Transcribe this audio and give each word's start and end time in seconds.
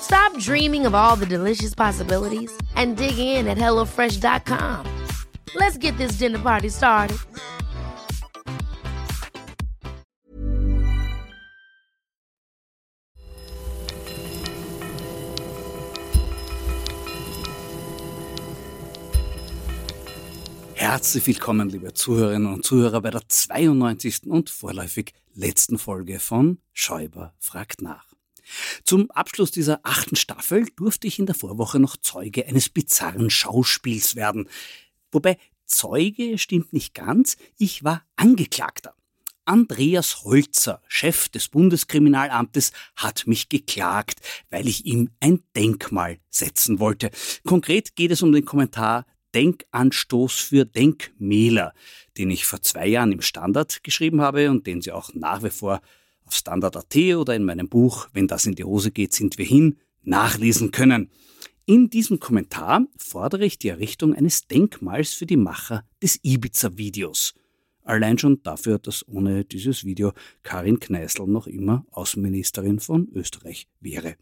Stop 0.00 0.36
dreaming 0.38 0.86
of 0.86 0.94
all 0.94 1.16
the 1.16 1.26
delicious 1.26 1.74
possibilities 1.74 2.50
and 2.76 2.96
dig 2.96 3.18
in 3.18 3.46
at 3.46 3.58
HelloFresh.com. 3.58 4.84
Let's 5.54 5.78
get 5.78 5.96
this 5.98 6.12
dinner 6.12 6.38
party 6.38 6.68
started. 6.68 7.18
Herzlich 20.74 21.26
willkommen, 21.26 21.68
liebe 21.68 21.92
Zuhörerinnen 21.92 22.52
und 22.52 22.64
Zuhörer, 22.64 23.02
bei 23.02 23.10
der 23.10 23.28
92. 23.28 24.26
und 24.26 24.48
vorläufig 24.48 25.12
letzten 25.34 25.78
Folge 25.78 26.18
von 26.18 26.58
Schäuber 26.72 27.34
fragt 27.38 27.82
nach. 27.82 28.07
Zum 28.84 29.10
Abschluss 29.10 29.50
dieser 29.50 29.80
achten 29.82 30.16
Staffel 30.16 30.66
durfte 30.76 31.06
ich 31.06 31.18
in 31.18 31.26
der 31.26 31.34
Vorwoche 31.34 31.78
noch 31.78 31.96
Zeuge 31.96 32.46
eines 32.46 32.68
bizarren 32.68 33.30
Schauspiels 33.30 34.16
werden. 34.16 34.48
Wobei 35.10 35.38
Zeuge 35.66 36.38
stimmt 36.38 36.72
nicht 36.72 36.94
ganz, 36.94 37.36
ich 37.58 37.84
war 37.84 38.02
Angeklagter. 38.16 38.94
Andreas 39.44 40.24
Holzer, 40.24 40.82
Chef 40.88 41.30
des 41.30 41.48
Bundeskriminalamtes, 41.48 42.72
hat 42.96 43.26
mich 43.26 43.48
geklagt, 43.48 44.20
weil 44.50 44.68
ich 44.68 44.84
ihm 44.84 45.10
ein 45.20 45.42
Denkmal 45.56 46.18
setzen 46.28 46.80
wollte. 46.80 47.10
Konkret 47.46 47.96
geht 47.96 48.10
es 48.10 48.20
um 48.20 48.32
den 48.32 48.44
Kommentar 48.44 49.06
Denkanstoß 49.34 50.34
für 50.34 50.66
Denkmäler, 50.66 51.72
den 52.18 52.30
ich 52.30 52.44
vor 52.44 52.60
zwei 52.60 52.86
Jahren 52.86 53.12
im 53.12 53.22
Standard 53.22 53.82
geschrieben 53.84 54.20
habe 54.20 54.50
und 54.50 54.66
den 54.66 54.82
Sie 54.82 54.92
auch 54.92 55.14
nach 55.14 55.42
wie 55.42 55.50
vor 55.50 55.80
auf 56.28 56.34
Standard.at 56.34 56.94
oder 57.16 57.34
in 57.34 57.44
meinem 57.44 57.68
Buch 57.68 58.08
Wenn 58.12 58.28
das 58.28 58.46
in 58.46 58.54
die 58.54 58.64
Hose 58.64 58.90
geht, 58.90 59.14
sind 59.14 59.38
wir 59.38 59.46
hin 59.46 59.78
nachlesen 60.02 60.70
können. 60.70 61.10
In 61.64 61.90
diesem 61.90 62.20
Kommentar 62.20 62.86
fordere 62.96 63.44
ich 63.44 63.58
die 63.58 63.68
Errichtung 63.68 64.14
eines 64.14 64.46
Denkmals 64.46 65.14
für 65.14 65.26
die 65.26 65.36
Macher 65.36 65.84
des 66.02 66.20
Ibiza-Videos. 66.22 67.34
Allein 67.82 68.18
schon 68.18 68.42
dafür, 68.42 68.78
dass 68.78 69.06
ohne 69.08 69.44
dieses 69.44 69.84
Video 69.84 70.12
Karin 70.42 70.78
Kneißl 70.78 71.26
noch 71.26 71.46
immer 71.46 71.86
Außenministerin 71.90 72.80
von 72.80 73.08
Österreich 73.14 73.68
wäre. 73.80 74.16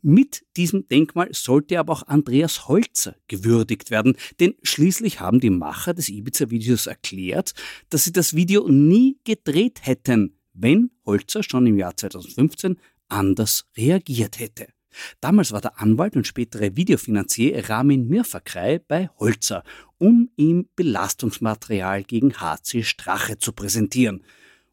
Mit 0.00 0.46
diesem 0.56 0.88
Denkmal 0.88 1.28
sollte 1.32 1.78
aber 1.78 1.92
auch 1.92 2.02
Andreas 2.06 2.68
Holzer 2.68 3.16
gewürdigt 3.28 3.90
werden, 3.90 4.16
denn 4.40 4.54
schließlich 4.62 5.20
haben 5.20 5.40
die 5.40 5.50
Macher 5.50 5.92
des 5.92 6.08
Ibiza-Videos 6.08 6.86
erklärt, 6.86 7.52
dass 7.90 8.04
sie 8.04 8.12
das 8.12 8.34
Video 8.34 8.66
nie 8.68 9.18
gedreht 9.24 9.80
hätten, 9.82 10.37
wenn 10.60 10.90
Holzer 11.06 11.42
schon 11.42 11.66
im 11.66 11.78
Jahr 11.78 11.96
2015 11.96 12.76
anders 13.08 13.64
reagiert 13.76 14.38
hätte. 14.38 14.68
Damals 15.20 15.52
war 15.52 15.60
der 15.60 15.80
Anwalt 15.80 16.16
und 16.16 16.26
spätere 16.26 16.76
Videofinanzier 16.76 17.68
Ramin 17.68 18.08
Mirfakrei 18.08 18.78
bei 18.78 19.10
Holzer, 19.18 19.62
um 19.98 20.30
ihm 20.36 20.68
Belastungsmaterial 20.76 22.04
gegen 22.04 22.40
HC 22.40 22.82
Strache 22.82 23.38
zu 23.38 23.52
präsentieren. 23.52 24.24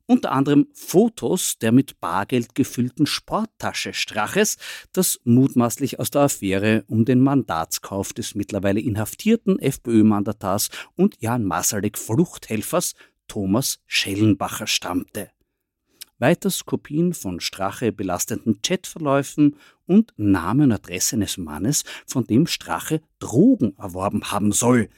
Unter 0.08 0.32
anderem 0.32 0.68
Fotos 0.74 1.58
der 1.58 1.72
mit 1.72 2.00
Bargeld 2.00 2.54
gefüllten 2.54 3.08
Sporttasche 3.08 3.94
Straches, 3.94 4.58
das 4.94 5.20
mutmaßlich 5.24 6.00
aus 6.00 6.12
der 6.12 6.22
Affäre 6.22 6.84
um 6.88 7.06
den 7.06 7.20
Mandatskauf 7.20 8.14
des 8.14 8.36
mittlerweile 8.36 8.80
inhaftierten 8.80 9.58
FPÖ-Mandatars 9.58 10.70
und 10.96 11.22
Jan 11.22 11.44
Masalek 11.44 11.98
Fluchthelfers 11.98 12.94
Thomas 13.28 13.80
Schellenbacher 13.88 14.68
stammte 14.68 15.32
weiters 16.20 16.66
Kopien 16.66 17.14
von 17.14 17.40
Strache 17.40 17.92
belastenden 17.92 18.62
Chatverläufen 18.62 19.56
und 19.86 20.14
Name 20.18 20.64
und 20.64 20.72
Adresse 20.72 21.16
eines 21.16 21.38
Mannes, 21.38 21.84
von 22.06 22.26
dem 22.26 22.48
Strache 22.48 23.02
Drogen 23.20 23.76
erworben 23.78 24.32
haben 24.32 24.52
soll. 24.52 24.90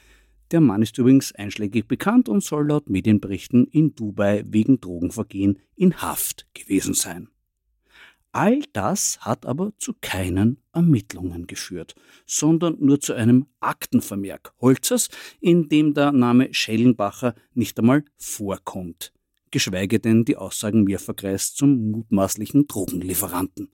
Der 0.51 0.61
Mann 0.61 0.81
ist 0.81 0.97
übrigens 0.97 1.33
einschlägig 1.33 1.87
bekannt 1.87 2.29
und 2.29 2.43
soll 2.43 2.67
laut 2.67 2.89
Medienberichten 2.89 3.65
in 3.67 3.95
Dubai 3.95 4.43
wegen 4.47 4.79
Drogenvergehen 4.79 5.59
in 5.75 6.01
Haft 6.01 6.47
gewesen 6.53 6.93
sein. 6.93 7.29
All 8.31 8.61
das 8.71 9.19
hat 9.21 9.45
aber 9.45 9.73
zu 9.77 9.93
keinen 9.99 10.59
Ermittlungen 10.71 11.47
geführt, 11.47 11.95
sondern 12.25 12.77
nur 12.79 12.99
zu 12.99 13.13
einem 13.13 13.47
Aktenvermerk 13.59 14.53
Holzers, 14.61 15.09
in 15.39 15.69
dem 15.69 15.93
der 15.93 16.11
Name 16.11 16.53
Schellenbacher 16.53 17.33
nicht 17.53 17.79
einmal 17.79 18.05
vorkommt 18.17 19.11
geschweige 19.51 19.99
denn 19.99 20.25
die 20.25 20.37
Aussagen 20.37 20.83
Mirverkreis 20.83 21.53
zum 21.53 21.91
mutmaßlichen 21.91 22.67
Drogenlieferanten. 22.67 23.69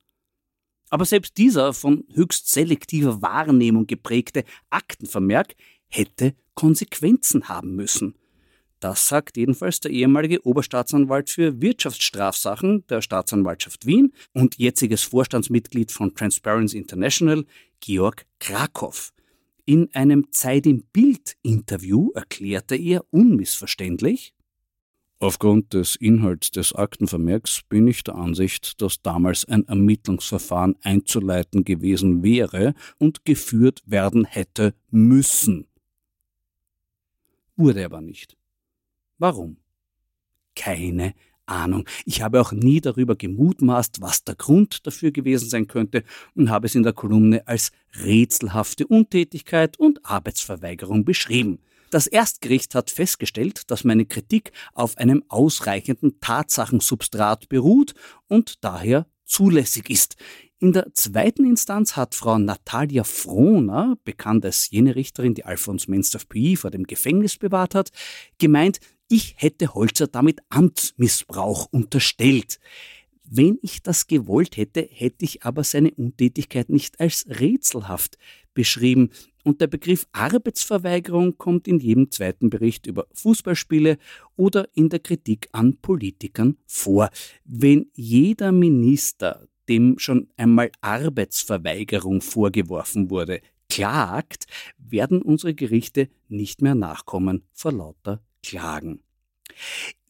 Aber 0.89 1.05
selbst 1.05 1.37
dieser 1.37 1.73
von 1.73 2.03
höchst 2.13 2.51
selektiver 2.51 3.21
Wahrnehmung 3.21 3.87
geprägte 3.87 4.43
Aktenvermerk 4.69 5.55
hätte 5.87 6.35
Konsequenzen 6.53 7.49
haben 7.49 7.75
müssen. 7.75 8.15
Das 8.79 9.07
sagt 9.07 9.37
jedenfalls 9.37 9.79
der 9.79 9.91
ehemalige 9.91 10.45
Oberstaatsanwalt 10.45 11.29
für 11.29 11.61
Wirtschaftsstrafsachen 11.61 12.85
der 12.87 13.01
Staatsanwaltschaft 13.01 13.85
Wien 13.85 14.13
und 14.33 14.57
jetziges 14.57 15.03
Vorstandsmitglied 15.03 15.91
von 15.91 16.13
Transparency 16.13 16.77
International, 16.77 17.45
Georg 17.79 18.25
Krakow. 18.39 19.13
In 19.65 19.89
einem 19.95 20.31
Zeit 20.31 20.65
im 20.65 20.83
Bild 20.91 21.37
Interview 21.43 22.11
erklärte 22.13 22.75
er 22.75 23.05
unmissverständlich, 23.11 24.33
Aufgrund 25.23 25.73
des 25.73 25.95
Inhalts 25.95 26.51
des 26.51 26.75
Aktenvermerks 26.75 27.61
bin 27.69 27.87
ich 27.87 28.03
der 28.03 28.15
Ansicht, 28.15 28.81
dass 28.81 29.01
damals 29.01 29.45
ein 29.45 29.65
Ermittlungsverfahren 29.69 30.75
einzuleiten 30.81 31.63
gewesen 31.63 32.23
wäre 32.23 32.73
und 32.97 33.23
geführt 33.23 33.81
werden 33.85 34.25
hätte 34.25 34.73
müssen. 34.91 35.65
Wurde 37.55 37.85
aber 37.85 38.01
nicht. 38.01 38.35
Warum? 39.17 39.55
Keine 40.57 41.13
Ahnung. 41.45 41.87
Ich 42.03 42.21
habe 42.21 42.41
auch 42.41 42.51
nie 42.51 42.81
darüber 42.81 43.15
gemutmaßt, 43.15 44.01
was 44.01 44.25
der 44.25 44.35
Grund 44.35 44.85
dafür 44.85 45.11
gewesen 45.11 45.47
sein 45.47 45.67
könnte 45.67 46.03
und 46.35 46.49
habe 46.49 46.67
es 46.67 46.75
in 46.75 46.83
der 46.83 46.91
Kolumne 46.91 47.47
als 47.47 47.71
rätselhafte 48.03 48.87
Untätigkeit 48.87 49.79
und 49.79 50.05
Arbeitsverweigerung 50.05 51.05
beschrieben. 51.05 51.59
Das 51.93 52.07
Erstgericht 52.07 52.73
hat 52.73 52.89
festgestellt, 52.89 53.69
dass 53.69 53.83
meine 53.83 54.07
Kritik 54.07 54.51
auf 54.73 54.97
einem 54.97 55.23
ausreichenden 55.27 56.19
Tatsachensubstrat 56.19 57.49
beruht 57.49 57.93
und 58.27 58.63
daher 58.63 59.05
zulässig 59.25 59.91
ist. 59.91 60.15
In 60.57 60.73
der 60.73 60.91
zweiten 60.95 61.45
Instanz 61.45 61.95
hat 61.95 62.15
Frau 62.15 62.39
Natalia 62.39 63.03
Frohner, 63.03 63.95
bekannt 64.05 64.43
als 64.43 64.71
jene 64.71 64.95
Richterin, 64.95 65.35
die 65.35 65.45
Alfons 65.45 65.87
Menstaff-Puy 65.87 66.55
vor 66.55 66.71
dem 66.71 66.85
Gefängnis 66.85 67.37
bewahrt 67.37 67.75
hat, 67.75 67.91
gemeint, 68.39 68.79
ich 69.07 69.35
hätte 69.37 69.75
Holzer 69.75 70.07
damit 70.07 70.39
Amtsmissbrauch 70.49 71.67
unterstellt. 71.69 72.59
Wenn 73.23 73.59
ich 73.61 73.83
das 73.83 74.07
gewollt 74.07 74.57
hätte, 74.57 74.81
hätte 74.81 75.25
ich 75.25 75.43
aber 75.43 75.63
seine 75.63 75.91
Untätigkeit 75.91 76.69
nicht 76.69 76.99
als 76.99 77.27
rätselhaft 77.27 78.17
beschrieben. 78.55 79.11
Und 79.43 79.59
der 79.59 79.67
Begriff 79.67 80.07
Arbeitsverweigerung 80.13 81.37
kommt 81.37 81.67
in 81.67 81.79
jedem 81.79 82.09
zweiten 82.09 82.49
Bericht 82.49 82.87
über 82.87 83.07
Fußballspiele 83.13 83.97
oder 84.37 84.67
in 84.73 84.89
der 84.89 84.99
Kritik 84.99 85.49
an 85.51 85.77
Politikern 85.77 86.57
vor. 86.65 87.09
Wenn 87.43 87.87
jeder 87.93 88.51
Minister, 88.51 89.47
dem 89.67 89.99
schon 89.99 90.29
einmal 90.37 90.71
Arbeitsverweigerung 90.81 92.21
vorgeworfen 92.21 93.09
wurde, 93.09 93.41
klagt, 93.69 94.45
werden 94.77 95.21
unsere 95.21 95.53
Gerichte 95.53 96.09
nicht 96.29 96.61
mehr 96.61 96.75
nachkommen 96.75 97.43
vor 97.53 97.73
lauter 97.73 98.21
Klagen. 98.43 99.01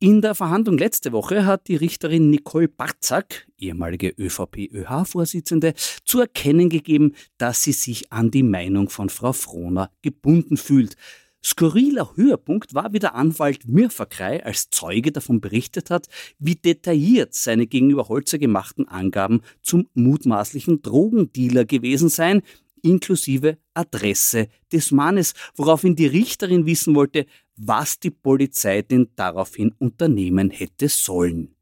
In 0.04 0.22
der 0.22 0.36
Verhandlung 0.36 0.78
letzte 0.78 1.14
Woche 1.14 1.46
hat 1.46 1.70
die 1.70 1.78
Richterin 1.78 2.30
Nicole 2.30 2.68
Barzak, 2.68 3.48
ehemalige 3.58 4.10
ÖVP-ÖH-Vorsitzende, 4.10 5.76
zu 6.04 6.20
erkennen 6.20 6.68
gegeben, 6.68 7.14
dass 7.38 7.64
sie 7.64 7.72
sich 7.72 8.12
an 8.12 8.30
die 8.30 8.44
Meinung 8.44 8.90
von 8.90 9.08
Frau 9.08 9.32
Frohner 9.32 9.92
gebunden 10.02 10.58
fühlt. 10.58 10.98
Skurriler 11.42 12.18
Höhepunkt 12.18 12.74
war, 12.74 12.92
wie 12.92 13.00
der 13.00 13.16
Anwalt 13.16 13.66
Mirfakrei 13.66 14.46
als 14.46 14.70
Zeuge 14.70 15.14
davon 15.14 15.40
berichtet 15.40 15.90
hat, 15.90 16.08
wie 16.38 16.56
detailliert 16.56 17.34
seine 17.34 17.66
gegenüber 17.66 18.10
Holzer 18.10 18.40
gemachten 18.40 18.90
Angaben 18.90 19.40
zum 19.62 19.88
mutmaßlichen 19.94 20.82
Drogendealer 20.82 21.64
gewesen 21.64 22.10
seien, 22.10 22.42
inklusive 22.84 23.58
Adresse 23.74 24.50
des 24.72 24.92
Mannes, 24.92 25.34
woraufhin 25.56 25.96
die 25.96 26.06
Richterin 26.06 26.66
wissen 26.68 26.94
wollte, 26.94 27.26
was 27.56 28.00
die 28.00 28.12
Polizei 28.12 28.82
denn 28.84 29.10
daraufhin 29.16 29.74
unternehmen 29.80 30.52
hätte 30.52 30.90
sollen. 30.90 31.56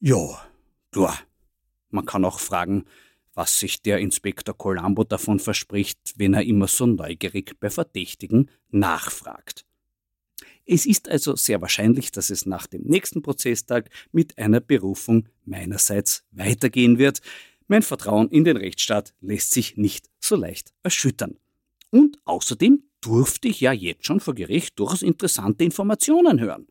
Ja, 0.00 0.46
klar. 0.90 1.18
Man 1.90 2.06
kann 2.06 2.24
auch 2.24 2.38
fragen, 2.38 2.84
was 3.34 3.58
sich 3.58 3.82
der 3.82 3.98
Inspektor 3.98 4.56
Colombo 4.56 5.04
davon 5.04 5.38
verspricht, 5.38 5.98
wenn 6.16 6.34
er 6.34 6.42
immer 6.42 6.68
so 6.68 6.86
neugierig 6.86 7.58
bei 7.60 7.70
Verdächtigen 7.70 8.50
nachfragt. 8.70 9.64
Es 10.64 10.86
ist 10.86 11.08
also 11.08 11.34
sehr 11.34 11.60
wahrscheinlich, 11.60 12.12
dass 12.12 12.30
es 12.30 12.46
nach 12.46 12.66
dem 12.66 12.82
nächsten 12.82 13.22
Prozesstag 13.22 13.90
mit 14.12 14.38
einer 14.38 14.60
Berufung 14.60 15.28
meinerseits 15.44 16.24
weitergehen 16.30 16.98
wird. 16.98 17.20
Mein 17.68 17.82
Vertrauen 17.82 18.28
in 18.28 18.44
den 18.44 18.56
Rechtsstaat 18.56 19.14
lässt 19.20 19.52
sich 19.52 19.76
nicht 19.76 20.10
so 20.18 20.36
leicht 20.36 20.72
erschüttern. 20.82 21.36
Und 21.90 22.18
außerdem 22.24 22.82
durfte 23.00 23.48
ich 23.48 23.60
ja 23.60 23.72
jetzt 23.72 24.06
schon 24.06 24.20
vor 24.20 24.34
Gericht 24.34 24.78
durchaus 24.78 25.02
interessante 25.02 25.64
Informationen 25.64 26.40
hören. 26.40 26.66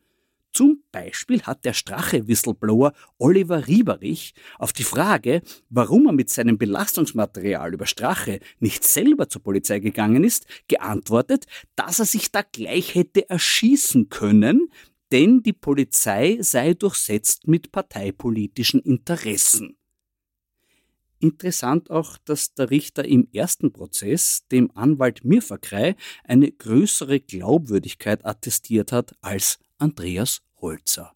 Zum 0.54 0.84
Beispiel 0.92 1.42
hat 1.44 1.64
der 1.64 1.74
Strache-Whistleblower 1.74 2.92
Oliver 3.18 3.68
Rieberich 3.68 4.34
auf 4.60 4.74
die 4.74 4.84
Frage, 4.84 5.42
warum 5.70 6.08
er 6.08 6.12
mit 6.12 6.30
seinem 6.30 6.58
Belastungsmaterial 6.58 7.74
über 7.74 7.86
Strache 7.86 8.40
nicht 8.60 8.84
selber 8.84 9.30
zur 9.30 9.44
Polizei 9.44 9.80
gegangen 9.80 10.26
ist, 10.26 10.46
geantwortet, 10.68 11.46
dass 11.76 12.00
er 12.00 12.06
sich 12.06 12.32
da 12.32 12.42
gleich 12.42 12.96
hätte 12.96 13.30
erschießen 13.30 14.10
können, 14.10 14.70
denn 15.14 15.42
die 15.42 15.54
Polizei 15.54 16.38
sei 16.42 16.74
durchsetzt 16.74 17.48
mit 17.48 17.72
parteipolitischen 17.72 18.82
Interessen. 18.82 19.78
Interessant 21.22 21.92
auch, 21.92 22.18
dass 22.26 22.56
der 22.56 22.72
Richter 22.72 23.06
im 23.06 23.28
ersten 23.32 23.72
Prozess 23.72 24.48
dem 24.52 24.72
Anwalt 24.76 25.24
Mirfakrei 25.24 25.96
eine 26.24 26.52
größere 26.52 27.20
Glaubwürdigkeit 27.20 28.26
attestiert 28.26 28.92
hat 28.92 29.16
als 29.22 29.60
Andreas 29.78 30.42
Holzer. 30.60 31.14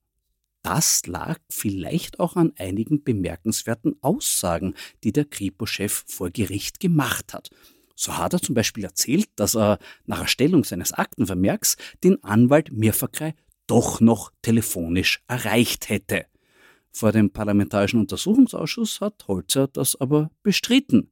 Das 0.62 1.07
lag 1.07 1.40
vielleicht 1.50 2.19
auch 2.19 2.36
an 2.36 2.54
einigen 2.57 3.04
bemerkenswerten 3.04 3.96
Aussagen, 4.02 4.75
die 5.04 5.12
der 5.12 5.25
Kripo-Chef 5.25 6.04
vor 6.07 6.30
Gericht 6.30 6.80
gemacht 6.80 7.34
hat. 7.34 7.50
So 7.96 8.16
hat 8.16 8.34
er 8.34 8.42
zum 8.42 8.54
Beispiel 8.54 8.84
erzählt, 8.84 9.30
dass 9.36 9.56
er 9.56 9.80
nach 10.06 10.19
Erstellung 10.19 10.63
seines 10.63 10.94
Aktenvermerks 10.94 11.78
den 12.04 12.24
Anwalt 12.24 12.72
Mirfakrei 12.72 13.34
doch 13.66 14.02
noch 14.02 14.31
telefonisch 14.44 15.24
erreicht 15.28 15.90
hätte. 15.90 16.28
Vor 16.95 17.12
dem 17.12 17.30
Parlamentarischen 17.30 18.00
Untersuchungsausschuss 18.00 19.01
hat 19.01 19.27
Holzer 19.27 19.68
das 19.68 20.00
aber 20.00 20.31
bestritten. 20.44 21.12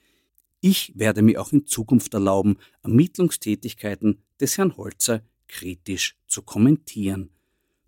Ich 0.61 0.93
werde 0.95 1.21
mir 1.21 1.43
auch 1.43 1.53
in 1.53 1.67
Zukunft 1.67 2.15
erlauben, 2.15 2.57
Ermittlungstätigkeiten 2.83 4.23
des 4.41 4.57
Herrn 4.57 4.77
Holzer 4.79 5.23
kritisch 5.47 6.17
zu 6.27 6.41
kommentieren. 6.41 7.29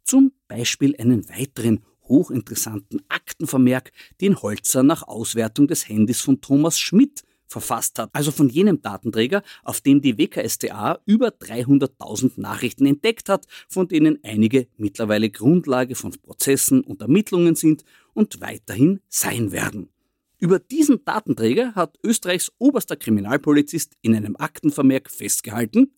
Zum 0.03 0.33
Beispiel 0.49 0.95
einen 0.99 1.27
weiteren 1.31 1.85
hochinteressanten 2.03 3.01
Aktenvermerk, 3.09 3.93
den 4.21 4.43
Holzer 4.43 4.83
nach 4.83 5.05
Auswertung 5.05 5.69
des 5.69 5.89
Handys 5.89 6.21
von 6.21 6.43
Thomas 6.43 6.79
Schmidt 6.79 7.23
verfasst 7.55 7.99
hat, 8.01 8.11
also 8.13 8.33
von 8.33 8.49
jenem 8.49 8.83
Datenträger, 8.83 9.43
auf 9.63 9.81
dem 9.81 10.01
die 10.01 10.19
WKStA 10.19 10.99
über 11.07 11.29
300.000 11.29 12.33
Nachrichten 12.41 12.87
entdeckt 12.87 13.29
hat, 13.29 13.47
von 13.69 13.87
denen 13.87 14.19
einige 14.25 14.67
mittlerweile 14.77 15.31
Grundlage 15.31 15.95
von 15.95 16.11
Prozessen 16.11 16.81
und 16.83 17.01
Ermittlungen 17.01 17.55
sind 17.55 17.85
und 18.13 18.41
weiterhin 18.41 19.01
sein 19.09 19.53
werden. 19.53 19.89
Über 20.39 20.59
diesen 20.59 21.05
Datenträger 21.05 21.75
hat 21.75 21.97
Österreichs 22.03 22.53
oberster 22.59 22.97
Kriminalpolizist 22.97 23.95
in 24.03 24.17
einem 24.17 24.35
Aktenvermerk 24.37 25.11
festgehalten, 25.11 25.93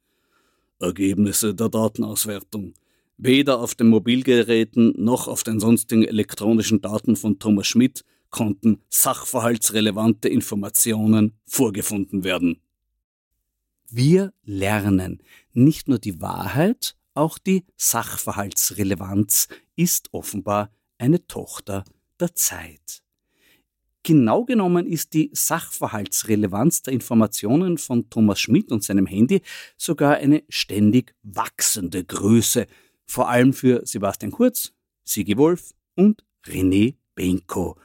Ergebnisse 0.78 1.54
der 1.54 1.70
Datenauswertung. 1.70 2.74
Weder 3.16 3.60
auf 3.60 3.74
den 3.74 3.88
Mobilgeräten 3.88 4.92
noch 4.98 5.26
auf 5.26 5.42
den 5.42 5.58
sonstigen 5.58 6.04
elektronischen 6.04 6.82
Daten 6.82 7.16
von 7.16 7.38
Thomas 7.38 7.66
Schmidt 7.66 8.04
konnten 8.30 8.82
sachverhaltsrelevante 8.88 10.28
Informationen 10.28 11.38
vorgefunden 11.46 12.24
werden. 12.24 12.60
Wir 13.88 14.32
lernen 14.42 15.22
nicht 15.52 15.88
nur 15.88 15.98
die 15.98 16.20
Wahrheit, 16.20 16.96
auch 17.14 17.38
die 17.38 17.64
Sachverhaltsrelevanz 17.76 19.48
ist 19.74 20.12
offenbar 20.12 20.70
eine 20.98 21.26
Tochter 21.26 21.84
der 22.20 22.34
Zeit. 22.34 23.02
Genau 24.02 24.44
genommen 24.44 24.86
ist 24.86 25.14
die 25.14 25.30
Sachverhaltsrelevanz 25.32 26.82
der 26.82 26.92
Informationen 26.92 27.76
von 27.78 28.08
Thomas 28.08 28.38
Schmidt 28.38 28.70
und 28.70 28.84
seinem 28.84 29.06
Handy 29.06 29.42
sogar 29.76 30.16
eine 30.16 30.44
ständig 30.48 31.14
wachsende 31.22 32.04
Größe, 32.04 32.66
vor 33.04 33.28
allem 33.28 33.52
für 33.52 33.84
Sebastian 33.84 34.30
Kurz, 34.30 34.72
Sigi 35.02 35.36
Wolf 35.36 35.72
und 35.96 36.24
René 36.44 36.94
Benko. 37.14 37.76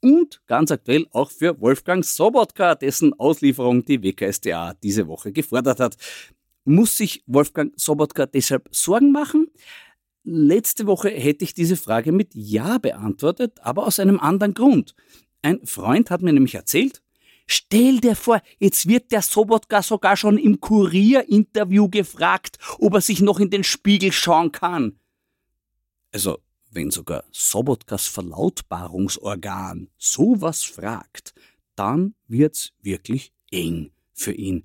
Und 0.00 0.40
ganz 0.46 0.70
aktuell 0.70 1.06
auch 1.12 1.30
für 1.30 1.60
Wolfgang 1.60 2.04
Sobotka, 2.04 2.74
dessen 2.74 3.12
Auslieferung 3.18 3.84
die 3.84 4.02
WKSDA 4.02 4.74
diese 4.82 5.06
Woche 5.06 5.32
gefordert 5.32 5.80
hat. 5.80 5.96
Muss 6.64 6.96
sich 6.96 7.22
Wolfgang 7.26 7.72
Sobotka 7.78 8.26
deshalb 8.26 8.68
Sorgen 8.70 9.12
machen? 9.12 9.48
Letzte 10.24 10.86
Woche 10.86 11.10
hätte 11.10 11.44
ich 11.44 11.54
diese 11.54 11.76
Frage 11.76 12.12
mit 12.12 12.34
Ja 12.34 12.78
beantwortet, 12.78 13.58
aber 13.62 13.86
aus 13.86 13.98
einem 13.98 14.20
anderen 14.20 14.54
Grund. 14.54 14.94
Ein 15.42 15.64
Freund 15.66 16.10
hat 16.10 16.22
mir 16.22 16.32
nämlich 16.32 16.54
erzählt, 16.54 17.02
Stell 17.52 17.98
dir 17.98 18.14
vor, 18.14 18.40
jetzt 18.60 18.86
wird 18.86 19.10
der 19.10 19.22
Sobotka 19.22 19.82
sogar 19.82 20.16
schon 20.16 20.38
im 20.38 20.60
Kurier-Interview 20.60 21.88
gefragt, 21.88 22.58
ob 22.78 22.94
er 22.94 23.00
sich 23.00 23.22
noch 23.22 23.40
in 23.40 23.50
den 23.50 23.64
Spiegel 23.64 24.12
schauen 24.12 24.52
kann. 24.52 25.00
Also, 26.12 26.38
wenn 26.70 26.90
sogar 26.90 27.24
Sobotkas 27.32 28.06
Verlautbarungsorgan 28.06 29.88
sowas 29.98 30.62
fragt, 30.62 31.34
dann 31.74 32.14
wird's 32.28 32.72
wirklich 32.80 33.32
eng 33.50 33.90
für 34.12 34.32
ihn. 34.32 34.64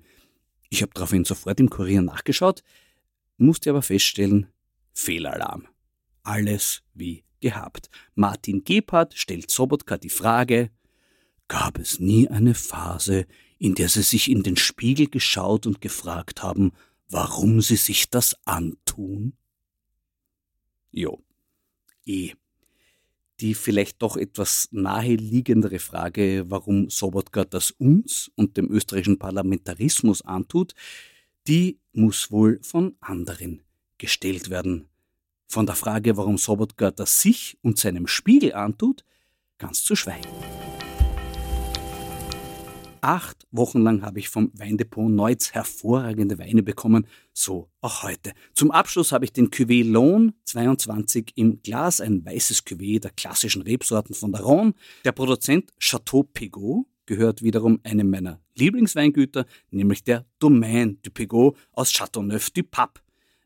Ich 0.70 0.82
habe 0.82 0.92
daraufhin 0.94 1.24
sofort 1.24 1.60
im 1.60 1.70
Kurier 1.70 2.02
nachgeschaut, 2.02 2.62
musste 3.36 3.70
aber 3.70 3.82
feststellen, 3.82 4.48
Fehlalarm. 4.92 5.68
Alles 6.22 6.82
wie 6.94 7.24
gehabt. 7.40 7.90
Martin 8.14 8.64
Gebhardt 8.64 9.14
stellt 9.14 9.50
Sobotka 9.50 9.98
die 9.98 10.10
Frage, 10.10 10.70
gab 11.48 11.78
es 11.78 12.00
nie 12.00 12.28
eine 12.28 12.54
Phase, 12.54 13.26
in 13.58 13.74
der 13.74 13.88
sie 13.88 14.02
sich 14.02 14.30
in 14.30 14.42
den 14.42 14.56
Spiegel 14.56 15.08
geschaut 15.08 15.66
und 15.66 15.80
gefragt 15.80 16.42
haben, 16.42 16.72
warum 17.08 17.60
sie 17.60 17.76
sich 17.76 18.10
das 18.10 18.36
antun? 18.44 19.34
Jo, 20.90 21.22
eh. 22.06 22.32
Die 23.40 23.54
vielleicht 23.54 24.00
doch 24.00 24.16
etwas 24.16 24.68
naheliegendere 24.70 25.78
Frage, 25.78 26.44
warum 26.48 26.88
Sobotka 26.88 27.44
das 27.44 27.70
uns 27.72 28.30
und 28.34 28.56
dem 28.56 28.70
österreichischen 28.70 29.18
Parlamentarismus 29.18 30.22
antut, 30.22 30.74
die 31.46 31.78
muss 31.92 32.30
wohl 32.30 32.58
von 32.62 32.96
anderen 33.00 33.62
gestellt 33.98 34.48
werden. 34.48 34.88
Von 35.48 35.66
der 35.66 35.74
Frage, 35.74 36.16
warum 36.16 36.38
Sobotka 36.38 36.90
das 36.90 37.20
sich 37.20 37.58
und 37.62 37.78
seinem 37.78 38.06
Spiegel 38.06 38.54
antut, 38.54 39.04
ganz 39.58 39.84
zu 39.84 39.94
schweigen. 39.96 40.28
Acht 43.06 43.46
Wochen 43.52 43.82
lang 43.82 44.02
habe 44.02 44.18
ich 44.18 44.28
vom 44.28 44.50
Weindepot 44.54 45.08
Neutz 45.08 45.52
hervorragende 45.52 46.40
Weine 46.40 46.64
bekommen, 46.64 47.06
so 47.32 47.70
auch 47.80 48.02
heute. 48.02 48.32
Zum 48.52 48.72
Abschluss 48.72 49.12
habe 49.12 49.24
ich 49.24 49.32
den 49.32 49.50
Cuvée 49.50 49.88
Lohn 49.88 50.32
22 50.46 51.34
im 51.36 51.62
Glas, 51.62 52.00
ein 52.00 52.24
weißes 52.24 52.66
Cuvée 52.66 52.98
der 52.98 53.12
klassischen 53.12 53.62
Rebsorten 53.62 54.12
von 54.12 54.32
der 54.32 54.40
Rhone. 54.40 54.74
Der 55.04 55.12
Produzent 55.12 55.70
Chateau 55.78 56.24
Pegot 56.24 56.86
gehört 57.06 57.42
wiederum 57.42 57.78
einem 57.84 58.10
meiner 58.10 58.40
Lieblingsweingüter, 58.56 59.46
nämlich 59.70 60.02
der 60.02 60.26
Domaine 60.40 60.96
du 61.00 61.12
Pegot 61.12 61.56
aus 61.70 61.92
Châteauneuf 61.92 62.50
du 62.50 62.64
Pape. 62.64 63.02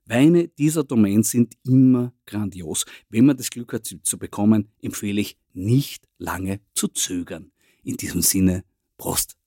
Weine 0.06 0.48
dieser 0.48 0.84
Domain 0.84 1.22
sind 1.22 1.58
immer 1.66 2.14
grandios. 2.24 2.86
Wenn 3.10 3.26
man 3.26 3.36
das 3.36 3.50
Glück 3.50 3.74
hat, 3.74 3.84
sie 3.84 4.00
zu 4.00 4.18
bekommen, 4.18 4.70
empfehle 4.80 5.20
ich 5.20 5.36
nicht 5.52 6.08
lange 6.16 6.60
zu 6.72 6.88
zögern. 6.88 7.52
In 7.82 7.98
diesem 7.98 8.22
Sinne, 8.22 8.64
Prost! 8.96 9.39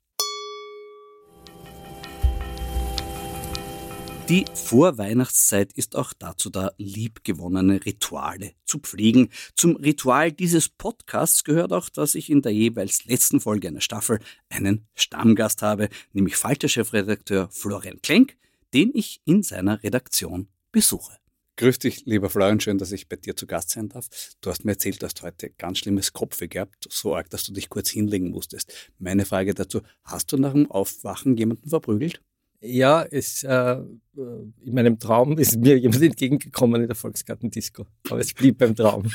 Die 4.29 4.45
Vorweihnachtszeit 4.53 5.73
ist 5.73 5.97
auch 5.97 6.13
dazu 6.13 6.49
da, 6.49 6.71
liebgewonnene 6.77 7.85
Rituale 7.85 8.53
zu 8.63 8.79
pflegen. 8.79 9.29
Zum 9.53 9.75
Ritual 9.75 10.31
dieses 10.31 10.69
Podcasts 10.69 11.43
gehört 11.43 11.73
auch, 11.73 11.89
dass 11.89 12.15
ich 12.15 12.29
in 12.29 12.41
der 12.41 12.53
jeweils 12.53 13.03
letzten 13.03 13.41
Folge 13.41 13.67
einer 13.67 13.81
Staffel 13.81 14.19
einen 14.47 14.87
Stammgast 14.95 15.61
habe, 15.61 15.89
nämlich 16.13 16.37
Falter-Chefredakteur 16.37 17.49
Florian 17.51 18.01
Klenk, 18.01 18.37
den 18.73 18.91
ich 18.93 19.19
in 19.25 19.43
seiner 19.43 19.83
Redaktion 19.83 20.47
besuche. 20.71 21.17
Grüß 21.57 21.79
dich, 21.79 22.05
lieber 22.05 22.29
Florian, 22.29 22.61
schön, 22.61 22.77
dass 22.77 22.93
ich 22.93 23.09
bei 23.09 23.17
dir 23.17 23.35
zu 23.35 23.45
Gast 23.45 23.71
sein 23.71 23.89
darf. 23.89 24.07
Du 24.39 24.49
hast 24.49 24.63
mir 24.63 24.71
erzählt, 24.71 25.01
du 25.01 25.05
hast 25.05 25.21
heute 25.21 25.49
ganz 25.49 25.79
schlimmes 25.79 26.13
Kopfweh 26.13 26.47
gehabt, 26.47 26.87
so 26.89 27.13
arg, 27.13 27.29
dass 27.29 27.43
du 27.43 27.51
dich 27.51 27.67
kurz 27.67 27.89
hinlegen 27.89 28.31
musstest. 28.31 28.73
Meine 28.99 29.25
Frage 29.25 29.53
dazu, 29.53 29.81
hast 30.05 30.31
du 30.31 30.37
nach 30.37 30.53
dem 30.53 30.71
Aufwachen 30.71 31.35
jemanden 31.35 31.69
verprügelt? 31.69 32.21
Ja, 32.65 33.03
es, 33.03 33.43
äh, 33.43 33.77
in 34.15 34.73
meinem 34.73 34.97
Traum 34.97 35.37
ist 35.37 35.57
mir 35.59 35.77
jemand 35.77 36.01
entgegengekommen 36.01 36.81
in 36.81 36.87
der 36.87 36.95
Volksgartendisco. 36.95 37.85
Aber 38.09 38.19
es 38.19 38.33
blieb 38.33 38.57
beim 38.57 38.75
Traum. 38.75 39.11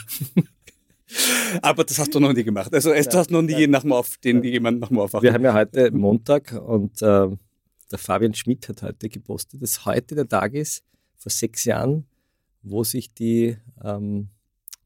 Aber 1.62 1.85
das 1.85 1.99
hast 1.99 2.14
du 2.14 2.21
noch 2.21 2.35
nie 2.35 2.45
gemacht. 2.45 2.73
Also 2.75 2.90
du 2.90 2.97
hast 2.97 3.31
noch 3.31 3.40
nie 3.40 3.67
nach 3.67 3.81
dem 3.81 3.93
Auf, 3.93 4.19
den 4.19 4.43
jemand 4.45 4.81
nach 4.81 4.88
dem 4.88 4.99
Aufwachen. 4.99 5.23
Wir 5.23 5.33
haben 5.33 5.45
ja 5.45 5.55
heute 5.55 5.90
Montag 5.90 6.52
und 6.52 7.00
äh, 7.00 7.28
der 7.90 7.99
Fabian 7.99 8.35
Schmidt 8.35 8.69
hat 8.69 8.83
heute 8.83 9.09
gepostet, 9.09 9.62
dass 9.62 9.87
heute 9.87 10.14
der 10.14 10.28
Tag 10.28 10.52
ist, 10.52 10.85
vor 11.17 11.33
sechs 11.33 11.64
Jahren, 11.64 12.07
wo 12.62 12.85
sich 12.85 13.14
die 13.14 13.57
ähm, 13.83 14.28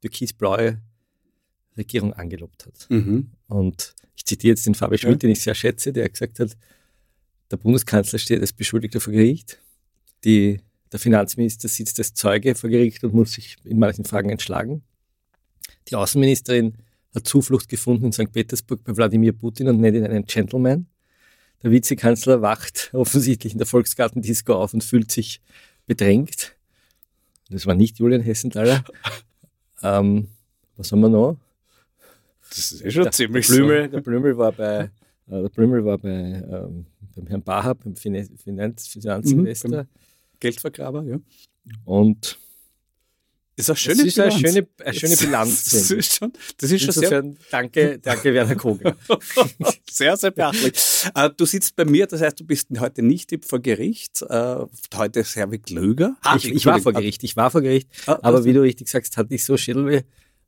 türkisblaue 0.00 0.80
Regierung 1.76 2.12
angelobt 2.12 2.66
hat. 2.66 2.86
Mhm. 2.88 3.32
Und 3.48 3.94
ich 4.14 4.24
zitiere 4.24 4.52
jetzt 4.52 4.66
den 4.66 4.76
Fabian 4.76 4.98
Schmidt, 4.98 5.14
ja. 5.14 5.18
den 5.18 5.30
ich 5.30 5.42
sehr 5.42 5.56
schätze, 5.56 5.92
der 5.92 6.08
gesagt 6.08 6.38
hat, 6.38 6.56
der 7.52 7.58
Bundeskanzler 7.58 8.18
steht 8.18 8.40
als 8.40 8.52
Beschuldigter 8.52 9.00
vor 9.00 9.12
Gericht. 9.12 9.60
Die, 10.24 10.60
der 10.90 10.98
Finanzminister 10.98 11.68
sitzt 11.68 11.98
als 11.98 12.14
Zeuge 12.14 12.54
vor 12.54 12.70
Gericht 12.70 13.04
und 13.04 13.14
muss 13.14 13.32
sich 13.32 13.56
in 13.64 13.78
manchen 13.78 14.04
Fragen 14.04 14.30
entschlagen. 14.30 14.82
Die 15.88 15.96
Außenministerin 15.96 16.74
hat 17.14 17.26
Zuflucht 17.28 17.68
gefunden 17.68 18.06
in 18.06 18.12
St. 18.12 18.32
Petersburg 18.32 18.82
bei 18.84 18.96
Wladimir 18.96 19.32
Putin 19.34 19.68
und 19.68 19.80
nennt 19.80 19.96
ihn 19.96 20.04
einen 20.04 20.24
Gentleman. 20.24 20.86
Der 21.62 21.70
Vizekanzler 21.70 22.40
wacht 22.40 22.90
offensichtlich 22.94 23.52
in 23.52 23.58
der 23.58 23.66
Volksgartendisco 23.66 24.54
auf 24.54 24.72
und 24.72 24.82
fühlt 24.82 25.12
sich 25.12 25.42
bedrängt. 25.86 26.56
Das 27.50 27.66
war 27.66 27.74
nicht 27.74 27.98
Julian 27.98 28.22
Hessenthaler. 28.22 28.82
ähm, 29.82 30.28
was 30.78 30.90
haben 30.90 31.00
wir 31.00 31.10
noch? 31.10 31.36
Das 32.48 32.72
ist 32.72 32.82
eh 32.82 32.90
schon 32.90 33.02
der, 33.02 33.12
ziemlich 33.12 33.46
Blümel, 33.46 33.84
so. 33.84 33.90
Der 33.90 34.00
Blümel 34.00 34.38
war 34.38 34.52
bei, 34.52 34.84
äh, 34.84 34.90
der 35.42 35.48
Blümel 35.50 35.84
war 35.84 35.98
bei 35.98 36.08
ähm, 36.08 36.86
beim 37.14 37.26
Herrn 37.26 37.42
Baha, 37.42 37.74
beim 37.74 37.96
Finanz, 37.96 38.88
Finanzinvestor. 38.88 39.82
Mhm, 39.82 39.88
Geldvergraber, 40.40 41.04
ja. 41.04 41.18
Und 41.84 42.38
ist 43.54 43.68
eine 43.68 43.76
schöne 43.76 43.96
das 43.98 44.06
ist 44.06 44.14
Bilanz. 44.14 44.34
Eine 44.34 44.52
schöne, 44.52 44.68
eine 44.82 44.94
schöne 44.94 45.16
Bilanz. 45.16 45.64
Das 45.72 45.90
ist 45.90 46.16
schon, 46.16 46.32
das 46.56 46.70
ist 46.70 46.82
schon 46.82 46.94
sehr... 46.94 47.22
Danke, 47.50 47.98
danke 47.98 48.32
Werner 48.32 48.56
Kogel. 48.56 48.96
sehr, 49.90 50.16
sehr 50.16 50.30
beachtlich. 50.30 50.72
Äh, 51.14 51.30
du 51.36 51.44
sitzt 51.44 51.76
bei 51.76 51.84
mir, 51.84 52.06
das 52.06 52.22
heißt, 52.22 52.40
du 52.40 52.44
bist 52.44 52.68
heute 52.78 53.02
nicht 53.02 53.30
vor 53.44 53.60
Gericht. 53.60 54.22
Äh, 54.22 54.64
heute 54.94 55.20
ist 55.20 55.36
Herwig 55.36 55.68
Löger. 55.68 56.16
Ah, 56.22 56.36
ich, 56.36 56.46
ich 56.46 56.64
war 56.64 56.80
vor 56.80 56.94
Gericht, 56.94 57.22
ich 57.24 57.36
war 57.36 57.50
vor 57.50 57.60
Gericht. 57.60 57.88
Ah, 58.06 58.18
aber 58.22 58.44
wie 58.44 58.54
du 58.54 58.62
richtig 58.62 58.88
sagst, 58.88 59.18
hatte 59.18 59.34
ich 59.34 59.44
so 59.44 59.58
Schädelweh, 59.58 60.02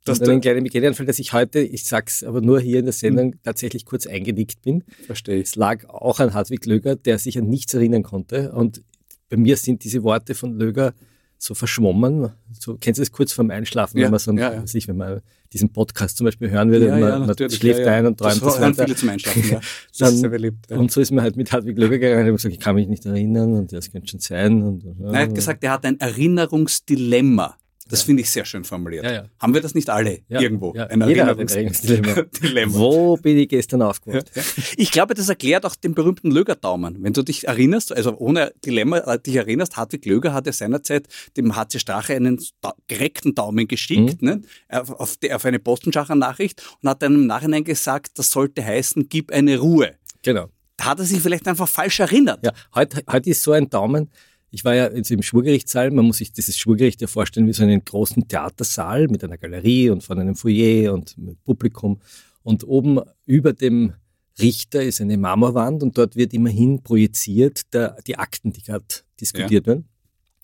dass 0.05 0.19
du 0.19 0.31
einen 0.31 0.41
kleinen 0.41 0.63
Migräneanfall, 0.63 1.05
dass 1.05 1.19
ich 1.19 1.33
heute, 1.33 1.59
ich 1.59 1.83
sag's 1.83 2.23
aber 2.23 2.39
nur 2.41 2.59
hier 2.59 2.79
in 2.79 2.85
der 2.85 2.93
Sendung, 2.93 3.29
mhm. 3.29 3.39
tatsächlich 3.43 3.85
kurz 3.85 4.07
eingenickt 4.07 4.61
bin. 4.61 4.83
Verstehe. 5.05 5.41
Es 5.41 5.55
lag 5.55 5.89
auch 5.89 6.19
an 6.19 6.33
Hartwig 6.33 6.65
Löger, 6.65 6.95
der 6.95 7.19
sich 7.19 7.37
an 7.37 7.47
nichts 7.47 7.73
erinnern 7.73 8.03
konnte. 8.03 8.51
Und 8.53 8.83
bei 9.29 9.37
mir 9.37 9.57
sind 9.57 9.83
diese 9.83 10.03
Worte 10.03 10.35
von 10.35 10.57
Löger 10.57 10.93
so 11.37 11.53
verschwommen. 11.53 12.31
So, 12.59 12.77
kennst 12.79 12.99
du 12.99 13.01
das 13.01 13.11
kurz 13.11 13.33
vorm 13.33 13.51
Einschlafen, 13.51 13.97
ja, 13.97 14.05
wenn 14.05 14.11
man 14.11 14.19
so, 14.19 14.31
ja, 14.33 14.53
ja. 14.53 14.67
Sich, 14.67 14.87
wenn 14.87 14.97
man 14.97 15.21
diesen 15.51 15.71
Podcast 15.71 16.17
zum 16.17 16.25
Beispiel 16.25 16.49
hören 16.49 16.71
würde, 16.71 16.87
ja, 16.87 16.97
man, 16.97 17.27
man 17.27 17.49
schläft 17.49 17.81
ein 17.81 18.05
und 18.05 18.17
träumt 18.17 18.41
das, 18.41 18.57
das 18.57 18.75
viele 18.77 18.95
zum 18.95 19.09
Einschlafen, 19.09 19.43
ja. 19.49 19.59
Das 19.99 20.13
ist 20.13 20.19
sehr 20.19 20.29
beliebt. 20.29 20.71
Und 20.71 20.91
so 20.91 21.01
ist 21.01 21.11
man 21.11 21.23
halt 21.23 21.35
mit 21.35 21.51
Hartwig 21.51 21.77
Löger 21.77 21.97
gegangen 21.97 22.29
und 22.29 22.35
gesagt, 22.35 22.53
ich 22.53 22.59
kann 22.59 22.75
mich 22.75 22.87
nicht 22.87 23.05
erinnern 23.05 23.53
und 23.53 23.73
das 23.73 23.91
könnte 23.91 24.07
schon 24.07 24.19
sein. 24.19 24.63
Und, 24.63 24.99
Nein, 24.99 25.13
er 25.13 25.21
hat 25.21 25.35
gesagt, 25.35 25.63
er 25.63 25.71
hat 25.71 25.85
ein 25.85 25.99
Erinnerungsdilemma. 25.99 27.57
Das 27.87 28.01
ja. 28.01 28.05
finde 28.07 28.23
ich 28.23 28.31
sehr 28.31 28.45
schön 28.45 28.63
formuliert. 28.63 29.05
Ja, 29.05 29.11
ja. 29.11 29.25
Haben 29.39 29.53
wir 29.53 29.61
das 29.61 29.75
nicht 29.75 29.89
alle 29.91 30.21
irgendwo? 30.27 30.73
Ein 30.73 31.07
Jeder 31.07 31.27
hat 31.27 31.39
ein 31.39 31.47
Erinnerungsdilemma. 31.47 32.23
Dilemma. 32.41 32.73
Wo 32.73 33.15
bin 33.17 33.37
ich 33.37 33.47
gestern 33.47 33.83
aufgewacht? 33.83 34.31
Ich 34.75 34.91
glaube, 34.91 35.13
das 35.13 35.29
erklärt 35.29 35.65
auch 35.67 35.75
den 35.75 35.93
berühmten 35.93 36.31
Löger-Daumen. 36.31 37.03
Wenn 37.03 37.13
du 37.13 37.21
dich 37.21 37.47
erinnerst, 37.47 37.95
also 37.95 38.17
ohne 38.17 38.53
Dilemma 38.65 38.97
äh, 38.97 39.19
dich 39.19 39.35
erinnerst, 39.35 39.77
Hartwig 39.77 40.03
Löger 40.05 40.33
hat 40.33 40.47
ja 40.47 40.51
seinerzeit 40.51 41.07
dem 41.37 41.55
HC 41.55 41.77
Strache 41.77 42.15
einen 42.15 42.43
direkten 42.89 43.35
Daumen 43.35 43.67
geschickt, 43.67 44.23
mhm. 44.23 44.27
ne? 44.27 44.41
auf, 44.69 45.17
die, 45.17 45.31
auf 45.31 45.45
eine 45.45 45.59
Postenschacher 45.59 46.15
Nachricht 46.15 46.63
und 46.81 46.89
hat 46.89 47.03
dann 47.03 47.13
im 47.13 47.27
Nachhinein 47.27 47.63
gesagt, 47.63 48.17
das 48.17 48.31
sollte 48.31 48.65
heißen, 48.65 49.09
gib 49.09 49.31
eine 49.31 49.59
Ruhe. 49.59 49.93
Genau. 50.23 50.49
Da 50.77 50.85
hat 50.85 50.99
er 50.99 51.05
sich 51.05 51.21
vielleicht 51.21 51.47
einfach 51.47 51.69
falsch 51.69 51.99
erinnert. 51.99 52.43
Ja, 52.43 52.51
heute, 52.73 53.03
heute 53.09 53.29
ist 53.29 53.43
so 53.43 53.51
ein 53.51 53.69
Daumen. 53.69 54.09
Ich 54.55 54.63
war 54.63 54.73
ja 54.73 54.89
jetzt 54.89 55.11
im 55.11 55.21
Schwurgerichtssaal. 55.21 55.91
Man 55.91 56.05
muss 56.05 56.19
sich 56.19 56.31
dieses 56.31 56.57
Schwurgericht 56.57 57.01
ja 57.01 57.07
vorstellen 57.07 57.45
wie 57.45 57.51
so 57.51 57.63
einen 57.63 57.83
großen 57.83 58.25
Theatersaal 58.29 59.09
mit 59.09 59.21
einer 59.21 59.37
Galerie 59.37 59.89
und 59.89 60.01
von 60.01 60.17
einem 60.17 60.37
Foyer 60.37 60.93
und 60.93 61.17
mit 61.17 61.43
Publikum. 61.43 61.99
Und 62.41 62.65
oben 62.65 63.01
über 63.25 63.51
dem 63.51 63.95
Richter 64.39 64.81
ist 64.81 65.01
eine 65.01 65.17
Marmorwand 65.17 65.83
und 65.83 65.97
dort 65.97 66.15
wird 66.15 66.33
immerhin 66.33 66.81
projiziert 66.81 67.73
der, 67.73 67.97
die 68.07 68.17
Akten, 68.17 68.53
die 68.53 68.63
gerade 68.63 68.85
diskutiert 69.19 69.67
ja. 69.67 69.73
werden. 69.73 69.89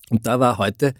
Und 0.09 0.27
da 0.27 0.41
war 0.41 0.57
heute 0.57 0.93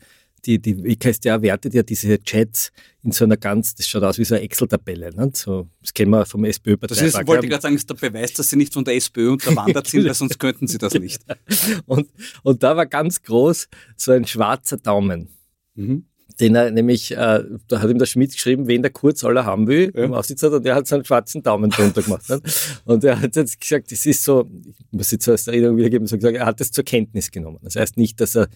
die, 0.46 0.60
die 0.60 0.84
WKStA 0.84 1.42
wertet 1.42 1.74
ja 1.74 1.84
diese 1.84 2.20
Chats 2.20 2.72
in 3.04 3.12
so 3.12 3.26
einer 3.26 3.38
ganz, 3.38 3.76
das 3.76 3.88
schaut 3.88 4.04
aus 4.04 4.18
wie 4.18 4.24
so 4.24 4.36
eine 4.36 4.44
Excel-Tabelle. 4.44 5.12
Ne? 5.16 5.32
So, 5.34 5.68
das 5.82 5.94
kennen 5.94 6.12
wir 6.12 6.26
vom 6.26 6.46
SPÖ 6.46 6.78
Das 6.78 7.02
ist, 7.02 7.16
wollte 7.28 7.46
ich 7.46 7.52
gerade 7.52 7.62
sagen, 7.62 7.76
ist 7.76 7.90
der 7.90 7.96
Beweis, 7.96 8.34
dass 8.34 8.50
sie 8.50 8.56
nicht 8.56 8.74
von 8.74 8.84
der 8.84 8.96
SPÖ 8.96 9.32
unterwandert 9.32 9.88
sind, 9.88 10.06
weil 10.06 10.14
sonst 10.14 10.40
könnten 10.40 10.68
sie 10.68 10.78
das 10.78 10.94
nicht. 10.94 11.22
und, 11.86 12.10
und 12.44 12.64
da 12.64 12.76
war 12.76 12.86
ganz 12.86 13.22
groß 13.22 13.68
so 13.96 14.12
ein 14.12 14.26
schwarzer 14.26 14.78
Daumen. 14.78 15.30
Mhm. 15.76 16.06
Den 16.40 16.56
er 16.56 16.72
nämlich, 16.72 17.12
äh, 17.12 17.44
da 17.68 17.82
hat 17.82 17.90
ihm 17.90 18.00
der 18.00 18.06
Schmidt 18.06 18.32
geschrieben, 18.34 18.68
wen 18.68 18.82
der 18.82 18.92
Kurzhaller 18.92 19.46
haben 19.46 19.68
will, 19.68 19.92
ja. 19.94 20.06
im 20.06 20.14
Aufsitzer, 20.14 20.52
und 20.52 20.66
der 20.66 20.76
hat 20.76 20.88
so 20.88 20.96
einen 20.96 21.06
schwarzen 21.06 21.44
Daumen 21.44 21.70
drunter 21.70 22.02
gemacht. 22.02 22.28
Ne? 22.30 22.42
Und 22.86 23.04
er 23.04 23.20
hat 23.20 23.36
jetzt 23.36 23.60
gesagt, 23.60 23.92
das 23.92 24.06
ist 24.06 24.24
so, 24.24 24.50
ich 24.66 24.92
muss 24.92 25.12
jetzt 25.12 25.28
als 25.28 25.48
Erinnerung 25.48 25.78
wiedergeben, 25.78 26.08
so 26.08 26.16
gesagt, 26.16 26.38
er 26.38 26.46
hat 26.46 26.60
das 26.60 26.72
zur 26.72 26.84
Kenntnis 26.84 27.30
genommen. 27.32 27.60
Das 27.62 27.76
heißt 27.76 27.98
nicht, 27.98 28.20
dass 28.22 28.36
er 28.36 28.48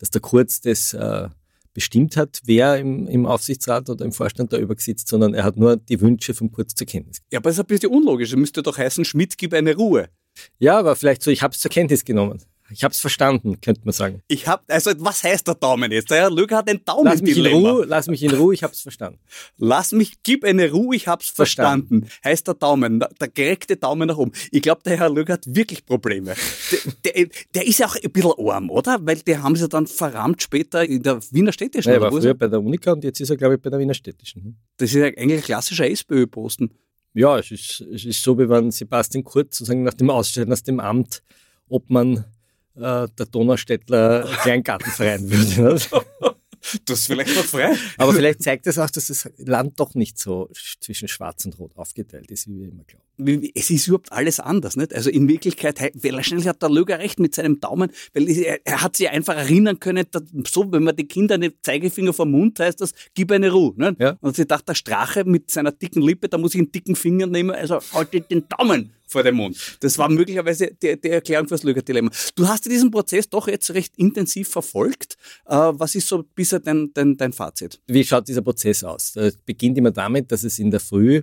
dass 0.00 0.10
der 0.10 0.20
Kurz 0.20 0.60
das 0.60 0.92
äh, 0.92 1.28
bestimmt 1.72 2.16
hat, 2.16 2.40
wer 2.44 2.78
im, 2.78 3.06
im 3.06 3.26
Aufsichtsrat 3.26 3.88
oder 3.88 4.04
im 4.04 4.12
Vorstand 4.12 4.52
da 4.52 4.58
übersitzt, 4.58 5.06
sondern 5.08 5.34
er 5.34 5.44
hat 5.44 5.56
nur 5.56 5.76
die 5.76 6.00
Wünsche 6.00 6.34
vom 6.34 6.50
Kurz 6.50 6.74
zur 6.74 6.86
Kenntnis. 6.86 7.18
Ja, 7.30 7.38
aber 7.38 7.50
das 7.50 7.58
ist 7.58 7.60
ein 7.60 7.66
bisschen 7.66 7.90
unlogisch. 7.90 8.30
Es 8.30 8.36
müsste 8.36 8.62
doch 8.62 8.76
heißen, 8.76 9.04
Schmidt 9.04 9.38
gib 9.38 9.54
eine 9.54 9.76
Ruhe. 9.76 10.08
Ja, 10.58 10.78
aber 10.78 10.96
vielleicht 10.96 11.22
so, 11.22 11.30
ich 11.30 11.42
habe 11.42 11.54
es 11.54 11.60
zur 11.60 11.70
Kenntnis 11.70 12.04
genommen. 12.04 12.42
Ich 12.72 12.84
habe 12.84 12.92
es 12.92 13.00
verstanden, 13.00 13.60
könnte 13.60 13.82
man 13.84 13.92
sagen. 13.92 14.22
Ich 14.28 14.46
habe, 14.46 14.62
also 14.68 14.92
was 14.98 15.22
heißt 15.22 15.46
der 15.46 15.54
Daumen 15.54 15.90
jetzt? 15.90 16.10
Der 16.10 16.18
Herr 16.18 16.30
Löger 16.30 16.58
hat 16.58 16.68
den 16.68 16.84
Daumen 16.84 17.04
lass 17.04 17.20
mich 17.20 17.36
in 17.36 17.46
Ruhe, 17.46 17.84
Lass 17.86 18.06
mich 18.06 18.22
in 18.22 18.30
Ruhe, 18.32 18.54
ich 18.54 18.62
habe 18.62 18.72
es 18.72 18.80
verstanden. 18.80 19.18
Lass 19.58 19.92
mich, 19.92 20.22
gib 20.22 20.44
eine 20.44 20.70
Ruhe, 20.70 20.94
ich 20.94 21.08
habe 21.08 21.22
es 21.22 21.30
verstanden. 21.30 22.00
verstanden. 22.00 22.20
Heißt 22.24 22.46
der 22.46 22.54
Daumen, 22.54 23.00
der 23.00 23.28
gereckte 23.28 23.76
Daumen 23.76 24.08
nach 24.08 24.16
oben. 24.16 24.32
Ich 24.50 24.62
glaube, 24.62 24.82
der 24.84 24.98
Herr 24.98 25.10
Löger 25.10 25.34
hat 25.34 25.44
wirklich 25.46 25.84
Probleme. 25.84 26.34
der, 27.04 27.12
der, 27.12 27.28
der, 27.54 27.66
ist 27.66 27.78
ja 27.78 27.86
auch 27.86 27.96
ein 27.96 28.10
bisschen 28.10 28.32
arm, 28.38 28.70
oder? 28.70 28.98
Weil 29.02 29.16
die 29.16 29.36
haben 29.36 29.56
sie 29.56 29.68
dann 29.68 29.86
verrammt 29.86 30.42
später 30.42 30.84
in 30.84 31.02
der 31.02 31.20
Wiener 31.30 31.52
Städtischen. 31.52 31.92
Er 31.92 32.00
war 32.00 32.10
früher 32.10 32.34
bei 32.34 32.48
der 32.48 32.60
Unika 32.60 32.92
und 32.92 33.04
jetzt 33.04 33.20
ist 33.20 33.30
er, 33.30 33.36
glaube 33.36 33.56
ich, 33.56 33.60
bei 33.60 33.70
der 33.70 33.78
Wiener 33.78 33.94
Städtischen. 33.94 34.42
Hm. 34.42 34.56
Das 34.76 34.90
ist 34.90 34.96
ja 34.96 35.06
eigentlich 35.06 35.40
ein 35.40 35.42
klassischer 35.42 35.88
SPÖ-Posten. 35.88 36.70
Ja, 37.12 37.38
es 37.38 37.50
ist, 37.50 37.80
es 37.92 38.04
ist 38.04 38.22
so, 38.22 38.38
wie 38.38 38.48
wenn 38.48 38.70
Sebastian 38.70 39.24
Kurz 39.24 39.58
sozusagen 39.58 39.82
nach 39.82 39.94
dem 39.94 40.10
Ausscheiden 40.10 40.52
aus 40.52 40.62
dem 40.62 40.78
Amt, 40.78 41.22
ob 41.68 41.90
man 41.90 42.24
äh, 42.76 43.08
der 43.08 43.26
Donaustädtler 43.30 44.28
Kleingartenverein 44.42 45.30
würde. 45.30 45.80
Das 46.84 47.00
ist 47.00 47.06
vielleicht 47.06 47.34
noch 47.34 47.44
frei. 47.44 47.74
Aber 47.96 48.12
vielleicht 48.12 48.42
zeigt 48.42 48.66
das 48.66 48.78
auch, 48.78 48.90
dass 48.90 49.06
das 49.06 49.30
Land 49.38 49.80
doch 49.80 49.94
nicht 49.94 50.18
so 50.18 50.50
zwischen 50.80 51.08
Schwarz 51.08 51.44
und 51.46 51.58
Rot 51.58 51.72
aufgeteilt 51.76 52.30
ist, 52.30 52.48
wie 52.48 52.60
wir 52.60 52.68
immer 52.68 52.84
glauben. 52.84 53.50
Es 53.54 53.70
ist 53.70 53.86
überhaupt 53.86 54.12
alles 54.12 54.40
anders, 54.40 54.76
nicht? 54.76 54.94
Also 54.94 55.10
in 55.10 55.28
Wirklichkeit, 55.28 55.80
wahrscheinlich 56.02 56.46
hat 56.46 56.62
der 56.62 56.70
Löger 56.70 56.98
recht 56.98 57.18
mit 57.18 57.34
seinem 57.34 57.60
Daumen, 57.60 57.90
weil 58.12 58.28
er, 58.28 58.82
hat 58.82 58.96
sich 58.96 59.08
einfach 59.08 59.36
erinnern 59.36 59.80
können, 59.80 60.06
so, 60.46 60.70
wenn 60.70 60.84
man 60.84 60.96
die 60.96 61.06
Kinder 61.06 61.34
einen 61.34 61.52
Zeigefinger 61.62 62.12
vom 62.12 62.30
Mund 62.30 62.60
heißt 62.60 62.80
das, 62.80 62.92
gib 63.14 63.32
eine 63.32 63.50
Ruhe, 63.50 63.74
nicht? 63.76 64.00
Ja. 64.00 64.16
Und 64.20 64.36
sie 64.36 64.46
dachte, 64.46 64.66
der 64.66 64.74
Strache 64.74 65.24
mit 65.24 65.50
seiner 65.50 65.72
dicken 65.72 66.02
Lippe, 66.02 66.28
da 66.28 66.38
muss 66.38 66.54
ich 66.54 66.60
einen 66.60 66.72
dicken 66.72 66.94
Finger 66.94 67.26
nehmen, 67.26 67.50
also 67.50 67.80
halte 67.92 68.20
den 68.20 68.48
Daumen 68.48 68.92
vor 69.10 69.22
dem 69.22 69.36
Mund. 69.36 69.78
Das 69.80 69.98
war 69.98 70.08
möglicherweise 70.08 70.70
die, 70.82 71.00
die 71.00 71.10
Erklärung 71.10 71.48
fürs 71.48 71.62
Löger-Dilemma. 71.62 72.10
Du 72.34 72.48
hast 72.48 72.64
diesen 72.66 72.90
Prozess 72.90 73.28
doch 73.28 73.48
jetzt 73.48 73.70
recht 73.74 73.96
intensiv 73.96 74.48
verfolgt. 74.48 75.16
Äh, 75.46 75.54
was 75.54 75.94
ist 75.94 76.08
so 76.08 76.22
bisher 76.34 76.60
dein, 76.60 76.90
dein, 76.94 77.16
dein 77.16 77.32
Fazit? 77.32 77.80
Wie 77.86 78.04
schaut 78.04 78.28
dieser 78.28 78.42
Prozess 78.42 78.84
aus? 78.84 79.16
Es 79.16 79.36
beginnt 79.36 79.78
immer 79.78 79.90
damit, 79.90 80.30
dass 80.32 80.44
es 80.44 80.58
in 80.58 80.70
der 80.70 80.80
Früh 80.80 81.22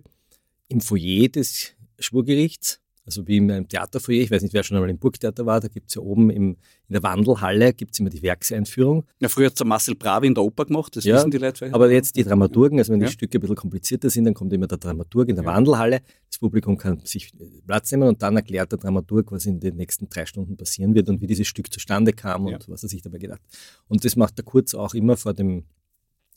im 0.68 0.82
Foyer 0.82 1.30
des 1.30 1.74
Schwurgerichts 2.00 2.80
also 3.08 3.26
wie 3.26 3.38
in 3.38 3.50
einem 3.50 3.70
Theaterfoyer, 3.70 4.22
ich 4.22 4.32
weiß 4.32 4.42
nicht, 4.42 4.54
wer 4.54 4.64
schon 4.64 4.76
einmal 4.76 4.90
im 4.90 5.00
Burgtheater 5.00 5.46
war, 5.46 5.62
da 5.62 5.70
gibt 5.70 5.88
es 5.88 5.96
ja 5.96 6.02
oben 6.02 6.30
im, 6.30 6.58
in 6.90 6.94
der 6.94 7.02
Wandelhalle 7.04 7.74
gibt's 7.74 8.00
immer 8.00 8.10
die 8.10 8.22
Werkseinführung. 8.22 9.06
Ja, 9.20 9.30
früher 9.30 9.46
hat 9.46 9.58
der 9.58 9.66
Marcel 9.66 9.96
Bravi 9.96 10.28
in 10.28 10.36
der 10.36 10.44
Oper 10.44 10.66
gemacht, 10.66 10.94
das 10.94 11.06
ja, 11.06 11.16
wissen 11.16 11.32
die 11.32 11.38
Leute. 11.38 11.74
Aber 11.74 11.90
jetzt 11.90 12.18
die 12.18 12.26
Dramaturgen, 12.26 12.78
also 12.80 12.92
wenn 12.92 13.00
ja. 13.00 13.08
die 13.08 13.14
Stücke 13.14 13.38
ein 13.38 13.42
bisschen 13.42 13.56
komplizierter 13.56 14.10
sind, 14.10 14.26
dann 14.26 14.34
kommt 14.34 14.52
immer 14.52 14.68
der 14.68 14.78
Dramaturg 14.78 15.30
in 15.30 15.38
der 15.38 15.46
ja. 15.46 15.52
Wandelhalle, 15.52 16.02
das 16.28 16.38
Publikum 16.38 16.78
kann 16.78 17.00
sich 17.06 17.32
Platz 17.66 17.90
nehmen 17.92 18.10
und 18.10 18.22
dann 18.22 18.36
erklärt 18.36 18.74
der 18.74 18.80
Dramaturg, 18.80 19.32
was 19.32 19.46
in 19.46 19.62
den 19.62 19.78
nächsten 19.78 20.10
drei 20.10 20.26
Stunden 20.26 20.58
passieren 20.58 20.94
wird 20.94 21.08
und 21.08 21.22
wie 21.22 21.28
dieses 21.28 21.48
Stück 21.48 21.72
zustande 21.72 22.12
kam 22.12 22.46
und 22.46 22.68
was 22.68 22.84
er 22.84 22.90
sich 22.90 23.02
dabei 23.02 23.20
gedacht 23.20 23.40
hat. 23.42 23.60
Und 23.88 24.04
das 24.04 24.18
macht 24.18 24.38
der 24.38 24.44
Kurz 24.44 24.74
auch 24.74 24.94
immer 24.94 25.16
vor 25.16 25.34
dem, 25.34 25.64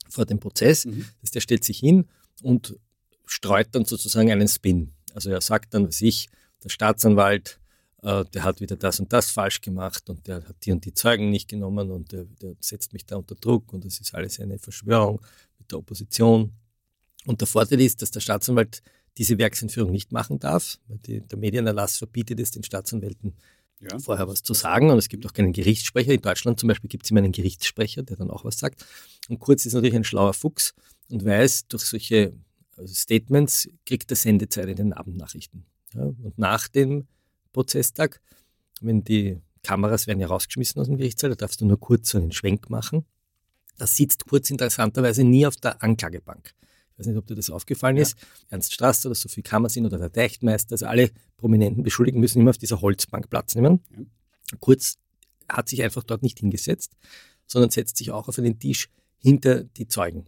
vor 0.08 0.24
dem 0.24 0.38
Prozess, 0.38 0.86
mhm. 0.86 1.06
dass 1.20 1.32
der 1.32 1.40
stellt 1.40 1.64
sich 1.64 1.80
hin 1.80 2.06
und 2.44 2.76
streut 3.26 3.68
dann 3.72 3.84
sozusagen 3.84 4.30
einen 4.30 4.46
Spin. 4.46 4.92
Also 5.14 5.30
er 5.30 5.40
sagt 5.40 5.74
dann, 5.74 5.88
was 5.88 6.00
ich, 6.00 6.28
der 6.62 6.68
Staatsanwalt, 6.68 7.60
äh, 8.02 8.24
der 8.26 8.44
hat 8.44 8.60
wieder 8.60 8.76
das 8.76 9.00
und 9.00 9.12
das 9.12 9.30
falsch 9.30 9.60
gemacht 9.60 10.08
und 10.08 10.26
der 10.26 10.36
hat 10.46 10.56
die 10.64 10.72
und 10.72 10.84
die 10.84 10.94
Zeugen 10.94 11.30
nicht 11.30 11.48
genommen 11.48 11.90
und 11.90 12.12
der, 12.12 12.24
der 12.24 12.54
setzt 12.60 12.92
mich 12.92 13.06
da 13.06 13.16
unter 13.16 13.34
Druck 13.34 13.72
und 13.72 13.84
das 13.84 14.00
ist 14.00 14.14
alles 14.14 14.40
eine 14.40 14.58
Verschwörung 14.58 15.20
mit 15.58 15.70
der 15.70 15.78
Opposition. 15.78 16.52
Und 17.26 17.40
der 17.40 17.48
Vorteil 17.48 17.80
ist, 17.80 18.00
dass 18.02 18.10
der 18.10 18.20
Staatsanwalt 18.20 18.82
diese 19.18 19.38
Werksentführung 19.38 19.90
nicht 19.90 20.12
machen 20.12 20.38
darf, 20.38 20.78
weil 20.88 20.98
die, 20.98 21.20
der 21.20 21.38
Medienerlass 21.38 21.98
verbietet 21.98 22.40
es 22.40 22.52
den 22.52 22.62
Staatsanwälten, 22.62 23.34
ja. 23.80 23.98
vorher 23.98 24.28
was 24.28 24.42
zu 24.42 24.54
sagen. 24.54 24.90
Und 24.90 24.98
es 24.98 25.08
gibt 25.08 25.26
auch 25.26 25.32
keinen 25.32 25.52
Gerichtssprecher. 25.52 26.12
In 26.12 26.22
Deutschland 26.22 26.58
zum 26.58 26.68
Beispiel 26.68 26.88
gibt 26.88 27.04
es 27.04 27.10
immer 27.10 27.20
einen 27.20 27.32
Gerichtssprecher, 27.32 28.02
der 28.02 28.16
dann 28.16 28.30
auch 28.30 28.44
was 28.44 28.58
sagt. 28.58 28.84
Und 29.28 29.38
Kurz 29.40 29.66
ist 29.66 29.74
natürlich 29.74 29.96
ein 29.96 30.04
schlauer 30.04 30.32
Fuchs 30.32 30.74
und 31.10 31.24
weiß, 31.24 31.66
durch 31.68 31.84
solche 31.84 32.32
also 32.76 32.94
Statements 32.94 33.68
kriegt 33.84 34.10
er 34.10 34.16
Sendezeit 34.16 34.68
in 34.68 34.76
den 34.76 34.92
Abendnachrichten. 34.92 35.66
Ja, 35.94 36.02
und 36.02 36.38
nach 36.38 36.68
dem 36.68 37.06
Prozesstag, 37.52 38.20
wenn 38.80 39.02
die 39.04 39.40
Kameras 39.62 40.06
werden 40.06 40.20
ja 40.20 40.28
rausgeschmissen 40.28 40.80
aus 40.80 40.86
dem 40.86 40.96
Gerichtssaal, 40.96 41.30
da 41.30 41.36
darfst 41.36 41.60
du 41.60 41.66
nur 41.66 41.78
kurz 41.78 42.10
so 42.10 42.18
einen 42.18 42.32
Schwenk 42.32 42.70
machen. 42.70 43.04
Da 43.78 43.86
sitzt 43.86 44.26
Kurz 44.26 44.50
interessanterweise 44.50 45.24
nie 45.24 45.46
auf 45.46 45.56
der 45.56 45.82
Anklagebank. 45.82 46.54
Ich 46.92 46.98
weiß 46.98 47.06
nicht, 47.06 47.16
ob 47.16 47.26
dir 47.26 47.34
das 47.34 47.48
aufgefallen 47.48 47.96
ja. 47.96 48.02
ist. 48.02 48.16
Ernst 48.50 48.74
Strasser 48.74 49.08
oder 49.08 49.14
Sophie 49.14 49.42
Kammersin 49.42 49.86
oder 49.86 49.98
der 49.98 50.10
Deichtmeister, 50.10 50.74
also 50.74 50.86
alle 50.86 51.10
prominenten 51.38 51.82
Beschuldigten 51.82 52.20
müssen 52.20 52.40
immer 52.40 52.50
auf 52.50 52.58
dieser 52.58 52.82
Holzbank 52.82 53.30
Platz 53.30 53.54
nehmen. 53.54 53.80
Ja. 53.96 54.04
Kurz 54.60 54.98
hat 55.48 55.68
sich 55.68 55.82
einfach 55.82 56.04
dort 56.04 56.22
nicht 56.22 56.40
hingesetzt, 56.40 56.92
sondern 57.46 57.70
setzt 57.70 57.96
sich 57.96 58.10
auch 58.10 58.28
auf 58.28 58.38
einen 58.38 58.58
Tisch 58.58 58.88
hinter 59.18 59.64
die 59.64 59.88
Zeugen. 59.88 60.26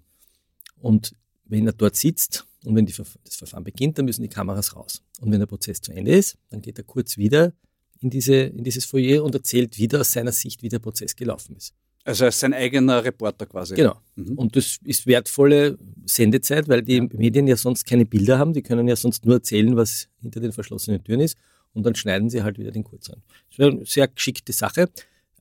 Und 0.81 1.15
wenn 1.53 1.67
er 1.67 1.75
dort 1.75 1.97
sitzt 1.97 2.47
und 2.65 2.75
wenn 2.75 2.87
die, 2.87 2.95
das 2.95 3.37
Verfahren 3.37 3.63
beginnt, 3.63 3.99
dann 3.99 4.07
müssen 4.07 4.23
die 4.23 4.29
Kameras 4.29 4.75
raus. 4.75 5.03
Und 5.21 5.31
wenn 5.31 5.39
der 5.39 5.47
Prozess 5.47 5.81
zu 5.81 5.93
Ende 5.93 6.13
ist, 6.13 6.39
dann 6.49 6.63
geht 6.63 6.79
er 6.79 6.85
kurz 6.85 7.19
wieder 7.19 7.53
in, 8.01 8.09
diese, 8.09 8.35
in 8.35 8.65
dieses 8.65 8.87
Foyer 8.87 9.23
und 9.23 9.35
erzählt 9.35 9.77
wieder 9.79 10.01
aus 10.01 10.13
seiner 10.13 10.33
Sicht, 10.33 10.63
wie 10.63 10.71
der 10.71 10.79
Prozess 10.79 11.15
gelaufen 11.15 11.55
ist. 11.57 11.75
Also 12.05 12.25
als 12.25 12.41
sein 12.41 12.55
eigener 12.55 13.05
Reporter 13.05 13.47
quasi. 13.47 13.75
Genau. 13.75 14.01
Mhm. 14.17 14.39
Und 14.39 14.57
das 14.57 14.79
ist 14.83 15.07
wertvolle 15.07 15.79
Sendezeit, 16.07 16.69
weil 16.69 16.83
die 16.83 16.97
ja. 16.97 17.07
Medien 17.13 17.47
ja 17.47 17.57
sonst 17.57 17.85
keine 17.85 18.07
Bilder 18.07 18.39
haben. 18.39 18.55
Die 18.55 18.63
können 18.63 18.89
ja 18.89 18.97
sonst 18.97 19.25
nur 19.27 19.37
erzählen, 19.37 19.77
was 19.77 20.09
hinter 20.21 20.41
den 20.41 20.53
verschlossenen 20.53 21.05
Türen 21.05 21.21
ist. 21.21 21.37
Und 21.75 21.85
dann 21.85 21.95
schneiden 21.95 22.31
sie 22.31 22.43
halt 22.43 22.59
wieder 22.59 22.73
den 22.73 22.83
Kurz 22.83 23.11
an. 23.11 23.23
Das 23.51 23.59
ist 23.67 23.73
eine 23.73 23.87
sehr 23.87 24.09
geschickte 24.09 24.53
Sache. 24.53 24.89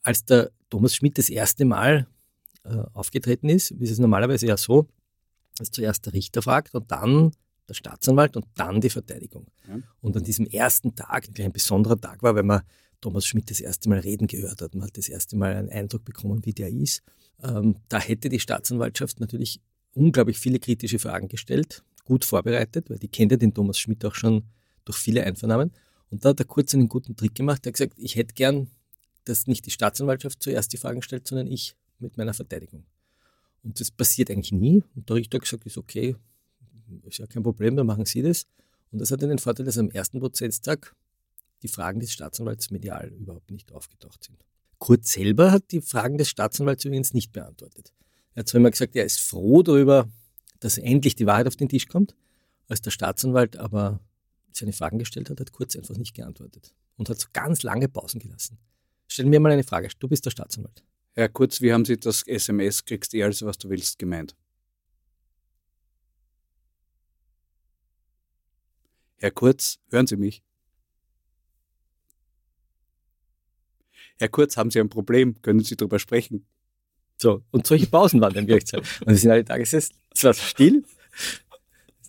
Als 0.03 0.25
der 0.25 0.51
Thomas 0.69 0.93
Schmidt 0.93 1.17
das 1.17 1.29
erste 1.29 1.65
Mal 1.65 2.07
äh, 2.63 2.75
aufgetreten 2.93 3.49
ist, 3.49 3.71
ist 3.71 3.91
es 3.91 3.99
normalerweise 3.99 4.45
ja 4.45 4.57
so, 4.57 4.87
dass 5.57 5.71
zuerst 5.71 6.05
der 6.05 6.13
Richter 6.13 6.41
fragt 6.41 6.73
und 6.75 6.91
dann 6.91 7.31
der 7.67 7.73
Staatsanwalt 7.73 8.35
und 8.35 8.45
dann 8.55 8.81
die 8.81 8.89
Verteidigung. 8.89 9.47
Ja. 9.67 9.79
Und 10.01 10.17
an 10.17 10.23
diesem 10.23 10.45
ersten 10.45 10.95
Tag, 10.95 11.33
der 11.33 11.45
ein 11.45 11.53
besonderer 11.53 11.99
Tag 11.99 12.21
war, 12.23 12.35
weil 12.35 12.43
man 12.43 12.61
Thomas 12.99 13.25
Schmidt 13.25 13.49
das 13.49 13.59
erste 13.59 13.89
Mal 13.89 13.99
reden 13.99 14.27
gehört 14.27 14.61
hat, 14.61 14.75
man 14.75 14.87
hat 14.87 14.97
das 14.97 15.09
erste 15.09 15.35
Mal 15.35 15.55
einen 15.55 15.69
Eindruck 15.69 16.05
bekommen, 16.05 16.45
wie 16.45 16.53
der 16.53 16.69
ist. 16.69 17.01
Ähm, 17.41 17.77
da 17.89 17.99
hätte 17.99 18.29
die 18.29 18.39
Staatsanwaltschaft 18.39 19.19
natürlich 19.19 19.59
unglaublich 19.93 20.37
viele 20.37 20.59
kritische 20.59 20.99
Fragen 20.99 21.27
gestellt, 21.27 21.83
gut 22.05 22.25
vorbereitet, 22.25 22.89
weil 22.89 22.99
die 22.99 23.07
kennt 23.07 23.31
ja 23.31 23.37
den 23.37 23.53
Thomas 23.53 23.79
Schmidt 23.79 24.05
auch 24.05 24.15
schon 24.15 24.43
durch 24.85 24.97
viele 24.97 25.23
Einvernahmen. 25.23 25.71
Und 26.09 26.25
da 26.25 26.29
hat 26.29 26.39
er 26.39 26.45
kurz 26.45 26.73
einen 26.73 26.89
guten 26.89 27.15
Trick 27.15 27.35
gemacht. 27.35 27.65
Er 27.65 27.69
hat 27.69 27.73
gesagt, 27.73 27.93
ich 27.97 28.15
hätte 28.15 28.33
gern, 28.33 28.67
dass 29.25 29.47
nicht 29.47 29.65
die 29.65 29.71
Staatsanwaltschaft 29.71 30.41
zuerst 30.41 30.73
die 30.73 30.77
Fragen 30.77 31.01
stellt, 31.01 31.27
sondern 31.27 31.47
ich 31.47 31.75
mit 31.99 32.17
meiner 32.17 32.33
Verteidigung. 32.33 32.83
Und 33.63 33.79
das 33.79 33.91
passiert 33.91 34.31
eigentlich 34.31 34.51
nie. 34.51 34.83
Und 34.95 35.09
der 35.09 35.17
Richter 35.17 35.37
hat 35.37 35.43
gesagt, 35.43 35.65
ist 35.65 35.77
okay, 35.77 36.15
ist 37.03 37.19
ja 37.19 37.27
kein 37.27 37.43
Problem, 37.43 37.75
dann 37.75 37.87
machen 37.87 38.05
Sie 38.05 38.21
das. 38.21 38.45
Und 38.91 38.99
das 38.99 39.11
hat 39.11 39.21
den 39.21 39.37
Vorteil, 39.39 39.65
dass 39.65 39.77
am 39.77 39.89
ersten 39.89 40.19
Prozesstag 40.19 40.95
die 41.61 41.67
Fragen 41.67 41.99
des 41.99 42.11
Staatsanwalts 42.11 42.71
medial 42.71 43.09
überhaupt 43.09 43.51
nicht 43.51 43.71
aufgetaucht 43.71 44.23
sind. 44.23 44.43
Kurz 44.79 45.13
selber 45.13 45.51
hat 45.51 45.71
die 45.71 45.81
Fragen 45.81 46.17
des 46.17 46.29
Staatsanwalts 46.29 46.83
übrigens 46.85 47.13
nicht 47.13 47.31
beantwortet. 47.31 47.93
Er 48.33 48.41
hat 48.41 48.47
zwar 48.47 48.59
immer 48.59 48.71
gesagt, 48.71 48.95
er 48.95 49.05
ist 49.05 49.19
froh 49.19 49.61
darüber, 49.61 50.09
dass 50.59 50.77
endlich 50.77 51.15
die 51.15 51.25
Wahrheit 51.27 51.47
auf 51.47 51.55
den 51.55 51.69
Tisch 51.69 51.87
kommt. 51.87 52.15
Als 52.67 52.81
der 52.81 52.91
Staatsanwalt 52.91 53.57
aber 53.57 53.99
seine 54.51 54.73
Fragen 54.73 54.99
gestellt 54.99 55.29
hat, 55.29 55.39
hat 55.39 55.51
Kurz 55.51 55.75
einfach 55.75 55.97
nicht 55.97 56.15
geantwortet. 56.15 56.73
und 56.97 57.09
hat 57.09 57.19
so 57.19 57.27
ganz 57.33 57.63
lange 57.63 57.87
Pausen 57.87 58.19
gelassen. 58.19 58.57
Stell 59.07 59.25
mir 59.25 59.39
mal 59.39 59.51
eine 59.51 59.63
Frage. 59.63 59.89
Du 59.99 60.07
bist 60.07 60.25
der 60.25 60.31
Staatsanwalt. 60.31 60.83
Herr 61.13 61.29
Kurz, 61.29 61.61
wie 61.61 61.73
haben 61.73 61.83
Sie 61.83 61.99
das 61.99 62.23
SMS, 62.25 62.85
kriegst 62.85 63.13
eh 63.13 63.23
alles, 63.23 63.43
was 63.43 63.57
du 63.57 63.69
willst, 63.69 63.99
gemeint? 63.99 64.35
Herr 69.17 69.31
Kurz, 69.31 69.79
hören 69.89 70.07
Sie 70.07 70.15
mich? 70.15 70.41
Herr 74.17 74.29
Kurz, 74.29 74.55
haben 74.55 74.71
Sie 74.71 74.79
ein 74.79 74.89
Problem? 74.89 75.41
Können 75.41 75.59
Sie 75.63 75.75
darüber 75.75 75.99
sprechen? 75.99 76.47
So, 77.17 77.43
und 77.51 77.67
solche 77.67 77.87
Pausen 77.87 78.21
waren 78.21 78.33
dann 78.33 78.47
wirklich. 78.47 78.73
Und 79.01 79.07
wir 79.07 79.17
sind 79.17 79.31
alle 79.31 79.43
gesessen, 79.43 79.95
es 80.11 80.23
war 80.23 80.33
still. 80.33 80.83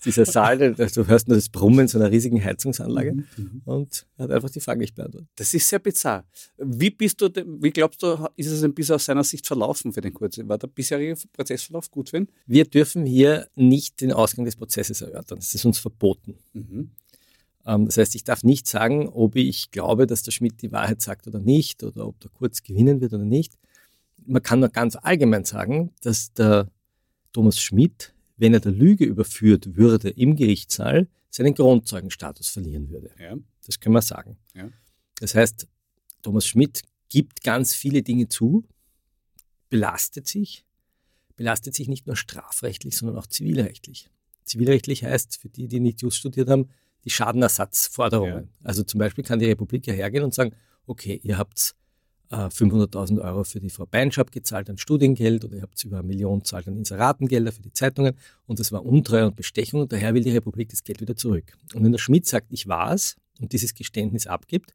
Dieser 0.04 0.26
Saal, 0.26 0.58
du 0.58 1.06
hörst 1.06 1.28
nur 1.28 1.36
das 1.36 1.48
Brummen 1.48 1.86
so 1.88 1.98
einer 1.98 2.10
riesigen 2.10 2.42
Heizungsanlage 2.42 3.12
mhm, 3.12 3.26
mhm. 3.36 3.62
und 3.64 4.06
er 4.16 4.24
hat 4.24 4.30
einfach 4.32 4.50
die 4.50 4.60
Frage 4.60 4.80
nicht 4.80 4.94
beantwortet. 4.94 5.28
Das 5.36 5.54
ist 5.54 5.68
sehr 5.68 5.78
bizarr. 5.78 6.24
Wie 6.58 6.90
bist 6.90 7.20
du, 7.20 7.28
wie 7.34 7.70
glaubst 7.70 8.02
du, 8.02 8.28
ist 8.36 8.48
es 8.48 8.62
ein 8.62 8.74
bisschen 8.74 8.96
aus 8.96 9.04
seiner 9.04 9.24
Sicht 9.24 9.46
verlaufen 9.46 9.92
für 9.92 10.00
den 10.00 10.12
Kurz? 10.12 10.38
War 10.38 10.58
der 10.58 10.66
bisherige 10.66 11.16
Prozessverlauf 11.32 11.90
gut 11.90 12.10
für 12.10 12.18
ihn? 12.18 12.28
Wir 12.46 12.64
dürfen 12.64 13.06
hier 13.06 13.48
nicht 13.54 14.00
den 14.00 14.12
Ausgang 14.12 14.44
des 14.44 14.56
Prozesses 14.56 15.02
erörtern. 15.02 15.38
Das 15.38 15.54
ist 15.54 15.64
uns 15.64 15.78
verboten. 15.78 16.38
Mhm. 16.52 16.90
Ähm, 17.66 17.86
das 17.86 17.96
heißt, 17.96 18.14
ich 18.14 18.24
darf 18.24 18.42
nicht 18.42 18.66
sagen, 18.66 19.08
ob 19.08 19.36
ich 19.36 19.70
glaube, 19.70 20.06
dass 20.06 20.22
der 20.22 20.32
Schmidt 20.32 20.62
die 20.62 20.72
Wahrheit 20.72 21.00
sagt 21.00 21.26
oder 21.26 21.38
nicht, 21.38 21.82
oder 21.82 22.06
ob 22.06 22.18
der 22.20 22.30
Kurz 22.30 22.62
gewinnen 22.62 23.00
wird 23.00 23.12
oder 23.12 23.24
nicht. 23.24 23.54
Man 24.24 24.42
kann 24.42 24.60
nur 24.60 24.68
ganz 24.68 24.96
allgemein 24.96 25.44
sagen, 25.44 25.92
dass 26.02 26.32
der 26.32 26.68
Thomas 27.32 27.60
Schmidt, 27.60 28.11
wenn 28.42 28.54
er 28.54 28.60
der 28.60 28.72
Lüge 28.72 29.04
überführt 29.04 29.76
würde 29.76 30.10
im 30.10 30.34
Gerichtssaal, 30.34 31.06
seinen 31.30 31.54
Grundzeugenstatus 31.54 32.48
verlieren 32.48 32.90
würde. 32.90 33.12
Ja. 33.16 33.36
Das 33.64 33.78
können 33.78 33.94
wir 33.94 34.02
sagen. 34.02 34.36
Ja. 34.52 34.68
Das 35.20 35.36
heißt, 35.36 35.68
Thomas 36.22 36.44
Schmidt 36.44 36.82
gibt 37.08 37.44
ganz 37.44 37.72
viele 37.72 38.02
Dinge 38.02 38.28
zu, 38.28 38.64
belastet 39.70 40.26
sich, 40.26 40.66
belastet 41.36 41.76
sich 41.76 41.86
nicht 41.86 42.08
nur 42.08 42.16
strafrechtlich, 42.16 42.96
sondern 42.96 43.16
auch 43.16 43.28
zivilrechtlich. 43.28 44.10
Zivilrechtlich 44.44 45.04
heißt, 45.04 45.40
für 45.40 45.48
die, 45.48 45.68
die 45.68 45.78
nicht 45.78 46.02
Just 46.02 46.16
studiert 46.16 46.50
haben, 46.50 46.68
die 47.04 47.10
Schadenersatzforderungen. 47.10 48.44
Ja. 48.44 48.64
Also 48.64 48.82
zum 48.82 48.98
Beispiel 48.98 49.22
kann 49.22 49.38
die 49.38 49.46
Republik 49.46 49.86
ja 49.86 49.94
hergehen 49.94 50.24
und 50.24 50.34
sagen, 50.34 50.52
okay, 50.86 51.20
ihr 51.22 51.38
habt 51.38 51.76
äh, 52.32 52.48
500.000 52.48 53.22
Euro 53.22 53.44
für 53.44 53.60
die 53.60 53.70
Frau 53.70 53.86
Beinschab 53.86 54.32
gezahlt 54.32 54.68
an 54.70 54.78
Studiengeld 54.78 55.44
oder 55.44 55.56
ihr 55.56 55.62
habt 55.62 55.82
über 55.84 55.98
eine 55.98 56.08
Million 56.08 56.38
gezahlt 56.38 56.66
an 56.66 56.76
Inseratengelder 56.76 57.52
für 57.52 57.62
die 57.62 57.72
Zeitungen 57.72 58.14
und 58.46 58.58
das 58.58 58.72
war 58.72 58.84
Untreue 58.84 59.26
und 59.26 59.36
Bestechung 59.36 59.82
und 59.82 59.92
daher 59.92 60.14
will 60.14 60.24
die 60.24 60.30
Republik 60.30 60.70
das 60.70 60.82
Geld 60.82 61.00
wieder 61.00 61.14
zurück. 61.14 61.56
Und 61.74 61.84
wenn 61.84 61.92
der 61.92 61.98
Schmidt 61.98 62.26
sagt, 62.26 62.46
ich 62.50 62.66
war 62.66 62.92
es 62.92 63.16
und 63.38 63.52
dieses 63.52 63.74
Geständnis 63.74 64.26
abgibt, 64.26 64.74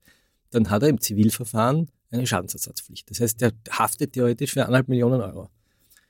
dann 0.52 0.70
hat 0.70 0.84
er 0.84 0.90
im 0.90 1.02
Zivilverfahren 1.02 1.90
eine 2.12 2.26
Schadensersatzpflicht. 2.26 3.10
Das 3.10 3.20
heißt, 3.20 3.42
er 3.42 3.52
haftet 3.70 4.14
theoretisch 4.14 4.54
für 4.54 4.62
eineinhalb 4.62 4.88
Millionen 4.88 5.20
Euro. 5.20 5.50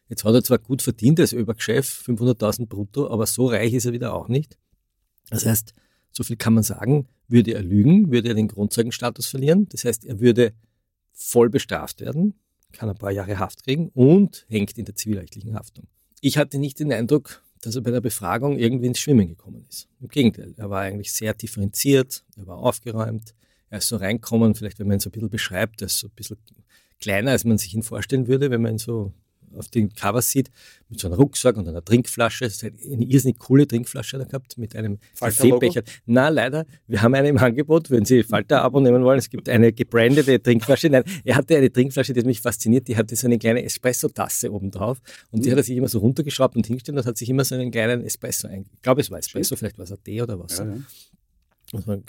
Jetzt 0.10 0.24
hat 0.24 0.34
er 0.34 0.44
zwar 0.44 0.60
gut 0.60 0.82
verdient 0.82 1.20
als 1.20 1.34
Oberchef, 1.34 2.04
500.000 2.06 2.68
brutto, 2.68 3.10
aber 3.10 3.26
so 3.26 3.48
reich 3.48 3.74
ist 3.74 3.86
er 3.86 3.94
wieder 3.94 4.14
auch 4.14 4.28
nicht. 4.28 4.58
Das 5.30 5.46
heißt, 5.46 5.74
so 6.12 6.24
viel 6.24 6.36
kann 6.38 6.54
man 6.54 6.64
sagen, 6.64 7.08
würde 7.28 7.54
er 7.54 7.62
lügen, 7.62 8.12
würde 8.12 8.30
er 8.30 8.36
den 8.36 8.48
Grundzeugenstatus 8.48 9.28
verlieren. 9.28 9.68
Das 9.70 9.84
heißt, 9.84 10.06
er 10.06 10.20
würde 10.20 10.54
voll 11.18 11.50
bestraft 11.50 12.00
werden, 12.00 12.36
kann 12.72 12.90
ein 12.90 12.96
paar 12.96 13.12
Jahre 13.12 13.40
Haft 13.40 13.64
kriegen 13.64 13.90
und 13.90 14.46
hängt 14.50 14.78
in 14.78 14.86
der 14.86 14.96
zivilrechtlichen 14.96 15.56
Haftung. 15.56 15.88
Ich 16.22 16.38
hatte 16.38 16.60
nicht 16.60 16.80
den 16.80 16.94
Eindruck, 16.94 17.44
dass 17.62 17.76
er 17.76 17.82
bei 17.82 17.92
der 17.92 18.02
Befragung 18.02 18.58
irgendwie 18.58 18.88
ins 18.88 19.00
Schwimmen 19.00 19.28
gekommen 19.28 19.66
ist. 19.68 19.90
Im 20.00 20.08
Gegenteil, 20.10 20.54
er 20.58 20.70
war 20.70 20.82
eigentlich 20.82 21.12
sehr 21.12 21.34
differenziert, 21.34 22.24
er 22.36 22.46
war 22.48 22.58
aufgeräumt, 22.58 23.34
er 23.70 23.80
ist 23.80 23.88
so 23.88 23.98
reinkommen, 23.98 24.56
vielleicht 24.56 24.80
wenn 24.80 24.88
man 24.88 24.98
ihn 24.98 25.00
so 25.00 25.10
ein 25.10 25.12
bisschen 25.12 25.30
beschreibt, 25.30 25.82
er 25.82 25.88
ist 25.88 26.00
so 26.00 26.08
ein 26.08 26.14
bisschen 26.16 26.38
kleiner, 27.00 27.32
als 27.32 27.44
man 27.46 27.58
sich 27.58 27.74
ihn 27.74 27.84
vorstellen 27.84 28.28
würde, 28.28 28.52
wenn 28.52 28.62
man 28.62 28.74
ihn 28.74 28.78
so 28.78 29.12
auf 29.56 29.68
den 29.70 29.94
Covers 29.94 30.30
sieht, 30.30 30.50
mit 30.90 31.00
so 31.00 31.08
einem 31.08 31.18
Rucksack 31.18 31.58
und 31.58 31.68
einer 31.68 31.84
Trinkflasche. 31.84 32.46
Das 32.46 32.56
ist 32.56 32.64
eine 32.64 33.04
irrsinnig 33.04 33.40
coole 33.40 33.68
Trinkflasche 33.68 34.18
da 34.18 34.24
gehabt 34.24 34.58
mit 34.58 34.76
einem 34.76 35.00
Kaffeebecher. 35.20 35.84
Na, 36.06 36.30
leider, 36.30 36.66
wir 36.88 37.02
haben 37.02 37.14
eine 37.14 37.30
im 37.30 37.38
Angebot, 37.38 37.90
wenn 37.92 38.06
Sie 38.06 38.24
Falter-Abo 38.24 38.80
nehmen 38.80 39.04
wollen. 39.04 39.20
Es 39.20 39.30
gibt 39.30 39.50
eine 39.50 39.74
gebrandete 39.74 40.42
Trinkflasche. 40.42 40.90
Nein, 40.90 41.04
er 41.24 41.36
hatte 41.36 41.58
eine 41.58 41.72
Trinkflasche, 41.72 42.14
die 42.14 42.20
hat 42.20 42.28
mich 42.28 42.42
fasziniert. 42.42 42.88
Die 42.88 42.96
hatte 42.96 43.16
so 43.16 43.28
eine 43.28 43.38
kleine 43.38 43.64
Espresso-Tasse 43.64 44.52
oben 44.52 44.72
drauf 44.72 45.00
und 45.32 45.44
die 45.44 45.50
mhm. 45.50 45.54
hat 45.54 45.60
er 45.60 45.64
sich 45.64 45.78
immer 45.78 45.88
so 45.88 46.00
runtergeschraubt 46.00 46.56
und 46.56 46.66
hingestellt 46.66 46.98
und 46.98 47.06
hat 47.06 47.18
sich 47.18 47.30
immer 47.30 47.44
so 47.44 47.56
einen 47.56 47.72
kleinen 47.72 48.04
Espresso 48.04 48.48
eingegangen. 48.48 48.72
Ich 48.76 48.82
glaube, 48.82 49.02
es 49.02 49.12
war 49.12 49.20
Espresso, 49.20 49.56
vielleicht 49.56 49.78
war 49.78 49.84
es 49.84 49.92
ein 49.92 50.04
Tee 50.04 50.22
oder 50.22 50.40
was. 50.40 50.58
Ja, 50.58 50.66
ja. 50.66 50.78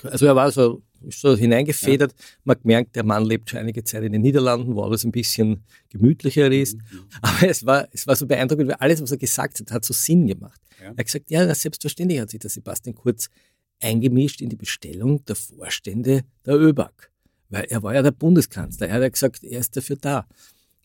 Also 0.04 0.26
er 0.26 0.36
war 0.36 0.50
so, 0.52 0.82
so 1.08 1.36
hineingefedert. 1.36 2.12
Ja. 2.12 2.24
Man 2.44 2.56
merkt, 2.62 2.96
der 2.96 3.04
Mann 3.04 3.24
lebt 3.24 3.50
schon 3.50 3.60
einige 3.60 3.84
Zeit 3.84 4.02
in 4.04 4.12
den 4.12 4.22
Niederlanden, 4.22 4.74
wo 4.74 4.82
alles 4.82 5.04
ein 5.04 5.12
bisschen 5.12 5.64
gemütlicher 5.88 6.50
ist. 6.50 6.76
Mhm. 6.76 7.04
Aber 7.20 7.48
es 7.48 7.64
war, 7.64 7.88
es 7.92 8.06
war 8.06 8.16
so 8.16 8.26
beeindruckend, 8.26 8.68
weil 8.68 8.76
alles, 8.76 9.02
was 9.02 9.10
er 9.10 9.18
gesagt 9.18 9.60
hat, 9.60 9.70
hat 9.70 9.84
so 9.84 9.94
Sinn 9.94 10.26
gemacht. 10.26 10.60
Ja. 10.78 10.86
Er 10.86 10.90
hat 10.90 11.06
gesagt, 11.06 11.30
ja, 11.30 11.54
selbstverständlich 11.54 12.20
hat 12.20 12.30
sich 12.30 12.40
der 12.40 12.50
Sebastian 12.50 12.94
Kurz 12.94 13.28
eingemischt 13.80 14.40
in 14.40 14.48
die 14.48 14.56
Bestellung 14.56 15.24
der 15.24 15.36
Vorstände 15.36 16.24
der 16.44 16.54
ÖBAG. 16.54 17.10
Weil 17.50 17.64
er 17.64 17.82
war 17.82 17.94
ja 17.94 18.02
der 18.02 18.10
Bundeskanzler. 18.10 18.88
Er 18.88 18.94
hat 18.94 19.02
ja 19.02 19.08
gesagt, 19.08 19.44
er 19.44 19.60
ist 19.60 19.76
dafür 19.76 19.96
da. 19.96 20.26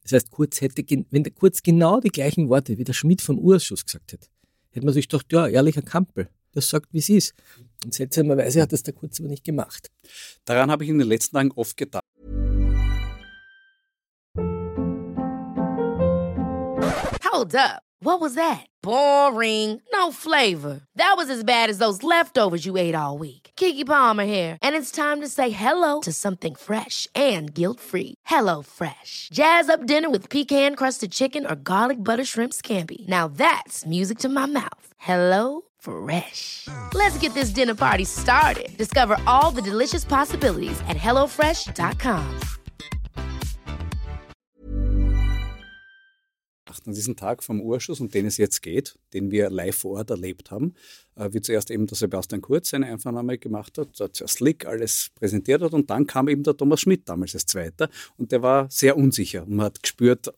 Das 0.04 0.12
heißt, 0.12 0.32
Kurz 0.32 0.62
hätte, 0.62 0.84
wenn 1.12 1.24
der 1.24 1.34
Kurz 1.34 1.64
genau 1.64 2.00
die 2.00 2.10
gleichen 2.10 2.50
Worte 2.50 2.78
wie 2.78 2.84
der 2.84 2.94
Schmidt 2.94 3.22
vom 3.22 3.40
Urschuss 3.40 3.86
gesagt 3.86 4.12
hätte, 4.12 4.28
hätte 4.72 4.86
man 4.86 4.94
sich 4.94 5.08
gedacht, 5.08 5.32
ja, 5.32 5.48
ehrlicher 5.48 5.82
Kampel, 5.82 6.30
das 6.54 6.70
sagt, 6.70 6.94
wie 6.94 7.00
es 7.00 7.10
ist. 7.10 7.34
Und 7.84 7.94
seltsamerweise 7.94 8.62
hat 8.62 8.72
das 8.72 8.84
der 8.84 8.94
Kurz 8.94 9.20
aber 9.20 9.30
nicht 9.30 9.44
gemacht. 9.44 9.90
Daran 10.46 10.72
habe 10.72 10.84
ich 10.84 10.90
in 10.90 11.00
den 11.00 11.08
letzten 11.08 11.36
Tagen 11.36 11.52
oft 11.56 11.76
gedacht. 11.76 12.04
Hold 17.24 17.56
up. 17.56 17.82
What 18.00 18.20
was 18.20 18.36
that? 18.36 18.68
Boring. 18.82 19.82
No 19.94 20.12
flavor. 20.12 20.82
That 20.98 21.14
was 21.16 21.30
as 21.30 21.42
bad 21.44 21.70
as 21.70 21.78
those 21.78 22.04
leftovers 22.04 22.66
you 22.66 22.76
ate 22.76 22.96
all 22.96 23.18
week. 23.18 23.52
Kiki 23.56 23.86
Palmer 23.86 24.26
here, 24.26 24.58
and 24.62 24.76
it's 24.76 24.92
time 24.92 25.22
to 25.22 25.28
say 25.30 25.50
hello 25.52 26.02
to 26.02 26.12
something 26.12 26.54
fresh 26.54 27.08
and 27.16 27.54
guilt-free. 27.54 28.16
Hello 28.26 28.62
Fresh. 28.62 29.30
Jazz 29.32 29.70
up 29.70 29.86
dinner 29.86 30.10
with 30.10 30.30
pecan-crusted 30.30 31.12
chicken 31.12 31.46
or 31.46 31.56
garlic 31.56 31.98
butter 31.98 32.26
shrimp 32.26 32.54
scampi. 32.54 33.08
Now 33.08 33.28
that's 33.28 33.86
music 33.86 34.20
to 34.20 34.30
my 34.30 34.46
mouth. 34.48 34.88
Hello 34.98 35.62
Fresh. 35.84 36.68
Let's 36.94 37.18
get 37.18 37.34
this 37.34 37.50
dinner 37.50 37.76
party 37.76 38.06
started. 38.06 38.70
Discover 38.78 39.18
all 39.28 39.52
the 39.52 39.62
delicious 39.62 40.06
possibilities 40.06 40.80
at 40.88 40.98
hellofresh.com. 40.98 42.40
An 46.86 46.94
diesem 46.94 47.16
Tag 47.16 47.44
vom 47.44 47.62
Urschuss, 47.62 48.02
um 48.02 48.10
den 48.10 48.26
es 48.26 48.36
jetzt 48.36 48.62
geht, 48.62 48.98
den 49.14 49.32
wir 49.32 49.50
live 49.50 49.78
vor 49.78 50.00
Ort 50.00 50.10
erlebt 50.10 50.52
haben, 50.52 50.74
wie 51.16 51.42
zuerst 51.42 51.72
eben 51.72 51.88
der 51.88 51.98
Sebastian 51.98 52.42
Kurz 52.42 52.70
seine 52.70 52.88
Einvernahme 52.88 53.38
gemacht 53.38 53.78
hat, 53.78 53.96
sehr 53.96 54.28
slick 54.28 54.66
alles 54.66 55.12
präsentiert 55.16 55.62
hat 55.62 55.74
und 55.74 55.90
dann 55.90 56.08
kam 56.08 56.28
eben 56.28 56.44
der 56.44 56.56
Thomas 56.58 56.82
Schmidt 56.82 57.08
damals 57.08 57.34
als 57.34 57.46
Zweiter 57.46 57.90
und 58.18 58.32
der 58.32 58.42
war 58.42 58.68
sehr 58.70 58.98
unsicher 58.98 59.44
und 59.44 59.56
man 59.56 59.68
hat 59.68 59.82
gespürt, 59.82 60.34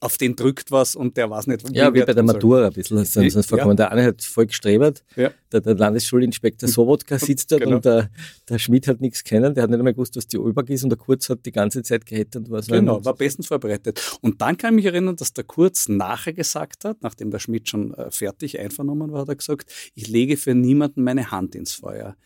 auf 0.00 0.18
den 0.18 0.36
drückt 0.36 0.70
was 0.70 0.94
und 0.94 1.16
der 1.16 1.30
weiß 1.30 1.46
nicht, 1.46 1.68
wie 1.68 1.76
Ja, 1.76 1.92
wie 1.92 2.02
bei 2.04 2.14
der 2.14 2.22
Matura 2.22 2.66
ein 2.66 2.72
bisschen, 2.72 2.96
das 2.96 3.16
ist 3.16 3.48
vorgekommen. 3.48 3.76
Ja. 3.76 3.84
Der 3.84 3.92
eine 3.92 4.04
hat 4.04 4.22
voll 4.22 4.46
gestrebert, 4.46 5.04
ja. 5.16 5.30
der, 5.52 5.60
der 5.60 5.74
Landesschulinspektor 5.74 6.68
Sobotka 6.68 7.18
sitzt 7.18 7.52
dort 7.52 7.62
genau. 7.62 7.76
und 7.76 7.84
der, 7.84 8.10
der 8.48 8.58
Schmidt 8.58 8.86
hat 8.86 9.00
nichts 9.00 9.24
kennen, 9.24 9.54
der 9.54 9.64
hat 9.64 9.70
nicht 9.70 9.78
einmal 9.78 9.94
gewusst, 9.94 10.16
was 10.16 10.26
die 10.26 10.36
ÖBAG 10.36 10.70
ist 10.70 10.84
und 10.84 10.90
der 10.90 10.98
Kurz 10.98 11.28
hat 11.28 11.44
die 11.44 11.52
ganze 11.52 11.82
Zeit 11.82 12.06
gerettet 12.06 12.36
und 12.46 12.50
war 12.50 12.62
so 12.62 12.72
Genau, 12.72 13.04
war 13.04 13.14
bestens 13.14 13.46
vorbereitet. 13.48 14.18
Und 14.20 14.40
dann 14.40 14.56
kann 14.56 14.74
ich 14.74 14.84
mich 14.84 14.92
erinnern, 14.92 15.16
dass 15.16 15.32
der 15.32 15.44
Kurz 15.44 15.88
nachher 15.88 16.32
gesagt 16.32 16.84
hat, 16.84 16.98
nachdem 17.02 17.30
der 17.30 17.38
Schmidt 17.38 17.68
schon 17.68 17.94
äh, 17.94 18.10
fertig 18.10 18.58
einvernommen 18.58 19.12
war, 19.12 19.22
hat 19.22 19.28
er 19.28 19.36
gesagt, 19.36 19.70
ich 19.94 20.08
lege 20.12 20.36
für 20.36 20.54
niemanden 20.54 21.02
meine 21.02 21.30
Hand 21.30 21.54
ins 21.54 21.72
Feuer. 21.72 22.16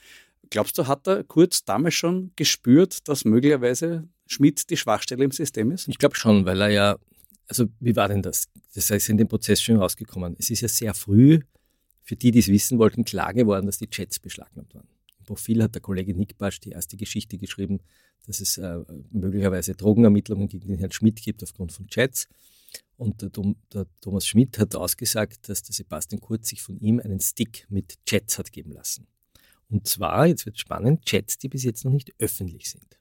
Glaubst 0.50 0.76
du, 0.78 0.86
hat 0.86 1.06
er 1.06 1.24
Kurz 1.24 1.64
damals 1.64 1.94
schon 1.94 2.32
gespürt, 2.36 3.08
dass 3.08 3.24
möglicherweise 3.24 4.08
Schmidt 4.26 4.68
die 4.70 4.76
Schwachstelle 4.76 5.24
im 5.24 5.30
System 5.30 5.70
ist? 5.70 5.88
Ich 5.88 5.98
glaube 5.98 6.16
schon, 6.16 6.44
weil 6.44 6.60
er 6.60 6.68
ja, 6.68 6.96
also 7.48 7.66
wie 7.80 7.96
war 7.96 8.08
denn 8.08 8.22
das? 8.22 8.48
Das 8.74 8.90
ist 8.90 9.08
in 9.08 9.16
dem 9.16 9.28
Prozess 9.28 9.62
schon 9.62 9.76
rausgekommen. 9.76 10.36
Es 10.38 10.50
ist 10.50 10.60
ja 10.60 10.68
sehr 10.68 10.94
früh, 10.94 11.40
für 12.02 12.16
die, 12.16 12.30
die 12.30 12.38
es 12.38 12.48
wissen 12.48 12.78
wollten, 12.78 13.04
klar 13.04 13.34
geworden, 13.34 13.66
dass 13.66 13.78
die 13.78 13.88
Chats 13.88 14.18
beschlagnahmt 14.18 14.74
waren. 14.74 14.86
Im 15.18 15.24
Profil 15.24 15.62
hat 15.62 15.74
der 15.74 15.82
Kollege 15.82 16.14
Nick 16.14 16.38
Basch 16.38 16.60
die 16.60 16.70
erste 16.70 16.96
Geschichte 16.96 17.38
geschrieben, 17.38 17.80
dass 18.26 18.40
es 18.40 18.58
äh, 18.58 18.78
möglicherweise 19.10 19.74
Drogenermittlungen 19.74 20.48
gegen 20.48 20.68
den 20.68 20.78
Herrn 20.78 20.92
Schmidt 20.92 21.20
gibt 21.22 21.42
aufgrund 21.42 21.72
von 21.72 21.88
Chats. 21.88 22.28
Und 22.96 23.20
der, 23.20 23.30
der, 23.72 23.86
Thomas 24.00 24.26
Schmidt 24.26 24.58
hat 24.58 24.74
ausgesagt, 24.74 25.48
dass 25.48 25.62
der 25.62 25.74
Sebastian 25.74 26.20
Kurz 26.20 26.48
sich 26.48 26.62
von 26.62 26.78
ihm 26.78 26.98
einen 27.00 27.20
Stick 27.20 27.66
mit 27.68 27.98
Chats 28.06 28.38
hat 28.38 28.52
geben 28.52 28.72
lassen. 28.72 29.06
Und 29.68 29.86
zwar, 29.86 30.26
jetzt 30.26 30.46
wird 30.46 30.58
spannend, 30.58 31.04
Chats, 31.04 31.38
die 31.38 31.48
bis 31.48 31.64
jetzt 31.64 31.84
noch 31.84 31.92
nicht 31.92 32.14
öffentlich 32.18 32.70
sind. 32.70 32.98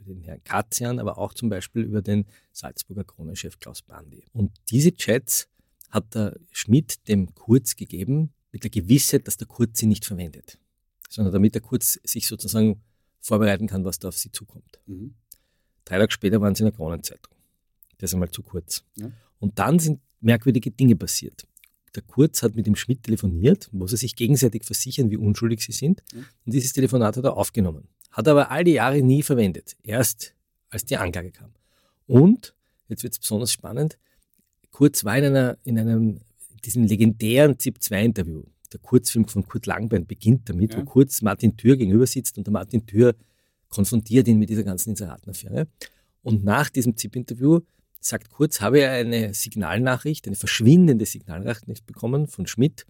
Über 0.00 0.14
den 0.14 0.24
Herrn 0.24 0.44
Katzian, 0.44 0.98
aber 0.98 1.18
auch 1.18 1.32
zum 1.32 1.48
Beispiel 1.48 1.82
über 1.82 2.02
den 2.02 2.26
Salzburger 2.52 3.04
Kronenchef 3.04 3.58
Klaus 3.58 3.82
Bandi. 3.82 4.26
Und 4.32 4.52
diese 4.70 4.94
Chats 4.94 5.48
hat 5.90 6.14
der 6.14 6.38
Schmidt 6.50 7.08
dem 7.08 7.34
Kurz 7.34 7.76
gegeben, 7.76 8.34
mit 8.52 8.64
der 8.64 8.70
Gewissheit, 8.70 9.26
dass 9.26 9.36
der 9.36 9.46
Kurz 9.46 9.78
sie 9.78 9.86
nicht 9.86 10.04
verwendet. 10.04 10.58
Sondern 11.08 11.32
damit 11.32 11.54
der 11.54 11.62
Kurz 11.62 11.98
sich 12.02 12.26
sozusagen 12.26 12.82
vorbereiten 13.20 13.66
kann, 13.66 13.84
was 13.84 13.98
da 13.98 14.08
auf 14.08 14.18
sie 14.18 14.30
zukommt. 14.30 14.80
Mhm. 14.86 15.14
Drei 15.84 15.98
Tage 15.98 16.12
später 16.12 16.40
waren 16.40 16.54
sie 16.54 16.62
in 16.62 16.70
der 16.70 16.76
Kronenzeitung. 16.76 17.37
Das 17.98 18.10
ist 18.10 18.14
einmal 18.14 18.30
zu 18.30 18.42
kurz. 18.42 18.84
Ja. 18.96 19.10
Und 19.38 19.58
dann 19.58 19.78
sind 19.78 20.00
merkwürdige 20.20 20.70
Dinge 20.70 20.96
passiert. 20.96 21.46
Der 21.94 22.02
Kurz 22.02 22.42
hat 22.42 22.54
mit 22.54 22.66
dem 22.66 22.76
Schmidt 22.76 23.02
telefoniert, 23.02 23.68
wo 23.72 23.86
sie 23.86 23.96
sich 23.96 24.14
gegenseitig 24.14 24.64
versichern, 24.64 25.10
wie 25.10 25.16
unschuldig 25.16 25.60
sie 25.60 25.72
sind. 25.72 26.02
Ja. 26.12 26.20
Und 26.44 26.54
dieses 26.54 26.72
Telefonat 26.72 27.16
hat 27.16 27.24
er 27.24 27.36
aufgenommen. 27.36 27.88
Hat 28.10 28.28
aber 28.28 28.50
all 28.50 28.64
die 28.64 28.72
Jahre 28.72 29.02
nie 29.02 29.22
verwendet. 29.22 29.76
Erst 29.82 30.34
als 30.70 30.84
die 30.84 30.96
Anklage 30.96 31.30
kam. 31.30 31.52
Und, 32.06 32.54
jetzt 32.88 33.02
wird 33.02 33.14
es 33.14 33.18
besonders 33.18 33.52
spannend, 33.52 33.98
Kurz 34.70 35.04
war 35.04 35.16
in, 35.18 35.24
einer, 35.24 35.58
in 35.64 35.78
einem, 35.78 36.20
diesem 36.64 36.84
legendären 36.84 37.58
ZIP-2-Interview. 37.58 38.44
Der 38.72 38.80
Kurzfilm 38.80 39.26
von 39.26 39.46
Kurt 39.46 39.66
Langbein 39.66 40.06
beginnt 40.06 40.48
damit, 40.48 40.74
ja. 40.74 40.80
wo 40.80 40.84
Kurz 40.84 41.22
Martin 41.22 41.56
Thür 41.56 41.76
gegenüber 41.76 42.06
sitzt 42.06 42.36
und 42.38 42.46
der 42.46 42.52
Martin 42.52 42.86
Thür 42.86 43.14
konfrontiert 43.68 44.28
ihn 44.28 44.38
mit 44.38 44.50
dieser 44.50 44.62
ganzen 44.62 44.90
Inseratenaffäre. 44.90 45.66
Und 46.22 46.44
nach 46.44 46.68
diesem 46.70 46.96
ZIP-Interview 46.96 47.60
sagt 48.00 48.30
Kurz, 48.30 48.60
habe 48.60 48.80
er 48.80 48.92
eine 48.92 49.34
Signalnachricht, 49.34 50.26
eine 50.26 50.36
verschwindende 50.36 51.06
Signalnachricht 51.06 51.86
bekommen 51.86 52.28
von 52.28 52.46
Schmidt, 52.46 52.86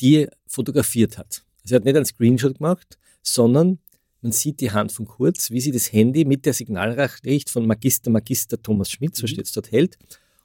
die 0.00 0.22
er 0.22 0.30
fotografiert 0.46 1.18
hat. 1.18 1.44
Also 1.62 1.74
er 1.74 1.76
hat 1.76 1.84
nicht 1.84 1.96
einen 1.96 2.06
Screenshot 2.06 2.58
gemacht, 2.58 2.98
sondern 3.22 3.78
man 4.22 4.32
sieht 4.32 4.60
die 4.60 4.70
Hand 4.70 4.92
von 4.92 5.06
Kurz, 5.06 5.50
wie 5.50 5.60
sie 5.60 5.72
das 5.72 5.92
Handy 5.92 6.24
mit 6.24 6.44
der 6.44 6.52
Signalnachricht 6.52 7.48
von 7.48 7.66
Magister 7.66 8.10
Magister 8.10 8.60
Thomas 8.60 8.90
Schmidt, 8.90 9.16
so 9.16 9.22
mhm. 9.22 9.28
steht 9.28 9.46
es 9.46 9.52
dort, 9.52 9.72
hält. 9.72 9.98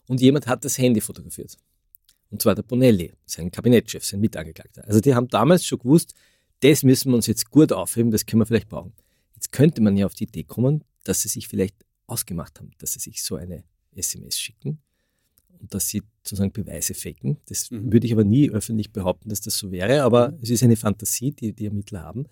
Und 0.07 0.21
jemand 0.21 0.47
hat 0.47 0.63
das 0.63 0.77
Handy 0.77 1.01
fotografiert. 1.01 1.57
Und 2.29 2.41
zwar 2.41 2.55
der 2.55 2.63
Bonelli, 2.63 3.13
sein 3.25 3.51
Kabinettschef, 3.51 4.05
sein 4.05 4.19
Mitangeklagter. 4.19 4.85
Also 4.87 4.99
die 4.99 5.13
haben 5.13 5.27
damals 5.27 5.65
schon 5.65 5.79
gewusst, 5.79 6.13
das 6.61 6.83
müssen 6.83 7.11
wir 7.11 7.15
uns 7.15 7.27
jetzt 7.27 7.49
gut 7.49 7.71
aufheben, 7.71 8.11
das 8.11 8.25
können 8.25 8.41
wir 8.41 8.45
vielleicht 8.45 8.69
brauchen. 8.69 8.93
Jetzt 9.35 9.51
könnte 9.51 9.81
man 9.81 9.97
ja 9.97 10.05
auf 10.05 10.13
die 10.13 10.23
Idee 10.23 10.43
kommen, 10.43 10.83
dass 11.03 11.21
sie 11.21 11.27
sich 11.27 11.47
vielleicht 11.47 11.75
ausgemacht 12.07 12.59
haben, 12.59 12.71
dass 12.79 12.93
sie 12.93 12.99
sich 12.99 13.23
so 13.23 13.35
eine 13.35 13.63
SMS 13.95 14.39
schicken 14.39 14.79
und 15.59 15.73
dass 15.73 15.89
sie 15.89 16.03
sozusagen 16.23 16.51
Beweise 16.51 16.93
faken. 16.93 17.37
Das 17.47 17.71
mhm. 17.71 17.91
würde 17.91 18.07
ich 18.07 18.13
aber 18.13 18.23
nie 18.23 18.49
öffentlich 18.49 18.91
behaupten, 18.91 19.29
dass 19.29 19.41
das 19.41 19.57
so 19.57 19.71
wäre, 19.71 20.03
aber 20.03 20.31
mhm. 20.31 20.39
es 20.41 20.49
ist 20.49 20.63
eine 20.63 20.75
Fantasie, 20.75 21.31
die 21.31 21.53
die 21.53 21.65
Ermittler 21.65 22.03
haben. 22.03 22.25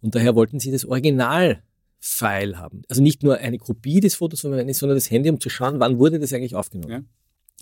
Und 0.00 0.14
daher 0.14 0.34
wollten 0.34 0.60
sie 0.60 0.70
das 0.70 0.84
Original-File 0.84 2.58
haben. 2.58 2.82
Also 2.88 3.02
nicht 3.02 3.22
nur 3.22 3.38
eine 3.38 3.58
Kopie 3.58 4.00
des 4.00 4.16
Fotos, 4.16 4.42
sondern 4.42 4.66
das 4.66 5.10
Handy, 5.10 5.30
um 5.30 5.40
zu 5.40 5.48
schauen, 5.48 5.80
wann 5.80 5.98
wurde 5.98 6.18
das 6.18 6.32
eigentlich 6.32 6.54
aufgenommen. 6.54 6.92
Ja 6.92 7.02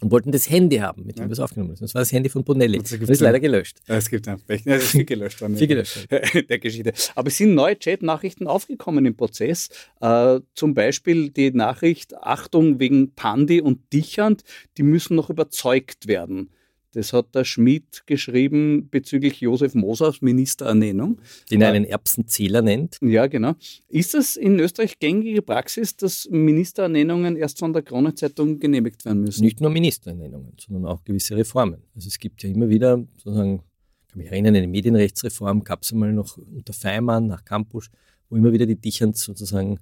und 0.03 0.11
wollten 0.11 0.33
das 0.33 0.51
Handy 0.51 0.79
haben, 0.79 1.07
mit 1.07 1.17
dem 1.17 1.23
ja. 1.23 1.29
das 1.29 1.39
aufgenommen 1.39 1.73
ist. 1.73 1.81
Das 1.81 1.95
war 1.95 2.01
das 2.01 2.13
Handy 2.13 2.29
von 2.29 2.43
Bonelli. 2.43 2.79
Das, 2.79 2.91
das 2.91 3.09
ist 3.09 3.21
leider 3.21 3.39
gelöscht. 3.39 3.79
Es 3.87 4.11
gibt 4.11 4.27
ein 4.27 4.41
Pech. 4.41 4.65
Das 4.65 4.83
ist 4.83 4.91
viel 4.91 5.05
gelöscht 5.05 5.41
worden. 5.41 5.57
viel 5.57 5.69
gelöscht. 5.69 6.09
Der 6.49 6.59
Geschichte. 6.59 6.93
Aber 7.15 7.29
es 7.29 7.37
sind 7.39 7.55
neue 7.55 7.79
Chat-Nachrichten 7.79 8.49
aufgekommen 8.49 9.07
im 9.07 9.17
Prozess. 9.17 9.69
Äh, 10.01 10.41
zum 10.55 10.75
Beispiel 10.75 11.31
die 11.31 11.53
Nachricht, 11.53 12.17
Achtung 12.17 12.81
wegen 12.81 13.15
Pandi 13.15 13.61
und 13.61 13.93
Dichand, 13.93 14.43
die 14.77 14.83
müssen 14.83 15.15
noch 15.15 15.31
überzeugt 15.31 16.09
werden. 16.09 16.51
Das 16.93 17.15
hat 17.15 17.35
der 17.35 17.45
Schmidt 17.45 18.03
geschrieben 18.07 18.89
bezüglich 18.91 19.41
Josef 19.41 19.75
Mosers 19.75 20.21
Ministerernennung. 20.21 21.21
Den 21.51 21.63
er 21.63 21.73
einen 21.73 21.87
Erbsenzähler 21.87 22.61
nennt. 22.61 22.99
Ja, 23.01 23.27
genau. 23.29 23.55
Ist 23.89 24.15
es 24.15 24.37
in 24.37 24.59
Österreich 24.61 24.99
gängige 24.99 25.41
Praxis, 25.41 25.97
dass 25.97 26.29
Ministerernennungen 26.31 27.37
erst 27.37 27.61
von 27.61 27.73
der 27.73 27.83
Kronenzeitung 27.83 28.59
genehmigt 28.59 29.07
werden 29.07 29.23
müssen? 29.23 29.43
Nicht 29.43 29.63
nur 29.63 29.71
Ministerernennungen, 29.71 30.53
sondern 30.59 30.85
auch 30.85 31.03
gewisse 31.03 31.35
Reformen. 31.35 31.83
Also 31.95 32.09
es 32.09 32.19
gibt 32.19 32.43
ja 32.43 32.51
immer 32.51 32.69
wieder, 32.69 33.03
sozusagen, 33.17 33.63
ich 34.03 34.09
kann 34.09 34.19
mich 34.19 34.31
erinnern, 34.31 34.55
eine 34.55 34.69
Medienrechtsreform 34.69 35.65
gab 35.65 35.85
es 35.85 35.93
einmal 35.93 36.13
noch 36.13 36.37
unter 36.37 36.75
Feimann 36.75 37.27
nach 37.27 37.43
Campus, 37.47 37.91
wo 38.29 38.37
immer 38.37 38.53
wieder 38.53 38.67
die 38.67 38.77
Dicherns 38.77 39.23
sozusagen 39.23 39.79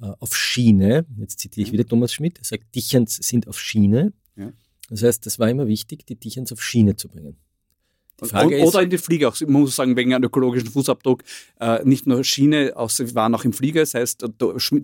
äh, 0.00 0.06
auf 0.18 0.34
Schiene, 0.34 1.04
jetzt 1.18 1.38
zitiere 1.38 1.66
ich 1.66 1.72
wieder 1.72 1.86
Thomas 1.86 2.14
Schmidt, 2.14 2.38
er 2.38 2.44
sagt, 2.44 2.74
Dicherns 2.74 3.16
sind 3.16 3.46
auf 3.46 3.60
Schiene. 3.60 4.14
Ja 4.36 4.54
das 4.90 5.02
heißt, 5.02 5.26
es 5.26 5.38
war 5.38 5.48
immer 5.48 5.68
wichtig, 5.68 6.04
die 6.06 6.16
Dichens 6.16 6.52
auf 6.52 6.62
Schiene 6.62 6.96
zu 6.96 7.08
bringen. 7.08 7.36
oder 8.20 8.50
ist, 8.50 8.74
in 8.74 8.90
den 8.90 8.98
Flieger, 8.98 9.28
auch, 9.28 9.40
man 9.40 9.62
muss 9.62 9.76
sagen, 9.76 9.96
wegen 9.96 10.12
einem 10.12 10.24
ökologischen 10.24 10.68
Fußabdruck, 10.68 11.22
äh, 11.58 11.82
nicht 11.84 12.06
nur 12.06 12.22
Schiene, 12.22 12.72
auch, 12.74 12.90
sie 12.90 13.14
waren 13.14 13.34
auch 13.34 13.44
im 13.44 13.52
Flieger, 13.52 13.80
das 13.80 13.94
heißt, 13.94 14.26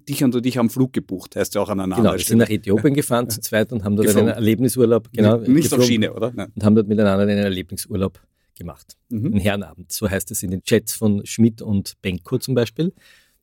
Dichern 0.09 0.33
und 0.33 0.47
ich 0.47 0.57
haben 0.57 0.71
Flug 0.71 0.93
gebucht, 0.93 1.37
heißt 1.37 1.55
ja 1.55 1.61
auch 1.61 1.69
an 1.69 1.81
einer 1.81 1.97
Genau, 1.97 2.17
sie 2.17 2.25
sind 2.25 2.39
nach 2.39 2.49
Äthiopien 2.49 2.95
gefahren 2.95 3.29
zu 3.29 3.41
zweit 3.41 3.73
und 3.73 3.85
haben 3.85 3.97
dort 3.97 4.07
Geflogen. 4.07 4.29
einen 4.31 4.37
Erlebnisurlaub, 4.37 5.09
genau. 5.13 5.39
Nicht 5.39 5.73
auf 5.75 5.85
Schiene, 5.85 6.15
oder? 6.15 6.33
Nein. 6.35 6.53
Und 6.55 6.65
haben 6.65 6.75
dort 6.75 6.89
miteinander 6.89 7.25
einen 7.25 7.39
Erlebnisurlaub 7.39 8.21
gemacht. 8.57 8.97
Mhm. 9.11 9.27
Einen 9.27 9.41
Herrenabend, 9.41 9.93
so 9.93 10.09
heißt 10.09 10.31
es 10.31 10.43
in 10.43 10.51
den 10.51 10.63
Chats 10.63 10.95
von 10.95 11.27
Schmidt 11.27 11.61
und 11.61 12.01
Benko 12.01 12.39
zum 12.39 12.55
Beispiel 12.55 12.95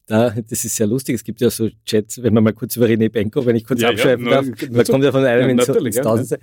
da, 0.06 0.30
das 0.32 0.66
ist 0.66 0.76
sehr 0.76 0.88
lustig. 0.88 1.16
Es 1.16 1.24
gibt 1.24 1.42
ja 1.42 1.50
so 1.50 1.70
Chats, 1.86 2.22
wenn 2.22 2.34
man 2.34 2.44
mal 2.44 2.54
kurz 2.54 2.76
über 2.76 2.88
René 2.88 3.10
Benko, 3.10 3.46
wenn 3.46 3.56
ich 3.56 3.66
kurz 3.66 3.82
ja, 3.82 3.90
abschreiben 3.90 4.26
ja, 4.26 4.42
darf, 4.42 4.46
man 4.70 4.86
kommt 4.86 5.04
ja 5.04 5.12
von 5.12 5.24
einem 5.24 5.50
ins, 5.50 5.68
ins 5.68 5.96
Tausendste. 5.96 6.40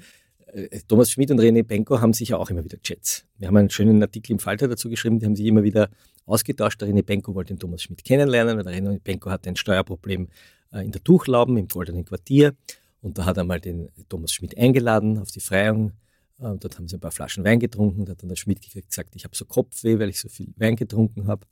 Äh, 0.47 0.81
Thomas 0.89 1.11
Schmidt 1.11 1.31
und 1.31 1.41
René 1.41 1.63
Benko 1.63 2.01
haben 2.01 2.13
sich 2.13 2.31
ja 2.31 2.39
auch 2.39 2.51
immer 2.51 2.65
wieder 2.65 2.79
Chats. 2.83 3.25
Wir 3.39 3.49
haben 3.49 3.57
einen 3.57 3.71
schönen 3.71 4.03
Artikel 4.03 4.33
im 4.33 4.39
Falter 4.39 4.69
dazu 4.69 4.89
geschrieben, 4.89 5.19
die 5.19 5.27
haben 5.27 5.37
sich 5.37 5.47
immer 5.47 5.63
wieder 5.63 5.91
ausgetauscht. 6.27 6.81
Der 6.81 6.89
René 6.89 7.03
Benko 7.03 7.35
wollte 7.35 7.53
den 7.53 7.59
Thomas 7.59 7.83
Schmidt 7.83 8.05
kennenlernen, 8.05 8.57
weil 8.57 8.65
der 8.65 8.75
René 8.75 8.99
Benko 8.99 9.31
hatte 9.31 9.51
ein 9.51 9.57
Steuerproblem 9.57 10.29
äh, 10.73 10.85
in 10.85 10.93
der 10.93 11.05
Tuchlauben 11.05 11.57
im 11.57 11.69
Goldenen 11.69 12.05
Quartier. 12.05 12.55
Und 13.03 13.19
da 13.19 13.25
hat 13.25 13.37
er 13.37 13.45
mal 13.45 13.61
den 13.61 13.91
Thomas 14.09 14.33
Schmidt 14.33 14.57
eingeladen 14.57 15.19
auf 15.19 15.31
die 15.31 15.41
Freiung. 15.41 15.93
Äh, 16.39 16.57
dort 16.59 16.77
haben 16.77 16.89
sie 16.89 16.97
ein 16.97 17.01
paar 17.01 17.11
Flaschen 17.11 17.45
Wein 17.45 17.61
getrunken. 17.61 18.05
Da 18.05 18.13
hat 18.13 18.23
dann 18.23 18.29
der 18.29 18.37
Schmidt 18.37 18.61
gesagt, 18.63 19.15
ich 19.15 19.25
habe 19.25 19.37
so 19.37 19.45
Kopfweh, 19.45 19.99
weil 19.99 20.09
ich 20.09 20.21
so 20.21 20.29
viel 20.29 20.53
Wein 20.57 20.77
getrunken 20.77 21.27
habe. 21.27 21.47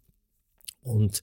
Und 0.82 1.22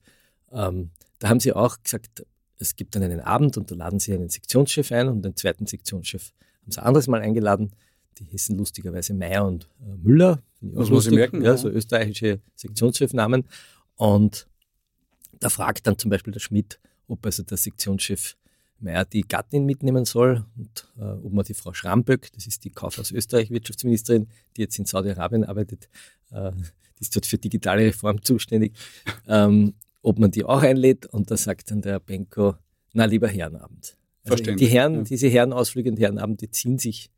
ähm, 0.55 0.89
da 1.19 1.29
haben 1.29 1.39
sie 1.39 1.53
auch 1.53 1.81
gesagt, 1.83 2.25
es 2.57 2.75
gibt 2.75 2.95
dann 2.95 3.03
einen 3.03 3.19
Abend 3.19 3.57
und 3.57 3.69
da 3.69 3.75
laden 3.75 3.99
sie 3.99 4.13
einen 4.13 4.29
Sektionschef 4.29 4.91
ein 4.91 5.09
und 5.09 5.21
den 5.23 5.35
zweiten 5.35 5.67
Sektionschef 5.67 6.31
haben 6.61 6.71
sie 6.71 6.79
ein 6.81 6.87
anderes 6.87 7.07
Mal 7.07 7.21
eingeladen. 7.21 7.71
Die 8.17 8.23
hießen 8.23 8.57
lustigerweise 8.57 9.13
Meyer 9.13 9.45
und 9.45 9.69
äh, 9.81 9.95
Müller. 10.01 10.41
Das 10.61 10.89
muss 10.89 11.05
ich 11.05 11.13
merken. 11.13 11.43
Ja, 11.43 11.57
so 11.57 11.69
österreichische 11.69 12.39
Sektionschefnamen. 12.55 13.43
Und 13.97 14.47
da 15.39 15.49
fragt 15.49 15.85
dann 15.85 15.97
zum 15.97 16.09
Beispiel 16.09 16.31
der 16.31 16.39
Schmidt, 16.39 16.79
ob 17.07 17.25
also 17.25 17.43
der 17.43 17.57
Sektionschef 17.57 18.37
Meyer 18.79 19.05
die 19.05 19.21
Gattin 19.21 19.65
mitnehmen 19.65 20.05
soll 20.05 20.45
und 20.57 20.87
äh, 20.97 21.03
ob 21.03 21.33
man 21.33 21.45
die 21.45 21.53
Frau 21.53 21.73
Schramböck, 21.73 22.31
das 22.33 22.47
ist 22.47 22.63
die 22.63 22.71
Kaufhaus 22.71 23.11
Österreich 23.11 23.49
Wirtschaftsministerin, 23.49 24.27
die 24.55 24.61
jetzt 24.61 24.77
in 24.79 24.85
Saudi-Arabien 24.85 25.43
arbeitet, 25.43 25.89
äh, 26.31 26.51
die 26.51 27.01
ist 27.01 27.15
dort 27.15 27.25
für 27.25 27.37
digitale 27.37 27.85
Reform 27.85 28.21
zuständig, 28.21 28.73
ähm, 29.27 29.73
ob 30.05 30.19
man 30.19 30.31
die 30.31 30.43
auch 30.45 30.61
einlädt. 30.61 31.05
Und 31.07 31.31
da 31.31 31.37
sagt 31.37 31.71
dann 31.71 31.81
der 31.81 31.99
Benko, 31.99 32.55
na 32.93 33.05
lieber 33.05 33.27
Herrenabend. 33.27 33.97
Also 34.23 34.43
die 34.43 34.67
Herren, 34.67 34.95
ja. 34.95 35.01
diese 35.03 35.27
Herrenausflüge 35.27 35.91
und 35.91 35.99
Herrenabende 35.99 36.49
ziehen 36.49 36.79
sich 36.79 37.11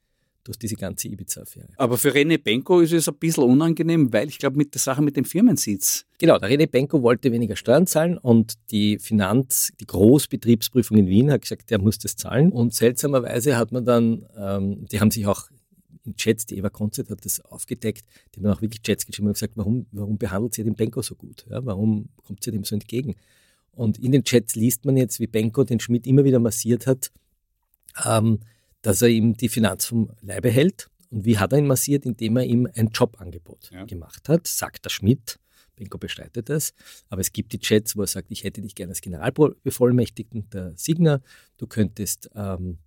durch 0.44 0.58
diese 0.58 0.76
ganze 0.76 1.10
Ibiza-Affäre. 1.10 1.68
Aber 1.76 1.98
für 1.98 2.10
René 2.10 2.42
Benko 2.42 2.80
ist 2.80 2.94
es 2.94 3.08
ein 3.10 3.16
bisschen 3.16 3.44
unangenehm, 3.44 4.12
weil 4.14 4.30
ich 4.30 4.40
glaube, 4.40 4.58
mit 4.58 4.74
der 4.74 4.80
Sache 4.80 5.02
mit 5.02 5.18
dem 5.18 5.26
Firmensitz. 5.26 6.06
Genau, 6.20 6.38
der 6.40 6.50
René 6.50 6.68
Benko 6.68 7.02
wollte 7.02 7.32
weniger 7.32 7.58
Steuern 7.58 7.86
zahlen 7.86 8.18
und 8.18 8.54
die 8.72 8.98
Finanz, 8.98 9.74
die 9.80 9.86
Großbetriebsprüfung 9.86 10.98
in 10.98 11.08
Wien 11.08 11.32
hat 11.32 11.42
gesagt, 11.42 11.70
der 11.70 11.80
muss 11.80 12.00
das 12.00 12.16
zahlen. 12.16 12.52
Und 12.52 12.74
seltsamerweise 12.74 13.58
hat 13.58 13.72
man 13.72 13.84
dann, 13.84 14.26
ähm, 14.38 14.86
die 14.90 15.02
haben 15.02 15.12
sich 15.12 15.28
auch 15.28 15.50
in 16.08 16.16
Chats, 16.16 16.46
die 16.46 16.58
Eva 16.58 16.70
Konzert 16.70 17.10
hat 17.10 17.24
das 17.26 17.42
aufgedeckt, 17.42 18.06
die 18.34 18.40
haben 18.40 18.48
auch 18.48 18.62
wirklich 18.62 18.82
Chats 18.82 19.06
geschrieben 19.06 19.28
und 19.28 19.34
gesagt, 19.34 19.54
warum, 19.56 19.86
warum 19.92 20.18
behandelt 20.18 20.54
sie 20.54 20.64
den 20.64 20.76
Benko 20.76 21.02
so 21.02 21.16
gut? 21.16 21.46
Ja, 21.50 21.64
warum 21.66 22.10
kommt 22.24 22.44
sie 22.44 22.52
dem 22.52 22.64
so 22.64 22.76
entgegen? 22.76 23.16
Und 23.72 24.00
in 24.00 24.12
den 24.12 24.24
Chats 24.24 24.56
liest 24.56 24.86
man 24.86 24.98
jetzt, 24.98 25.20
wie 25.20 25.28
Benko 25.28 25.64
den 25.64 25.80
Schmidt 25.80 26.08
immer 26.08 26.24
wieder 26.24 26.40
massiert 26.40 26.88
hat, 26.88 27.12
ähm, 28.06 28.40
dass 28.82 29.02
er 29.02 29.10
ihm 29.10 29.36
die 29.36 29.50
Finanz 29.50 29.86
vom 29.86 30.10
Leibe 30.22 30.50
hält. 30.50 30.90
Und 31.10 31.26
wie 31.26 31.38
hat 31.38 31.52
er 31.52 31.60
ihn 31.60 31.68
massiert? 31.68 32.06
Indem 32.06 32.38
er 32.38 32.46
ihm 32.46 32.68
ein 32.74 32.90
Jobangebot 32.94 33.70
ja. 33.72 33.86
gemacht 33.86 34.30
hat, 34.30 34.48
sagt 34.48 34.86
der 34.86 34.90
Schmidt. 34.90 35.40
Benko 35.76 36.00
bestreitet 36.00 36.50
das. 36.50 36.74
Aber 37.10 37.22
es 37.22 37.32
gibt 37.32 37.54
die 37.54 37.60
Chats, 37.60 37.96
wo 37.96 38.02
er 38.02 38.08
sagt, 38.08 38.32
ich 38.32 38.44
hätte 38.44 38.62
dich 38.62 38.74
gerne 38.74 38.92
als 38.92 39.02
Generalbevollmächtigten 39.02 40.50
der 40.50 40.74
Signer. 40.76 41.22
Du 41.58 41.68
könntest 41.68 42.32
ähm, 42.36 42.80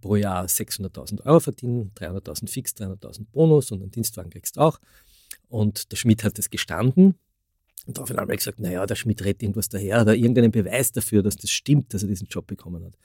pro 0.00 0.16
Jahr 0.16 0.44
600.000 0.44 1.24
Euro 1.26 1.40
verdienen, 1.40 1.92
300.000 1.96 2.48
fix, 2.48 2.72
300.000 2.72 3.26
Bonus 3.32 3.72
und 3.72 3.82
einen 3.82 3.90
Dienstwagen 3.90 4.30
kriegst 4.30 4.56
du 4.56 4.60
auch. 4.60 4.78
Und 5.48 5.92
der 5.92 5.96
Schmidt 5.96 6.24
hat 6.24 6.38
das 6.38 6.50
gestanden. 6.50 7.14
Und 7.86 7.96
daraufhin 7.96 8.16
haben 8.16 8.28
wir 8.28 8.36
gesagt, 8.36 8.60
naja, 8.60 8.86
der 8.86 8.94
Schmidt 8.94 9.24
redet 9.24 9.42
irgendwas 9.42 9.68
daher, 9.68 10.00
hat 10.00 10.06
er 10.06 10.14
irgendeinen 10.14 10.52
Beweis 10.52 10.92
dafür, 10.92 11.22
dass 11.22 11.36
das 11.36 11.50
stimmt, 11.50 11.92
dass 11.92 12.02
er 12.02 12.08
diesen 12.08 12.28
Job 12.28 12.46
bekommen 12.46 12.84
hat. 12.84 12.96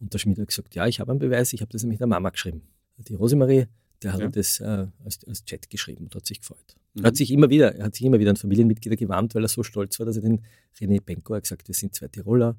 Und 0.00 0.12
der 0.12 0.18
Schmidt 0.18 0.38
hat 0.38 0.48
gesagt, 0.48 0.74
ja, 0.74 0.86
ich 0.86 1.00
habe 1.00 1.12
einen 1.12 1.20
Beweis, 1.20 1.52
ich 1.52 1.60
habe 1.60 1.70
das 1.72 1.82
nämlich 1.82 1.98
der 1.98 2.08
Mama 2.08 2.30
geschrieben. 2.30 2.62
Die 2.96 3.14
Rosemarie, 3.14 3.66
der 4.02 4.12
hat 4.12 4.20
ja. 4.20 4.28
das 4.28 4.60
äh, 4.60 4.86
als, 5.04 5.24
als, 5.26 5.44
Chat 5.44 5.70
geschrieben 5.70 6.04
und 6.04 6.14
hat 6.14 6.26
sich 6.26 6.40
gefreut. 6.40 6.76
Mhm. 6.94 7.04
Er 7.04 7.08
hat 7.08 7.16
sich 7.16 7.30
immer 7.30 7.48
wieder, 7.48 7.74
er 7.76 7.86
hat 7.86 7.94
sich 7.94 8.04
immer 8.04 8.18
wieder 8.18 8.30
an 8.30 8.36
Familienmitglieder 8.36 8.96
gewandt, 8.96 9.34
weil 9.36 9.44
er 9.44 9.48
so 9.48 9.62
stolz 9.62 9.98
war, 10.00 10.06
dass 10.06 10.16
er 10.16 10.22
den 10.22 10.44
René 10.80 11.00
Benko 11.00 11.36
hat 11.36 11.44
gesagt, 11.44 11.68
wir 11.68 11.74
sind 11.74 11.94
zwei 11.94 12.08
Tiroler. 12.08 12.56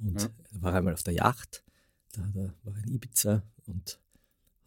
Und 0.00 0.20
ja. 0.20 0.28
er 0.52 0.62
war 0.62 0.74
einmal 0.74 0.94
auf 0.94 1.02
der 1.04 1.14
Yacht 1.14 1.62
da 2.12 2.22
hat 2.22 2.36
er, 2.36 2.54
war 2.64 2.76
in 2.78 2.94
Ibiza 2.94 3.42
und 3.66 3.98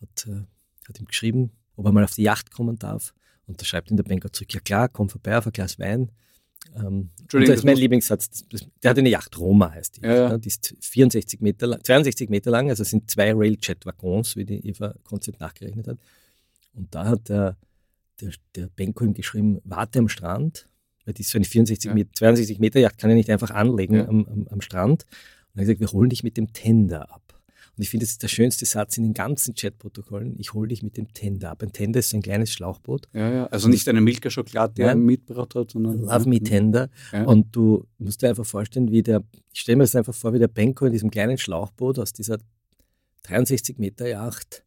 hat, 0.01 0.27
äh, 0.27 0.41
hat 0.88 0.99
ihm 0.99 1.06
geschrieben, 1.06 1.51
ob 1.75 1.86
er 1.86 1.91
mal 1.91 2.04
auf 2.04 2.15
die 2.15 2.23
Yacht 2.23 2.51
kommen 2.51 2.77
darf. 2.77 3.13
Und 3.47 3.60
da 3.60 3.65
schreibt 3.65 3.91
ihm 3.91 3.97
der 3.97 4.04
Banker 4.04 4.32
zurück, 4.32 4.54
ja 4.54 4.60
klar, 4.60 4.88
komm 4.89 5.10
vorbei 5.10 5.38
auf 5.38 5.45
ein 5.45 5.51
Glas 5.54 5.80
Wein. 5.80 6.12
ähm, 6.75 7.10
das 7.27 7.49
ist 7.60 7.63
mein 7.65 7.75
Lieblingssatz. 7.77 8.30
Das, 8.30 8.45
das, 8.49 8.69
der 8.84 8.91
hat 8.91 8.97
eine 8.99 9.10
Yacht 9.10 9.38
Roma, 9.38 9.71
heißt 9.71 9.97
die. 9.97 10.01
Ja, 10.01 10.15
ja. 10.15 10.38
Die 10.38 10.47
ist 10.47 10.75
64 10.80 11.41
Meter 11.41 11.67
lang, 11.67 11.84
62 11.84 12.30
Meter 12.30 12.51
lang, 12.51 12.69
also 12.69 12.84
es 12.84 12.89
sind 12.89 13.10
zwei 13.10 13.34
Railjet-Waggons, 13.34 14.36
wie 14.36 14.45
die 14.45 14.67
Eva 14.67 14.93
Konzert 15.04 15.39
nachgerechnet 15.39 15.88
hat. 15.88 15.97
Und 16.73 16.93
da 16.93 17.06
hat 17.06 17.27
der, 17.30 17.58
der, 18.21 18.32
der 18.56 18.67
Benko 18.67 19.04
ihm 19.04 19.13
geschrieben, 19.13 19.60
warte 19.63 19.99
am 19.99 20.08
Strand, 20.08 20.69
weil 21.04 21.13
die 21.15 21.21
ist 21.23 21.32
so 21.32 21.38
eine 21.38 21.45
64 21.45 21.89
Ja. 21.89 21.93
Meter, 21.95 22.12
62 22.13 22.60
Meter 22.60 22.80
Yacht 22.80 22.97
kann 22.99 23.10
er 23.10 23.15
nicht 23.15 23.30
einfach 23.30 23.49
anlegen 23.51 24.08
am, 24.08 24.25
am, 24.27 24.47
am 24.49 24.62
Strand. 24.62 25.04
Und 25.04 25.60
er 25.60 25.62
hat 25.62 25.65
gesagt, 25.65 25.80
wir 25.80 25.91
holen 25.91 26.10
dich 26.12 26.23
mit 26.23 26.38
dem 26.38 26.54
Tender 26.54 27.12
ab. 27.12 27.31
Und 27.82 27.86
ich 27.86 27.89
finde, 27.89 28.04
das 28.06 28.12
ist 28.12 28.22
der 28.22 28.28
schönste 28.28 28.63
Satz 28.67 28.96
in 28.98 29.04
den 29.06 29.15
ganzen 29.15 29.56
Chatprotokollen. 29.56 30.36
Ich 30.38 30.54
hole 30.54 30.67
dich 30.67 30.84
mit 30.84 30.98
dem 30.98 31.12
Tender 31.15 31.50
ab. 31.50 31.63
Ein 31.63 31.72
Tender 31.74 31.98
ist 31.98 32.10
so 32.12 32.17
ein 32.17 32.22
kleines 32.22 32.52
Schlauchboot. 32.52 33.08
Ja, 33.12 33.32
ja. 33.34 33.46
Also 33.48 33.70
nicht 33.70 33.89
eine 33.89 34.02
Milka 34.02 34.30
Schokolade, 34.30 34.74
die 34.76 34.82
er 34.84 34.89
Nein. 34.89 35.04
mitgebracht 35.04 35.56
hat, 35.56 35.72
sondern. 35.72 36.00
Love 36.02 36.30
Me 36.30 36.39
Tender. 36.41 36.91
Ja. 37.12 37.24
Und 37.24 37.56
du 37.56 37.88
musst 37.98 38.22
dir 38.22 38.30
einfach 38.30 38.46
vorstellen, 38.46 38.91
wie 38.91 39.02
der, 39.02 39.24
ich 39.52 39.62
stelle 39.62 39.78
mir 39.78 39.86
das 39.86 39.96
einfach 39.96 40.13
vor, 40.13 40.32
wie 40.32 40.38
der 40.38 40.48
Benko 40.48 40.86
in 40.86 40.91
diesem 40.91 41.10
kleinen 41.10 41.39
Schlauchboot 41.39 41.98
aus 41.98 42.13
dieser 42.13 42.38
63 43.24 43.80
Meter 43.80 44.08
Yacht, 44.08 44.63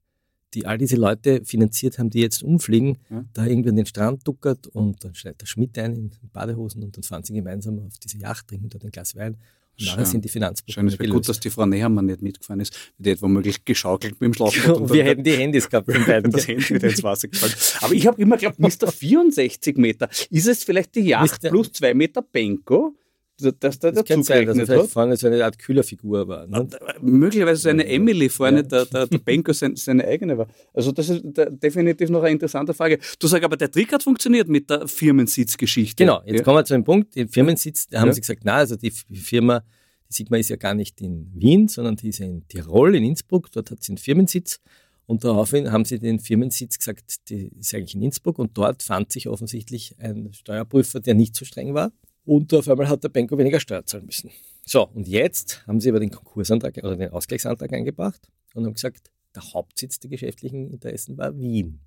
die 0.54 0.66
all 0.66 0.76
diese 0.78 0.96
Leute 0.96 1.44
finanziert 1.44 2.00
haben, 2.00 2.10
die 2.10 2.18
jetzt 2.18 2.42
umfliegen, 2.42 2.98
Ja. 3.10 3.24
da 3.32 3.46
irgendwie 3.46 3.68
an 3.70 3.76
den 3.76 3.86
Strand 3.86 4.26
duckert 4.26 4.66
und 4.66 5.04
dann 5.04 5.14
schneidet 5.14 5.40
der 5.42 5.46
Schmidt 5.46 5.78
ein 5.78 5.94
in 5.94 6.10
Badehosen 6.32 6.82
und 6.82 6.96
dann 6.96 7.04
fahren 7.04 7.22
sie 7.22 7.34
gemeinsam 7.34 7.78
auf 7.78 7.96
diese 7.98 8.18
Yacht, 8.18 8.48
trinken 8.48 8.70
dort 8.70 8.84
ein 8.84 8.90
Glas 8.90 9.14
Wein 9.14 9.36
nachher 9.78 9.96
Schön. 9.96 10.04
sind 10.06 10.24
die 10.24 10.28
Schön, 10.28 10.40
Finanzprobleme 10.40 10.88
es 10.88 10.98
wäre 10.98 11.10
gut, 11.10 11.28
dass 11.28 11.40
die 11.40 11.50
Frau 11.50 11.66
Nehammer 11.66 12.02
nicht 12.02 12.22
mitgefahren 12.22 12.60
ist. 12.60 12.76
Die 12.98 13.10
hätte 13.10 13.22
womöglich 13.22 13.64
geschaukelt 13.64 14.20
dem 14.20 14.34
Schlauchboot. 14.34 14.76
und 14.76 14.92
wir 14.92 15.04
hätten 15.04 15.24
die 15.24 15.32
Handys 15.32 15.68
gehabt 15.68 15.90
von 15.90 16.04
beiden. 16.04 16.30
das 16.32 16.46
Handy 16.46 16.68
wieder 16.68 16.88
ins 16.88 17.02
Wasser 17.02 17.28
gefallen. 17.28 17.54
Aber 17.80 17.94
ich 17.94 18.06
habe 18.06 18.20
immer 18.20 18.36
geglaubt, 18.36 18.58
Mr. 18.58 18.90
64 18.90 19.76
Meter. 19.76 20.08
Ist 20.30 20.46
es 20.46 20.64
vielleicht 20.64 20.94
die 20.94 21.00
Yacht 21.00 21.42
Mr. 21.42 21.50
plus 21.50 21.72
zwei 21.72 21.94
Meter 21.94 22.22
Benko, 22.22 22.94
dass 23.36 23.78
der 23.80 23.92
das 23.92 24.04
dazu 24.04 24.04
kann 24.14 24.22
sein, 24.22 24.24
dass 24.24 24.28
er 24.28 24.44
gerechnet 24.44 24.66
vielleicht 24.66 24.82
hat? 24.84 24.90
vorne 24.90 25.16
so 25.16 25.26
eine 25.26 25.44
Art 25.44 25.58
Kühlerfigur 25.58 26.28
war. 26.28 26.46
Ne? 26.46 26.68
Möglicherweise 27.00 27.62
so 27.62 27.68
eine 27.68 27.84
Emily 27.86 28.28
vorne, 28.28 28.58
Ja. 28.58 28.62
der, 28.62 28.86
der, 28.86 29.06
der 29.08 29.18
Benko 29.18 29.52
sein, 29.52 29.74
seine 29.76 30.04
eigene 30.06 30.38
war. 30.38 30.46
Also 30.72 30.92
das 30.92 31.08
ist 31.08 31.22
da, 31.24 31.46
definitiv 31.46 32.10
noch 32.10 32.22
eine 32.22 32.30
interessante 32.32 32.72
Frage. 32.74 32.98
Du 33.18 33.26
sagst 33.26 33.44
aber, 33.44 33.56
der 33.56 33.70
Trick 33.70 33.92
hat 33.92 34.02
funktioniert 34.04 34.48
mit 34.48 34.70
der 34.70 34.86
Firmensitzgeschichte. 34.86 36.04
Genau, 36.04 36.22
jetzt 36.24 36.38
ja. 36.38 36.42
kommen 36.44 36.58
wir 36.58 36.64
zu 36.64 36.74
dem 36.74 36.84
Punkt, 36.84 37.16
den 37.16 37.28
Firmensitz, 37.28 37.88
da 37.88 38.00
haben 38.00 38.08
Ja. 38.08 38.12
sie 38.14 38.20
gesagt, 38.20 38.42
na, 38.44 38.54
also 38.54 38.76
die 38.76 38.90
Firma, 38.90 39.64
die 40.08 40.14
Sigma 40.14 40.36
ist 40.36 40.50
ja 40.50 40.56
gar 40.56 40.74
nicht 40.74 41.00
in 41.00 41.30
Wien, 41.34 41.66
sondern 41.66 41.96
die 41.96 42.10
ist 42.10 42.18
ja 42.18 42.26
in 42.26 42.46
Tirol, 42.46 42.94
in 42.94 43.04
Innsbruck, 43.04 43.50
dort 43.50 43.70
hat 43.70 43.82
sie 43.82 43.92
einen 43.92 43.98
Firmensitz 43.98 44.60
und 45.06 45.24
daraufhin 45.24 45.72
haben 45.72 45.84
sie 45.84 45.98
den 45.98 46.20
Firmensitz 46.20 46.78
gesagt, 46.78 47.28
die 47.30 47.50
ist 47.58 47.74
eigentlich 47.74 47.94
in 47.96 48.02
Innsbruck 48.02 48.38
und 48.38 48.56
dort 48.56 48.82
fand 48.84 49.12
sich 49.12 49.28
offensichtlich 49.28 49.96
ein 49.98 50.32
Steuerprüfer, 50.32 51.00
der 51.00 51.14
nicht 51.14 51.34
so 51.34 51.44
streng 51.44 51.74
war 51.74 51.90
und 52.24 52.52
auf 52.54 52.68
einmal 52.68 52.88
hat 52.88 53.02
der 53.04 53.08
Benko 53.10 53.36
weniger 53.38 53.60
Steuer 53.60 53.84
zahlen 53.84 54.06
müssen. 54.06 54.30
So, 54.66 54.88
und 54.88 55.06
jetzt 55.08 55.66
haben 55.66 55.80
sie 55.80 55.90
aber 55.90 56.00
den 56.00 56.10
Konkursantrag 56.10 56.76
oder 56.78 56.96
den 56.96 57.10
Ausgleichsantrag 57.10 57.72
eingebracht 57.72 58.28
und 58.54 58.64
haben 58.64 58.74
gesagt, 58.74 59.10
der 59.34 59.52
Hauptsitz 59.52 59.98
der 60.00 60.10
geschäftlichen 60.10 60.70
Interessen 60.70 61.18
war 61.18 61.36
Wien. 61.36 61.80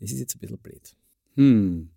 Das 0.00 0.10
ist 0.12 0.18
jetzt 0.18 0.36
ein 0.36 0.38
bisschen 0.38 0.58
blöd. 0.58 0.94
Hm. 1.34 1.90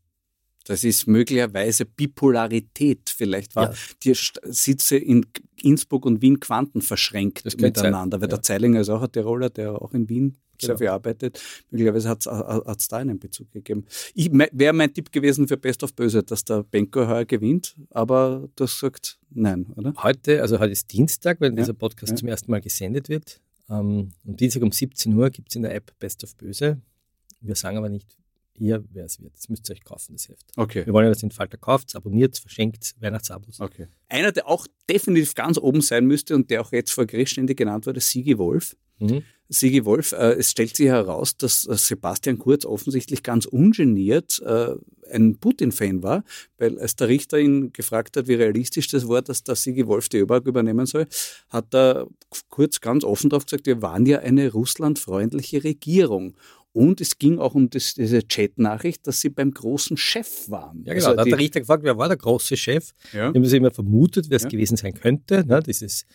Das 0.65 0.83
ist 0.83 1.07
möglicherweise 1.07 1.85
Bipolarität. 1.85 3.09
Vielleicht 3.09 3.55
war 3.55 3.71
Ja. 3.71 3.77
die 4.03 4.13
Sitze 4.15 4.97
in 4.97 5.25
Innsbruck 5.61 6.05
und 6.05 6.21
Wien 6.21 6.39
quantenverschränkt 6.39 7.43
miteinander. 7.59 8.17
sein, 8.17 8.21
Weil 8.21 8.29
ja. 8.29 8.35
der 8.35 8.43
Zeilinger 8.43 8.81
ist 8.81 8.89
auch 8.89 9.01
ein 9.01 9.11
Tiroler, 9.11 9.49
der 9.49 9.81
auch 9.81 9.93
in 9.93 10.09
Wien 10.09 10.37
sehr 10.61 10.69
Genau. 10.69 10.77
viel 10.77 10.87
arbeitet. 10.89 11.41
Möglicherweise 11.71 12.09
hat 12.09 12.25
es 12.77 12.87
da 12.87 12.97
einen 12.97 13.19
Bezug 13.19 13.51
gegeben. 13.51 13.85
Wäre 14.15 14.73
mein 14.73 14.93
Tipp 14.93 15.11
gewesen 15.11 15.47
für 15.47 15.57
Best 15.57 15.83
of 15.83 15.93
Böse, 15.93 16.23
dass 16.23 16.43
der 16.45 16.63
Benko 16.63 17.07
heuer 17.07 17.25
gewinnt, 17.25 17.75
aber 17.91 18.49
du 18.55 18.63
hast 18.65 18.75
gesagt, 18.79 19.19
nein, 19.29 19.67
oder? 19.75 19.93
Heute, 20.03 20.41
also 20.41 20.59
heute 20.59 20.71
ist 20.73 20.91
Dienstag, 20.91 21.39
wenn 21.41 21.53
Ja, 21.55 21.61
dieser 21.63 21.73
Podcast 21.73 22.11
ja. 22.11 22.15
zum 22.17 22.27
ersten 22.27 22.51
Mal 22.51 22.61
gesendet 22.61 23.09
wird. 23.09 23.39
Ähm, 23.69 24.11
am 24.25 24.35
Dienstag 24.35 24.63
um 24.63 24.71
17 24.71 25.13
Uhr 25.15 25.29
gibt 25.29 25.49
es 25.49 25.55
in 25.55 25.61
der 25.61 25.73
App 25.75 25.91
Best 25.99 26.23
of 26.23 26.35
Böse. 26.35 26.81
Wir 27.41 27.55
sagen 27.55 27.77
aber 27.77 27.89
nicht 27.89 28.17
ihr, 28.55 28.83
wer 28.91 29.05
es 29.05 29.21
wird. 29.21 29.33
Das 29.37 29.47
müsst 29.47 29.69
ihr 29.69 29.73
euch 29.75 29.83
kaufen, 29.85 30.13
das 30.15 30.27
Heft. 30.27 30.45
Okay. 30.57 30.85
Wir 30.85 30.91
wollen 30.91 31.05
ja, 31.05 31.11
dass 31.11 31.19
ihr 31.23 31.29
den 31.29 31.31
Falter 31.31 31.57
kauft, 31.57 31.95
abonniert, 31.95 32.37
verschenkt, 32.37 32.93
Weihnachtsabos. 32.99 33.61
Okay. 33.61 33.87
Einer, 34.09 34.33
der 34.33 34.47
auch 34.49 34.67
definitiv 34.89 35.33
ganz 35.35 35.57
oben 35.57 35.79
sein 35.79 36.05
müsste 36.05 36.35
und 36.35 36.49
der 36.49 36.59
auch 36.61 36.73
jetzt 36.73 36.91
vor 36.91 37.05
Gericht 37.05 37.31
ständig 37.31 37.57
genannt 37.57 37.85
wurde, 37.85 38.01
Sigi 38.01 38.37
Wolf. 38.37 38.75
Mhm. 38.97 39.23
Sigi 39.51 39.83
Wolf, 39.83 40.11
äh, 40.11 40.33
es 40.33 40.51
stellt 40.51 40.75
sich 40.75 40.87
heraus, 40.87 41.35
dass 41.35 41.67
äh, 41.67 41.75
Sebastian 41.75 42.37
Kurz 42.37 42.65
offensichtlich 42.65 43.23
ganz 43.23 43.45
ungeniert 43.45 44.39
äh, 44.45 44.75
ein 45.11 45.37
Putin-Fan 45.37 46.03
war, 46.03 46.23
weil 46.59 46.77
als 46.79 46.95
der 46.95 47.07
Richter 47.07 47.39
ihn 47.39 47.73
gefragt 47.73 48.15
hat, 48.15 48.27
wie 48.27 48.35
realistisch 48.35 48.87
das 48.89 49.07
war, 49.07 49.23
dass 49.23 49.43
der 49.43 49.55
Sigi 49.55 49.87
Wolf 49.87 50.07
die 50.07 50.17
ÖBAG 50.19 50.45
übernehmen 50.45 50.85
soll, 50.85 51.07
hat 51.49 51.73
er 51.73 52.07
Kurz 52.49 52.79
ganz 52.79 53.03
offen 53.03 53.31
darauf 53.31 53.45
gesagt, 53.47 53.65
wir 53.65 53.81
waren 53.81 54.05
ja 54.05 54.19
eine 54.19 54.51
russlandfreundliche 54.51 55.63
Regierung. 55.63 56.35
Und 56.71 57.01
es 57.01 57.17
ging 57.17 57.39
auch 57.39 57.55
um 57.55 57.71
das, 57.71 57.95
diese 57.95 58.27
Chat-Nachricht, 58.27 59.07
dass 59.07 59.19
sie 59.21 59.29
beim 59.29 59.51
großen 59.51 59.97
Chef 59.97 60.47
waren. 60.51 60.83
Ja, 60.85 60.93
genau. 60.93 61.07
Also 61.07 61.15
da 61.15 61.21
hat 61.23 61.27
der 61.31 61.39
Richter 61.39 61.59
gefragt, 61.61 61.83
wer 61.83 61.97
war 61.97 62.07
der 62.07 62.17
große 62.17 62.55
Chef? 62.55 62.91
ja. 63.11 63.33
Wir 63.33 63.39
haben 63.39 63.43
es 63.43 63.53
immer 63.53 63.71
vermutet, 63.71 64.29
wer 64.29 64.37
es 64.37 64.43
Ja. 64.43 64.49
gewesen 64.49 64.77
sein 64.77 64.93
könnte. 64.93 65.43
Ne? 65.47 65.59
Das 65.65 65.81
ist, 65.81 66.05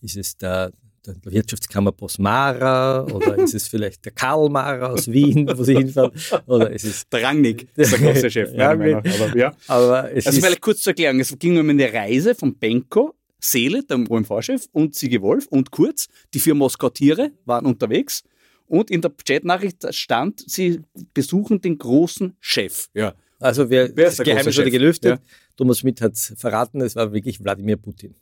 ist 0.00 0.16
es 0.16 0.36
der, 0.36 0.70
der 1.06 1.16
Wirtschaftskammerboss 1.24 2.18
Mara 2.18 3.04
oder 3.04 3.36
ist 3.38 3.54
es 3.54 3.68
vielleicht 3.68 4.04
der 4.04 4.12
Karl 4.12 4.48
Mara 4.48 4.88
aus 4.88 5.10
Wien, 5.10 5.50
wo 5.54 5.62
sie 5.62 5.76
hinfahren? 5.76 6.12
Oder 6.46 6.70
ist 6.70 6.84
es 6.84 7.08
Der 7.08 7.22
Rangnick 7.22 7.68
ist 7.76 7.92
der 7.92 7.98
große 7.98 8.30
Chef, 8.30 8.50
meiner 8.52 8.62
Ja, 8.62 8.76
Meinung 8.76 9.02
nach. 9.04 9.20
Aber, 9.20 9.36
ja. 9.38 9.52
aber 9.68 10.12
es 10.12 10.26
Also 10.26 10.38
ist, 10.38 10.44
vielleicht 10.44 10.60
kurz 10.60 10.80
zur 10.80 10.92
Erklärung, 10.92 11.20
es 11.20 11.38
ging 11.38 11.58
um 11.58 11.68
eine 11.68 11.92
Reise 11.92 12.34
von 12.34 12.56
Benko, 12.56 13.14
Seele, 13.38 13.82
dem 13.84 14.10
OMV-Chef, 14.10 14.66
und 14.72 14.94
Sigi 14.94 15.20
Wolf 15.20 15.46
und 15.48 15.70
Kurz, 15.70 16.08
die 16.32 16.38
vier 16.38 16.54
Moskau-Tiere 16.54 17.32
waren 17.44 17.66
unterwegs. 17.66 18.22
Und 18.66 18.90
in 18.90 19.02
der 19.02 19.12
Chatnachricht 19.26 19.84
stand, 19.94 20.42
sie 20.46 20.80
besuchen 21.12 21.60
den 21.60 21.76
großen 21.76 22.34
Chef. 22.40 22.88
Ja. 22.94 23.14
Also 23.38 23.68
wer, 23.68 23.94
Wer 23.94 24.06
das 24.06 24.14
ist 24.14 24.18
der 24.20 24.34
Geheimnis 24.34 24.56
wurde 24.56 24.70
gelüftet. 24.70 25.20
Thomas 25.56 25.80
Schmidt 25.80 26.00
hat 26.00 26.14
es 26.14 26.32
verraten, 26.36 26.80
es 26.80 26.96
war 26.96 27.12
wirklich 27.12 27.42
Wladimir 27.44 27.76
Putin. 27.76 28.14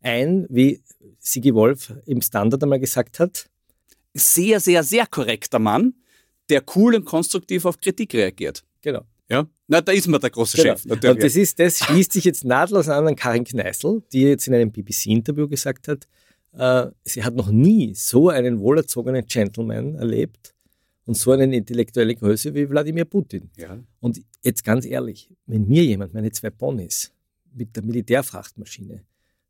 Ein, 0.00 0.46
wie 0.48 0.80
Sigi 1.18 1.54
Wolf 1.54 1.92
im 2.06 2.20
Standard 2.22 2.62
einmal 2.62 2.80
gesagt 2.80 3.18
hat, 3.20 3.48
Sehr, 4.14 4.60
sehr, 4.60 4.82
sehr 4.82 5.06
korrekter 5.06 5.58
Mann, 5.58 5.94
der 6.48 6.62
cool 6.74 6.94
und 6.94 7.04
konstruktiv 7.04 7.64
auf 7.64 7.78
Kritik 7.80 8.14
reagiert. 8.14 8.64
genau. 8.80 9.02
Ja. 9.30 9.46
Na, 9.66 9.82
da 9.82 9.92
ist 9.92 10.08
man 10.08 10.18
der 10.22 10.30
große 10.30 10.56
genau. 10.56 10.70
Chef. 10.70 10.86
Natürlich. 10.86 11.16
Und 11.16 11.22
das, 11.22 11.36
ist, 11.36 11.58
das 11.58 11.78
schließt 11.80 12.12
sich 12.12 12.24
jetzt 12.24 12.44
nahtlos 12.44 12.88
an 12.88 13.06
an 13.06 13.14
Karin 13.14 13.44
Kneißl, 13.44 14.02
die 14.10 14.22
jetzt 14.22 14.48
in 14.48 14.54
einem 14.54 14.72
BBC-Interview 14.72 15.46
gesagt 15.46 15.86
hat, 15.86 16.08
äh, 16.54 16.90
sie 17.04 17.22
hat 17.22 17.34
noch 17.34 17.50
nie 17.50 17.92
so 17.94 18.30
einen 18.30 18.58
wohlerzogenen 18.58 19.26
Gentleman 19.26 19.96
erlebt 19.96 20.54
und 21.04 21.14
so 21.14 21.32
eine 21.32 21.54
intellektuelle 21.54 22.14
Größe 22.14 22.54
wie 22.54 22.70
Wladimir 22.70 23.04
Putin. 23.04 23.50
ja. 23.58 23.78
Und 24.00 24.22
jetzt 24.42 24.64
ganz 24.64 24.86
ehrlich, 24.86 25.28
wenn 25.44 25.68
mir 25.68 25.84
jemand 25.84 26.14
meine 26.14 26.30
zwei 26.32 26.48
Ponys 26.48 27.12
mit 27.54 27.76
der 27.76 27.82
Militärfrachtmaschine 27.82 29.04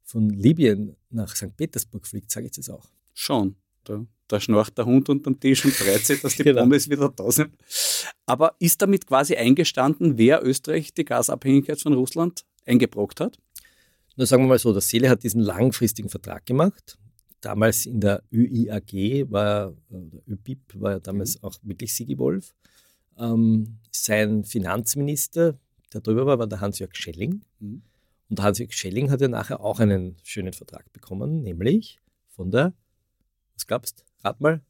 von 0.08 0.30
Libyen 0.30 0.96
nach 1.10 1.36
St. 1.36 1.54
Petersburg 1.56 2.06
fliegt, 2.06 2.30
sage 2.30 2.46
ich 2.46 2.52
das 2.52 2.70
auch. 2.70 2.88
Schon. 3.12 3.56
Da, 3.84 4.04
da 4.26 4.40
schnarcht 4.40 4.76
der 4.78 4.86
Hund 4.86 5.08
unterm 5.10 5.38
Tisch 5.38 5.64
und 5.64 5.72
freut 5.74 6.04
sich, 6.04 6.20
dass 6.22 6.34
die 6.34 6.42
Genau. 6.44 6.62
Pommes 6.62 6.88
wieder 6.88 7.10
da 7.10 7.30
sind. 7.30 7.54
Aber 8.24 8.54
ist 8.58 8.80
damit 8.80 9.06
quasi 9.06 9.36
eingestanden, 9.36 10.16
wer 10.16 10.42
Österreich 10.44 10.94
die 10.94 11.04
Gasabhängigkeit 11.04 11.80
von 11.80 11.92
Russland 11.92 12.44
eingebrockt 12.66 13.20
hat? 13.20 13.38
Nur 14.16 14.26
sagen 14.26 14.44
wir 14.44 14.48
mal 14.48 14.58
so, 14.58 14.72
der 14.72 14.80
Seele 14.80 15.10
hat 15.10 15.22
diesen 15.22 15.42
langfristigen 15.42 16.08
Vertrag 16.08 16.46
gemacht. 16.46 16.98
Damals 17.42 17.86
in 17.86 18.00
der 18.00 18.22
ÖIAG 18.32 19.30
war, 19.30 19.74
oder 19.90 20.18
ÖBIP 20.26 20.74
war 20.74 20.92
ja 20.92 21.00
damals 21.00 21.42
auch 21.42 21.54
wirklich 21.62 21.94
Sigi 21.94 22.18
Wolf. 22.18 22.54
Ähm, 23.18 23.78
sein 23.92 24.44
Finanzminister, 24.44 25.58
der 25.92 26.00
drüber 26.00 26.26
war, 26.26 26.38
war 26.38 26.46
der 26.46 26.60
Hans-Jörg 26.60 26.94
Schelling. 26.96 27.42
Mhm. 27.60 27.82
Und 28.30 28.42
Hans-Jörg 28.42 28.72
Schelling 28.72 29.10
hat 29.10 29.20
ja 29.20 29.28
nachher 29.28 29.60
auch 29.60 29.80
einen 29.80 30.16
schönen 30.22 30.52
Vertrag 30.52 30.92
bekommen, 30.92 31.42
nämlich 31.42 31.98
von 32.28 32.50
der, 32.50 32.72
was 33.54 33.66
glaubst 33.66 34.04
Rat 34.22 34.40
mal, 34.40 34.60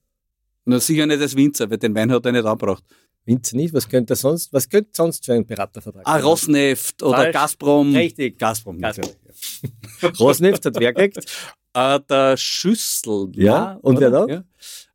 Na, 0.64 0.78
sicher 0.78 1.06
nicht 1.06 1.20
als 1.20 1.34
Winzer, 1.34 1.68
weil 1.70 1.78
den 1.78 1.94
Wein 1.94 2.12
hat 2.12 2.24
er 2.26 2.32
nicht 2.32 2.44
angebracht. 2.44 2.84
Winzer 3.24 3.56
nicht, 3.56 3.74
was 3.74 3.88
könnte 3.88 4.14
sonst, 4.16 4.52
was 4.52 4.68
könnte 4.68 4.90
sonst 4.94 5.24
für 5.24 5.32
ein 5.34 5.44
Beratervertrag 5.46 6.02
Ah, 6.06 6.14
sein? 6.14 6.22
Rosneft 6.24 7.02
oder 7.02 7.16
Falsch. 7.16 7.32
Gazprom. 7.34 7.94
Richtig. 7.94 8.38
Gazprom, 8.38 8.78
Gazprom. 8.78 9.10
natürlich. 9.24 10.20
Rosneft 10.20 10.64
hat 10.64 10.76
wer 10.78 10.92
gekriegt? 10.92 11.26
Äh, 11.74 12.00
der 12.08 12.36
Schüssel. 12.36 13.30
Ja, 13.34 13.74
und 13.82 14.00
wer 14.00 14.10
noch? 14.10 14.28
Ja. 14.28 14.44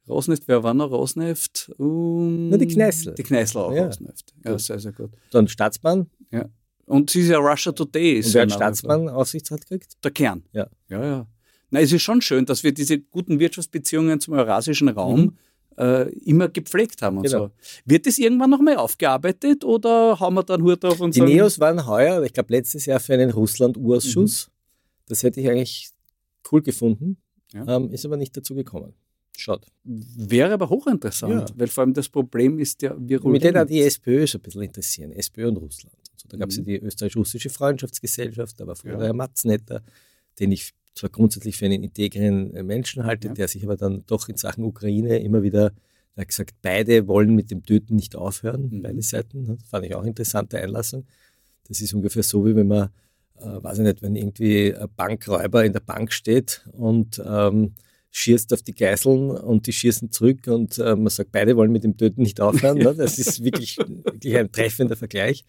Rosneft, 0.08 0.48
wer 0.48 0.64
war 0.64 0.74
noch 0.74 0.90
Rosneft? 0.92 1.72
Um, 1.78 2.50
Na, 2.50 2.58
die 2.58 2.68
Kneißl. 2.68 3.14
Die 3.16 3.24
Kneißl 3.24 3.58
auch 3.58 3.72
Ja. 3.74 3.86
Rosneft. 3.86 4.34
Ja, 4.44 4.58
sehr, 4.58 4.80
sehr 4.80 4.92
gut. 4.94 5.12
Dann 5.32 5.48
Staatsmann. 5.48 6.10
Und 6.86 7.10
sie 7.10 7.22
ist 7.22 7.30
ja 7.30 7.38
Russia 7.40 7.72
Today. 7.72 8.14
Ist 8.20 8.28
Und 8.28 8.34
wer 8.36 8.42
ja 8.42 8.46
hat. 8.50 8.54
Staatsmann 8.56 9.10
Aufsichtsrat 9.10 9.62
gekriegt? 9.62 9.94
Der 10.04 10.12
Kern. 10.12 10.44
Ja. 10.52 10.68
Ja, 10.90 11.04
ja. 11.06 11.28
Na, 11.70 11.80
es 11.80 11.92
ist 11.92 12.02
schon 12.04 12.22
schön, 12.22 12.46
dass 12.46 12.64
wir 12.64 12.74
diese 12.74 13.00
guten 13.00 13.40
Wirtschaftsbeziehungen 13.40 14.20
zum 14.20 14.34
eurasischen 14.36 14.90
Raum 14.90 15.22
Mhm. 15.22 15.38
äh, 15.78 16.10
immer 16.20 16.50
gepflegt 16.50 17.02
haben 17.02 17.18
und 17.18 17.24
Genau. 17.24 17.48
so. 17.48 17.52
Wird 17.86 18.06
das 18.06 18.20
irgendwann 18.20 18.52
noch 18.52 18.62
mal 18.62 18.76
aufgearbeitet 18.78 19.64
oder 19.64 20.20
haben 20.20 20.36
wir 20.36 20.44
dann 20.44 20.62
Hut 20.62 20.86
auf 20.86 21.00
und 21.02 21.16
Die 21.16 21.20
sagen, 21.20 21.32
Neos 21.32 21.60
waren 21.60 21.88
heuer, 21.88 22.22
ich 22.24 22.34
glaube 22.34 22.54
letztes 22.54 22.86
Jahr 22.86 23.00
für 23.00 23.14
einen 23.16 23.32
Russland-Urausschuss. 23.32 24.52
Das 25.08 25.24
hätte 25.24 25.42
ich 25.42 25.50
eigentlich 25.50 25.90
cool 26.52 26.62
gefunden, 26.62 27.18
Ja. 27.54 27.78
ähm, 27.78 27.90
ist 27.92 28.06
aber 28.06 28.18
nicht 28.18 28.38
dazu 28.38 28.54
gekommen. 28.56 28.94
Schaut. 29.36 29.66
wäre 29.84 30.54
aber 30.54 30.70
hochinteressant, 30.70 31.50
Ja. 31.50 31.56
weil 31.58 31.68
vor 31.68 31.82
allem 31.84 31.94
das 31.96 32.08
Problem 32.08 32.60
ist 32.60 32.84
ja 32.84 32.94
virulent. 32.96 33.34
Mich 33.34 33.44
hätte 33.44 33.64
auch 33.64 33.68
die 33.68 33.82
SPÖ 33.82 34.28
so 34.28 34.38
ein 34.38 34.42
bisschen 34.42 34.62
interessieren, 34.62 35.12
SPÖ 35.12 35.48
und 35.48 35.58
Russland. 35.58 35.96
So. 36.16 36.28
Da 36.30 36.38
gab 36.38 36.50
es 36.50 36.58
Mhm. 36.58 36.66
ja 36.70 36.78
die 36.80 36.86
österreichisch-russische 36.86 37.50
Freundschaftsgesellschaft, 37.50 38.60
da 38.60 38.68
war 38.68 38.76
vorher 38.76 39.00
Ja. 39.00 39.06
der 39.06 39.14
Matznetter, 39.14 39.82
den 40.40 40.52
ich 40.52 40.74
zwar 40.96 41.10
grundsätzlich 41.10 41.58
für 41.58 41.66
einen 41.66 41.84
integren 41.84 42.54
äh, 42.56 42.64
Menschen 42.64 43.04
halte, 43.06 43.30
Ja. 43.30 43.34
der 43.34 43.48
sich 43.48 43.64
aber 43.64 43.78
dann 43.78 44.04
doch 44.08 44.30
in 44.30 44.38
Sachen 44.38 44.64
Ukraine 44.64 45.20
immer 45.20 45.42
wieder, 45.44 45.72
er 46.16 46.22
hat 46.22 46.28
gesagt, 46.28 46.56
beide 46.62 47.08
wollen 47.08 47.34
mit 47.36 47.50
dem 47.50 47.64
Töten 47.66 47.96
nicht 47.96 48.16
aufhören, 48.16 48.70
Mhm. 48.70 48.82
beide 48.84 49.02
Seiten. 49.02 49.46
Das 49.46 49.64
fand 49.70 49.86
ich 49.86 49.96
auch 49.96 50.02
eine 50.02 50.10
interessante 50.10 50.60
Einlassung. 50.60 51.06
Das 51.68 51.82
ist 51.82 51.94
ungefähr 51.94 52.24
so, 52.24 52.46
wie 52.46 52.56
wenn 52.56 52.68
man, 52.68 52.90
äh, 53.40 53.46
weiß 53.64 53.80
ich 53.80 53.84
nicht, 53.86 54.02
wenn 54.04 54.16
irgendwie 54.16 54.76
ein 54.76 54.88
Bankräuber 54.96 55.66
in 55.66 55.74
der 55.74 55.80
Bank 55.80 56.12
steht 56.14 56.66
und 56.74 57.22
ähm, 57.26 57.74
schießt 58.16 58.54
auf 58.54 58.62
die 58.62 58.76
Geiseln 58.76 59.32
und 59.32 59.66
die 59.66 59.74
schießen 59.74 60.12
zurück 60.12 60.46
und 60.48 60.78
äh, 60.78 60.96
man 60.96 61.10
sagt, 61.10 61.32
beide 61.32 61.58
wollen 61.58 61.72
mit 61.72 61.84
dem 61.84 61.98
Töten 61.98 62.22
nicht 62.22 62.40
aufhören. 62.40 62.78
Ne? 62.84 62.94
Das 62.96 63.18
ist 63.18 63.44
wirklich, 63.44 63.78
wirklich 63.78 64.38
ein 64.38 64.52
treffender 64.52 64.96
Vergleich. 64.96 65.44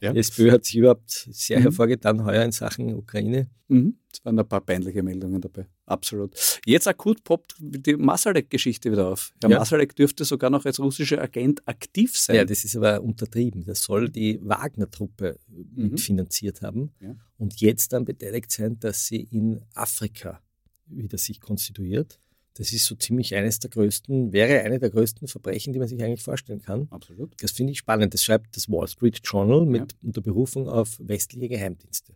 Ja. 0.00 0.12
Die 0.12 0.20
SPÖ 0.20 0.52
hat 0.52 0.64
sich 0.64 0.76
überhaupt 0.76 1.10
sehr 1.10 1.58
Mhm. 1.58 1.62
hervorgetan 1.64 2.24
heuer 2.24 2.44
in 2.44 2.52
Sachen 2.52 2.94
Ukraine. 2.94 3.48
Mhm. 3.66 3.98
Es 4.12 4.24
waren 4.24 4.38
ein 4.38 4.46
paar 4.48 4.60
peinliche 4.60 5.02
Meldungen 5.02 5.40
dabei. 5.40 5.66
Absolut. 5.86 6.36
Jetzt 6.64 6.86
akut 6.86 7.24
poppt 7.24 7.56
die 7.58 7.96
Masalek-Geschichte 7.96 8.92
wieder 8.92 9.08
auf. 9.08 9.32
Herr 9.42 9.50
Ja. 9.50 9.58
Masalek 9.58 9.96
dürfte 9.96 10.24
sogar 10.24 10.50
noch 10.50 10.64
als 10.66 10.78
russischer 10.78 11.20
Agent 11.20 11.66
aktiv 11.66 12.16
sein. 12.16 12.36
Ja, 12.36 12.44
das 12.44 12.64
ist 12.64 12.76
aber 12.76 13.02
untertrieben. 13.02 13.64
Das 13.64 13.82
soll 13.82 14.08
die 14.08 14.38
Wagner-Truppe 14.40 15.40
mitfinanziert 15.74 16.62
haben 16.62 16.92
Ja. 17.00 17.16
und 17.38 17.60
jetzt 17.60 17.92
dann 17.92 18.04
beteiligt 18.04 18.52
sein, 18.52 18.78
dass 18.78 19.06
sie 19.06 19.26
in 19.32 19.60
Afrika 19.74 20.40
wieder 20.86 21.18
sich 21.18 21.40
konstituiert. 21.40 22.18
Das 22.56 22.72
ist 22.72 22.84
so 22.86 22.94
ziemlich 22.94 23.34
eines 23.34 23.58
der 23.58 23.70
größten, 23.70 24.32
wäre 24.32 24.60
eine 24.62 24.78
der 24.78 24.90
größten 24.90 25.26
Verbrechen, 25.26 25.72
die 25.72 25.80
man 25.80 25.88
sich 25.88 26.02
eigentlich 26.02 26.22
vorstellen 26.22 26.62
kann. 26.62 26.86
Absolut. 26.90 27.32
Das 27.42 27.50
finde 27.50 27.72
ich 27.72 27.78
spannend. 27.78 28.14
Das 28.14 28.22
schreibt 28.22 28.56
das 28.56 28.68
Wall 28.68 28.86
Street 28.86 29.20
Journal 29.24 29.66
mit 29.66 29.96
unter 30.02 30.20
Berufung 30.20 30.68
auf 30.68 30.96
westliche 31.00 31.48
Geheimdienste. 31.48 32.14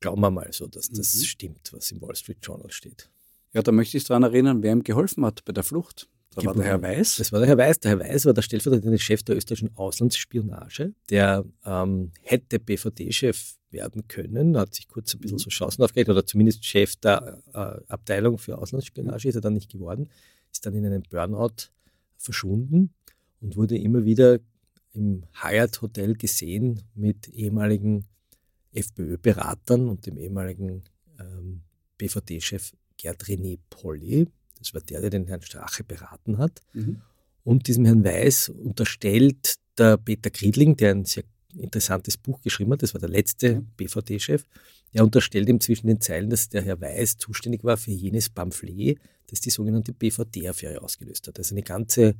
Glauben 0.00 0.20
wir 0.22 0.30
mal 0.32 0.52
so, 0.52 0.66
dass 0.66 0.90
das 0.90 1.14
Mhm. 1.14 1.20
stimmt, 1.22 1.72
was 1.72 1.92
im 1.92 2.00
Wall 2.02 2.16
Street 2.16 2.38
Journal 2.42 2.70
steht. 2.72 3.08
Ja, 3.52 3.62
da 3.62 3.70
möchte 3.70 3.96
ich 3.96 4.02
daran 4.04 4.24
erinnern, 4.24 4.62
wer 4.64 4.72
ihm 4.72 4.82
geholfen 4.82 5.24
hat 5.24 5.44
bei 5.44 5.52
der 5.52 5.62
Flucht. 5.62 6.08
Da 6.34 6.44
war 6.44 6.54
der 6.54 6.64
Herr. 6.64 6.82
Weiß. 6.82 7.14
Das 7.16 7.30
war 7.30 7.38
der 7.38 7.48
Herr 7.48 7.58
Weiß. 7.58 7.78
Der 7.78 7.92
Herr 7.92 8.00
Weiß 8.00 8.26
war 8.26 8.34
der 8.34 8.42
stellvertretende 8.42 8.98
Chef 8.98 9.22
der 9.22 9.36
österreichischen 9.36 9.76
Auslandsspionage. 9.76 10.94
Der 11.10 11.44
ähm, 11.64 12.10
hätte 12.22 12.58
BVD-Chef 12.58 13.54
werden 13.74 14.08
können, 14.08 14.56
hat 14.56 14.74
sich 14.74 14.88
kurz 14.88 15.12
ein 15.14 15.20
bisschen 15.20 15.38
so 15.38 15.50
Chancen 15.50 15.82
aufgeregt 15.82 16.08
oder 16.08 16.24
zumindest 16.24 16.64
Chef 16.64 16.96
der 16.96 17.42
äh, 17.52 17.92
Abteilung 17.92 18.38
für 18.38 18.56
Auslandsspionage, 18.56 19.28
ist 19.28 19.34
er 19.34 19.42
dann 19.42 19.52
nicht 19.52 19.70
geworden, 19.70 20.08
ist 20.50 20.64
dann 20.64 20.74
in 20.74 20.86
einem 20.86 21.02
Burnout 21.02 21.68
verschwunden 22.16 22.94
und 23.42 23.56
wurde 23.56 23.76
immer 23.76 24.06
wieder 24.06 24.40
im 24.94 25.24
Hyatt 25.42 25.82
Hotel 25.82 26.14
gesehen 26.14 26.82
mit 26.94 27.28
ehemaligen 27.28 28.06
FPÖ-Beratern 28.72 29.88
und 29.88 30.06
dem 30.06 30.16
ehemaligen 30.16 30.84
ähm, 31.20 31.62
BVD-Chef 31.98 32.72
Gerd 32.96 33.24
René 33.24 33.58
Polly. 33.70 34.28
Das 34.58 34.72
war 34.72 34.80
der, 34.80 35.00
der 35.00 35.10
den 35.10 35.26
Herrn 35.26 35.42
Strache 35.42 35.84
beraten 35.84 36.38
hat. 36.38 36.60
Mhm. 36.72 37.02
Und 37.42 37.68
diesem 37.68 37.84
Herrn 37.84 38.04
Weiß 38.04 38.48
unterstellt 38.48 39.56
der 39.76 39.98
Peter 39.98 40.30
Kriedling, 40.30 40.76
der 40.76 40.92
ein 40.92 41.04
sehr 41.04 41.24
interessantes 41.58 42.16
Buch 42.16 42.40
geschrieben 42.40 42.72
hat, 42.72 42.82
das 42.82 42.94
war 42.94 43.00
der 43.00 43.08
letzte 43.10 43.46
Ja. 43.48 43.62
BVD-Chef, 43.76 44.44
er 44.92 45.04
unterstellt 45.04 45.48
ihm 45.48 45.60
zwischen 45.60 45.86
den 45.88 46.00
Zeilen, 46.00 46.30
dass 46.30 46.48
der 46.48 46.62
Herr 46.62 46.80
Weiß 46.80 47.16
zuständig 47.18 47.64
war 47.64 47.76
für 47.76 47.90
jenes 47.90 48.28
Pamphlet, 48.28 48.98
das 49.28 49.40
die 49.40 49.50
sogenannte 49.50 49.92
BVD-Affäre 49.92 50.82
ausgelöst 50.82 51.26
hat. 51.28 51.38
Also 51.38 51.54
eine 51.54 51.62
ganze 51.62 52.14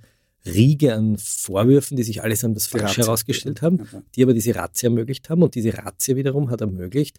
Riege 0.46 0.94
an 0.94 1.16
Vorwürfen, 1.18 1.96
die 1.96 2.02
sich 2.02 2.22
allesamt 2.22 2.56
als 2.56 2.64
Die 2.64 2.70
falsch 2.78 2.90
Razzia. 2.90 3.04
herausgestellt 3.04 3.62
haben, 3.62 3.78
Ja. 3.92 4.02
die 4.14 4.22
aber 4.24 4.34
diese 4.34 4.54
Razzia 4.54 4.88
ermöglicht 4.90 5.30
haben. 5.30 5.42
Und 5.42 5.54
diese 5.54 5.72
Razzia 5.76 6.16
wiederum 6.16 6.50
hat 6.50 6.60
ermöglicht, 6.60 7.18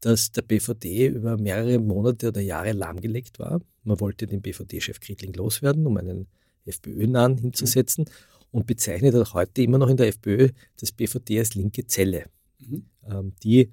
dass 0.00 0.32
der 0.32 0.42
BVD 0.42 1.08
über 1.08 1.36
mehrere 1.36 1.78
Monate 1.78 2.28
oder 2.28 2.40
Jahre 2.40 2.72
lahmgelegt 2.72 3.38
war. 3.38 3.60
Man 3.84 4.00
wollte 4.00 4.26
den 4.26 4.40
BVD-Chef 4.40 5.00
Kriegling 5.00 5.32
loswerden, 5.34 5.86
um 5.86 5.96
einen 5.96 6.26
FPÖ-Nahen 6.64 7.38
hinzusetzen 7.38 8.04
und 8.52 8.66
bezeichnet 8.66 9.14
auch 9.16 9.34
heute 9.34 9.62
immer 9.62 9.78
noch 9.78 9.88
in 9.88 9.96
der 9.96 10.06
FPÖ 10.08 10.50
das 10.78 10.92
BVD 10.92 11.38
als 11.40 11.54
linke 11.56 11.86
Zelle, 11.86 12.26
Mhm. 12.60 12.86
ähm, 13.08 13.32
die 13.42 13.70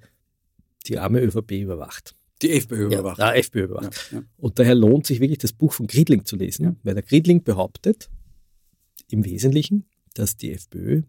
die 0.86 0.98
arme 0.98 1.20
ÖVP 1.20 1.52
überwacht. 1.60 2.16
Die 2.42 2.50
FPÖ 2.52 2.86
überwacht. 2.86 3.18
Ja, 3.18 3.34
FPÖ 3.34 3.64
überwacht. 3.64 4.08
Ja, 4.10 4.18
ja. 4.18 4.24
Und 4.38 4.58
daher 4.58 4.74
lohnt 4.74 5.06
sich 5.06 5.20
wirklich 5.20 5.38
das 5.38 5.52
Buch 5.52 5.72
von 5.74 5.86
Kriedling 5.86 6.24
zu 6.24 6.36
lesen, 6.36 6.64
Ja. 6.64 6.76
weil 6.82 6.94
der 6.94 7.02
Kriedling 7.02 7.44
behauptet 7.44 8.10
im 9.08 9.24
Wesentlichen, 9.24 9.84
dass 10.14 10.36
die 10.38 10.52
FPÖ 10.52 11.02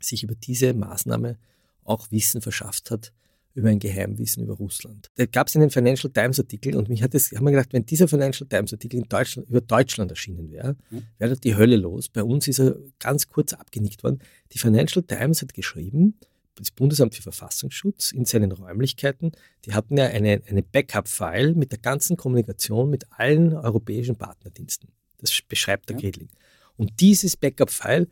sich 0.00 0.22
über 0.22 0.36
diese 0.36 0.72
Maßnahme 0.72 1.36
auch 1.84 2.10
Wissen 2.12 2.40
verschafft 2.40 2.90
hat 2.92 3.12
über 3.54 3.68
ein 3.68 3.78
Geheimwissen 3.78 4.42
über 4.44 4.54
Russland. 4.54 5.08
Da 5.16 5.26
gab 5.26 5.48
es 5.48 5.56
einen 5.56 5.70
Financial 5.70 6.12
Times 6.12 6.38
Artikel 6.38 6.76
und 6.76 6.88
mich 6.88 7.02
hat 7.02 7.14
es, 7.14 7.32
haben 7.32 7.44
wir 7.44 7.50
gedacht, 7.52 7.72
wenn 7.72 7.84
dieser 7.84 8.08
Financial 8.08 8.48
Times 8.48 8.72
Artikel 8.72 8.98
in 9.00 9.08
Deutschland, 9.08 9.48
über 9.48 9.60
Deutschland 9.60 10.10
erschienen 10.10 10.50
wäre, 10.50 10.76
Ja. 10.90 10.98
wäre 11.18 11.36
die 11.36 11.56
Hölle 11.56 11.76
los. 11.76 12.08
Bei 12.08 12.22
uns 12.22 12.48
ist 12.48 12.60
er 12.60 12.76
ganz 12.98 13.28
kurz 13.28 13.52
abgenickt 13.52 14.02
worden. 14.02 14.20
Die 14.52 14.58
Financial 14.58 15.02
Times 15.02 15.42
hat 15.42 15.54
geschrieben, 15.54 16.18
das 16.54 16.70
Bundesamt 16.70 17.14
für 17.14 17.22
Verfassungsschutz 17.22 18.12
in 18.12 18.24
seinen 18.26 18.52
Räumlichkeiten, 18.52 19.32
die 19.64 19.72
hatten 19.74 19.96
ja 19.96 20.06
eine, 20.06 20.42
eine 20.48 20.62
Backup-File 20.62 21.54
mit 21.54 21.72
der 21.72 21.78
ganzen 21.78 22.16
Kommunikation 22.16 22.90
mit 22.90 23.04
allen 23.10 23.54
europäischen 23.54 24.16
Partnerdiensten. 24.16 24.90
Das 25.18 25.40
beschreibt 25.48 25.88
der 25.88 25.96
Ja. 25.96 26.02
Gredling. 26.02 26.28
Und 26.76 27.00
dieses 27.00 27.36
Backup-File, 27.36 28.08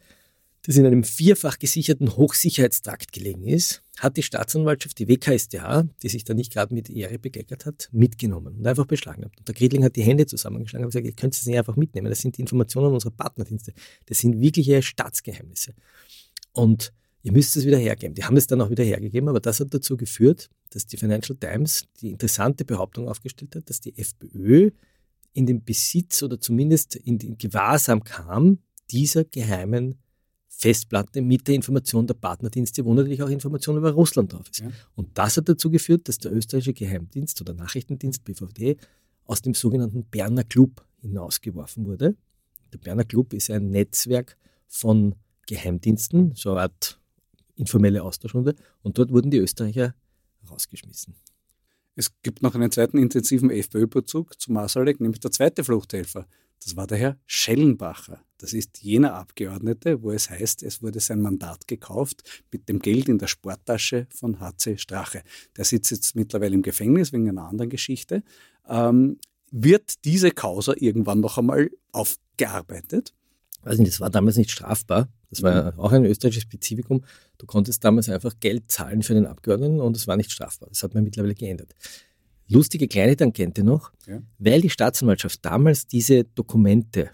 das 0.66 0.76
in 0.76 0.86
einem 0.86 1.04
vierfach 1.04 1.58
gesicherten 1.58 2.16
Hochsicherheitstrakt 2.16 3.12
gelegen 3.12 3.46
ist, 3.46 3.82
hat 3.98 4.16
die 4.16 4.22
Staatsanwaltschaft, 4.22 4.98
die 4.98 5.08
WKStH, 5.08 5.84
die 6.02 6.08
sich 6.08 6.24
da 6.24 6.34
nicht 6.34 6.52
gerade 6.52 6.74
mit 6.74 6.90
Ehre 6.90 7.18
bekleckert 7.18 7.64
hat, 7.64 7.88
mitgenommen 7.92 8.56
und 8.58 8.66
einfach 8.66 8.86
beschlagnahmt. 8.86 9.38
Und 9.38 9.48
der 9.48 9.54
Gredling 9.54 9.84
hat 9.84 9.96
die 9.96 10.02
Hände 10.02 10.26
zusammengeschlagen 10.26 10.84
und 10.84 10.90
gesagt, 10.90 11.06
ihr 11.06 11.12
könnt 11.12 11.34
es 11.34 11.46
nicht 11.46 11.58
einfach 11.58 11.76
mitnehmen. 11.76 12.08
Das 12.10 12.20
sind 12.20 12.36
die 12.36 12.42
Informationen 12.42 12.92
unserer 12.92 13.12
Partnerdienste. 13.12 13.72
Das 14.06 14.18
sind 14.18 14.40
wirkliche 14.40 14.82
Staatsgeheimnisse. 14.82 15.74
Und 16.52 16.92
ihr 17.22 17.32
müsst 17.32 17.56
es 17.56 17.64
wieder 17.64 17.78
hergeben. 17.78 18.14
Die 18.14 18.24
haben 18.24 18.36
es 18.36 18.46
dann 18.46 18.60
auch 18.60 18.70
wieder 18.70 18.84
hergegeben, 18.84 19.28
aber 19.28 19.40
das 19.40 19.60
hat 19.60 19.72
dazu 19.72 19.96
geführt, 19.96 20.50
dass 20.70 20.86
die 20.86 20.98
Financial 20.98 21.36
Times 21.38 21.84
die 22.00 22.10
interessante 22.10 22.64
Behauptung 22.64 23.08
aufgestellt 23.08 23.56
hat, 23.56 23.68
dass 23.70 23.80
die 23.80 23.96
FPÖ 23.96 24.70
in 25.32 25.46
den 25.46 25.64
Besitz 25.64 26.22
oder 26.22 26.40
zumindest 26.40 26.96
in 26.96 27.18
den 27.18 27.38
Gewahrsam 27.38 28.04
kam 28.04 28.58
dieser 28.90 29.24
geheimen 29.24 29.98
Festplatte 30.60 31.22
mit 31.22 31.48
der 31.48 31.54
Information 31.54 32.06
der 32.06 32.12
Partnerdienste, 32.12 32.84
wo 32.84 32.92
natürlich 32.92 33.22
auch 33.22 33.30
Information 33.30 33.78
über 33.78 33.92
Russland 33.92 34.34
drauf 34.34 34.46
ist. 34.50 34.58
Ja. 34.58 34.70
Und 34.94 35.16
das 35.16 35.38
hat 35.38 35.48
dazu 35.48 35.70
geführt, 35.70 36.06
dass 36.06 36.18
der 36.18 36.34
österreichische 36.34 36.74
Geheimdienst 36.74 37.40
oder 37.40 37.54
Nachrichtendienst 37.54 38.24
BVD 38.24 38.76
aus 39.24 39.40
dem 39.40 39.54
sogenannten 39.54 40.04
Berner 40.04 40.44
Club 40.44 40.84
hinausgeworfen 41.00 41.86
wurde. 41.86 42.14
Der 42.74 42.78
Berner 42.78 43.04
Club 43.04 43.32
ist 43.32 43.50
ein 43.50 43.70
Netzwerk 43.70 44.36
von 44.66 45.14
Geheimdiensten, 45.46 46.34
so 46.34 46.50
eine 46.50 46.60
Art 46.60 47.00
informelle 47.56 48.02
Austauschrunde. 48.02 48.54
Und 48.82 48.98
dort 48.98 49.12
wurden 49.12 49.30
die 49.30 49.38
Österreicher 49.38 49.94
rausgeschmissen. 50.50 51.14
Es 51.96 52.10
gibt 52.22 52.42
noch 52.42 52.54
einen 52.54 52.70
zweiten 52.70 52.98
intensiven 52.98 53.50
FPÖ-Bezug 53.50 54.38
zu 54.38 54.52
Masalek, 54.52 55.00
nämlich 55.00 55.20
der 55.20 55.30
zweite 55.30 55.64
Fluchthelfer. 55.64 56.26
Das 56.62 56.76
war 56.76 56.86
der 56.86 56.98
Herr 56.98 57.18
Schellenbacher. 57.26 58.22
Das 58.38 58.52
ist 58.52 58.82
jener 58.82 59.14
Abgeordnete, 59.14 60.02
wo 60.02 60.12
es 60.12 60.30
heißt, 60.30 60.62
es 60.62 60.82
wurde 60.82 61.00
sein 61.00 61.20
Mandat 61.20 61.68
gekauft 61.68 62.44
mit 62.50 62.68
dem 62.68 62.78
Geld 62.78 63.08
in 63.08 63.18
der 63.18 63.26
Sporttasche 63.26 64.06
von 64.10 64.40
HC 64.40 64.78
Strache. 64.78 65.22
Der 65.56 65.64
sitzt 65.64 65.90
jetzt 65.90 66.16
mittlerweile 66.16 66.54
im 66.54 66.62
Gefängnis 66.62 67.12
wegen 67.12 67.28
einer 67.28 67.48
anderen 67.48 67.70
Geschichte. 67.70 68.22
Ähm, 68.68 69.18
wird 69.50 70.04
diese 70.04 70.30
Causa 70.30 70.74
irgendwann 70.76 71.20
noch 71.20 71.38
einmal 71.38 71.70
aufgearbeitet? 71.92 73.14
weiß 73.62 73.78
nicht, 73.78 73.92
das 73.92 74.00
war 74.00 74.10
damals 74.10 74.36
nicht 74.36 74.50
strafbar. 74.50 75.08
Das 75.30 75.42
war 75.42 75.78
auch 75.78 75.92
ein 75.92 76.04
österreichisches 76.04 76.42
Spezifikum. 76.44 77.04
Du 77.38 77.46
konntest 77.46 77.84
damals 77.84 78.08
einfach 78.08 78.34
Geld 78.40 78.70
zahlen 78.70 79.02
für 79.02 79.14
den 79.14 79.26
Abgeordneten 79.26 79.80
und 79.80 79.96
es 79.96 80.06
war 80.08 80.16
nicht 80.16 80.32
strafbar. 80.32 80.68
Das 80.68 80.82
hat 80.82 80.94
man 80.94 81.04
mittlerweile 81.04 81.34
geändert. 81.34 81.74
Lustige 82.50 82.88
kleine 82.88 83.16
Tangente 83.16 83.62
noch, 83.64 83.92
Ja. 84.06 84.20
weil 84.38 84.60
die 84.60 84.70
Staatsanwaltschaft 84.70 85.44
damals 85.44 85.86
diese 85.86 86.24
Dokumente 86.24 87.10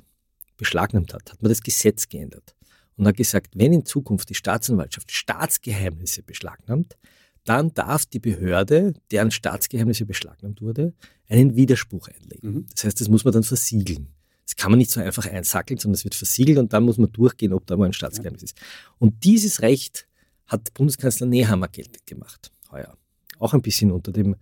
beschlagnahmt 0.57 1.13
hat, 1.15 1.33
hat 1.33 1.43
man 1.43 1.51
das 1.51 1.61
Gesetz 1.63 2.09
geändert 2.09 2.55
und 2.97 3.07
hat 3.07 3.17
gesagt, 3.17 3.55
wenn 3.55 3.73
in 3.73 3.85
Zukunft 3.85 4.31
die 4.31 4.35
Staatsanwaltschaft 4.35 5.13
Staatsgeheimnisse 5.13 6.23
beschlagnahmt, 6.23 6.97
dann 7.45 7.73
darf 7.75 8.07
die 8.07 8.19
Behörde, 8.19 8.95
deren 9.11 9.31
Staatsgeheimnisse 9.31 10.05
beschlagnahmt 10.07 10.61
wurde, 10.63 10.95
einen 11.29 11.55
Widerspruch 11.55 12.09
einlegen. 12.09 12.53
Mhm. 12.53 12.67
Das 12.75 12.85
heißt, 12.85 13.01
das 13.01 13.09
muss 13.09 13.25
man 13.25 13.33
dann 13.35 13.45
versiegeln. 13.45 14.09
Das 14.45 14.57
kann 14.57 14.71
man 14.71 14.79
nicht 14.79 14.91
so 14.91 15.01
einfach 15.01 15.27
einsackeln, 15.27 15.79
sondern 15.79 15.95
es 15.95 16.05
wird 16.05 16.15
versiegelt 16.15 16.59
und 16.59 16.73
dann 16.73 16.85
muss 16.85 16.99
man 16.99 17.11
durchgehen, 17.13 17.53
ob 17.53 17.67
da 17.67 17.77
mal 17.77 17.87
ein 17.87 17.93
Staatsgeheimnis 17.93 18.43
ist. 18.45 18.57
Und 18.99 19.25
dieses 19.25 19.61
Recht 19.63 20.09
hat 20.47 20.73
Bundeskanzler 20.75 21.27
Nehammer 21.27 21.69
geltend 21.69 22.07
gemacht, 22.07 22.53
heuer. 22.71 22.97
Auch 23.39 23.55
ein 23.55 23.63
bisschen 23.63 23.91
unter 23.93 24.13
dem 24.13 24.37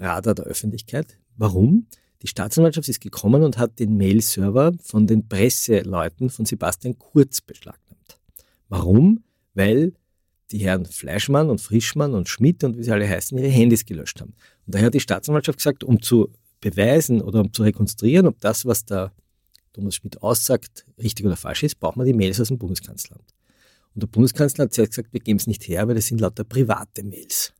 Radar 0.00 0.34
der 0.34 0.46
Öffentlichkeit. 0.46 1.18
Warum? 1.36 1.86
Die 2.22 2.26
Staatsanwaltschaft 2.26 2.88
ist 2.88 3.00
gekommen 3.00 3.42
und 3.42 3.58
hat 3.58 3.78
den 3.78 3.96
Mail-Server 3.96 4.72
von 4.82 5.06
den 5.06 5.28
Presseleuten 5.28 6.28
von 6.28 6.44
Sebastian 6.44 6.98
Kurz 6.98 7.40
beschlagnahmt. 7.40 8.18
Warum? 8.68 9.22
Weil 9.54 9.94
die 10.50 10.58
Herren 10.58 10.84
Fleischmann 10.84 11.48
und 11.48 11.60
Frischmann 11.60 12.14
und 12.14 12.28
Schmidt 12.28 12.64
und 12.64 12.76
wie 12.76 12.82
sie 12.82 12.90
alle 12.90 13.08
heißen, 13.08 13.38
ihre 13.38 13.48
Handys 13.48 13.84
gelöscht 13.84 14.20
haben. 14.20 14.34
Und 14.66 14.74
daher 14.74 14.86
hat 14.86 14.94
die 14.94 15.00
Staatsanwaltschaft 15.00 15.58
gesagt, 15.58 15.84
um 15.84 16.02
zu 16.02 16.30
beweisen 16.60 17.22
oder 17.22 17.40
um 17.40 17.52
zu 17.52 17.62
rekonstruieren, 17.62 18.26
ob 18.26 18.40
das, 18.40 18.66
was 18.66 18.84
der 18.84 19.12
Thomas 19.72 19.94
Schmidt 19.94 20.20
aussagt, 20.22 20.84
richtig 20.98 21.24
oder 21.24 21.36
falsch 21.36 21.62
ist, 21.62 21.78
braucht 21.78 21.96
man 21.96 22.06
die 22.06 22.12
Mails 22.12 22.40
aus 22.40 22.48
dem 22.48 22.58
Bundeskanzleramt. 22.58 23.32
Und 23.94 24.02
der 24.02 24.08
Bundeskanzler 24.08 24.64
hat 24.64 24.70
gesagt, 24.70 25.12
wir 25.12 25.20
geben 25.20 25.38
es 25.38 25.46
nicht 25.46 25.66
her, 25.68 25.86
weil 25.88 25.94
das 25.94 26.06
sind 26.06 26.20
lauter 26.20 26.44
private 26.44 27.02
Mails. 27.02 27.52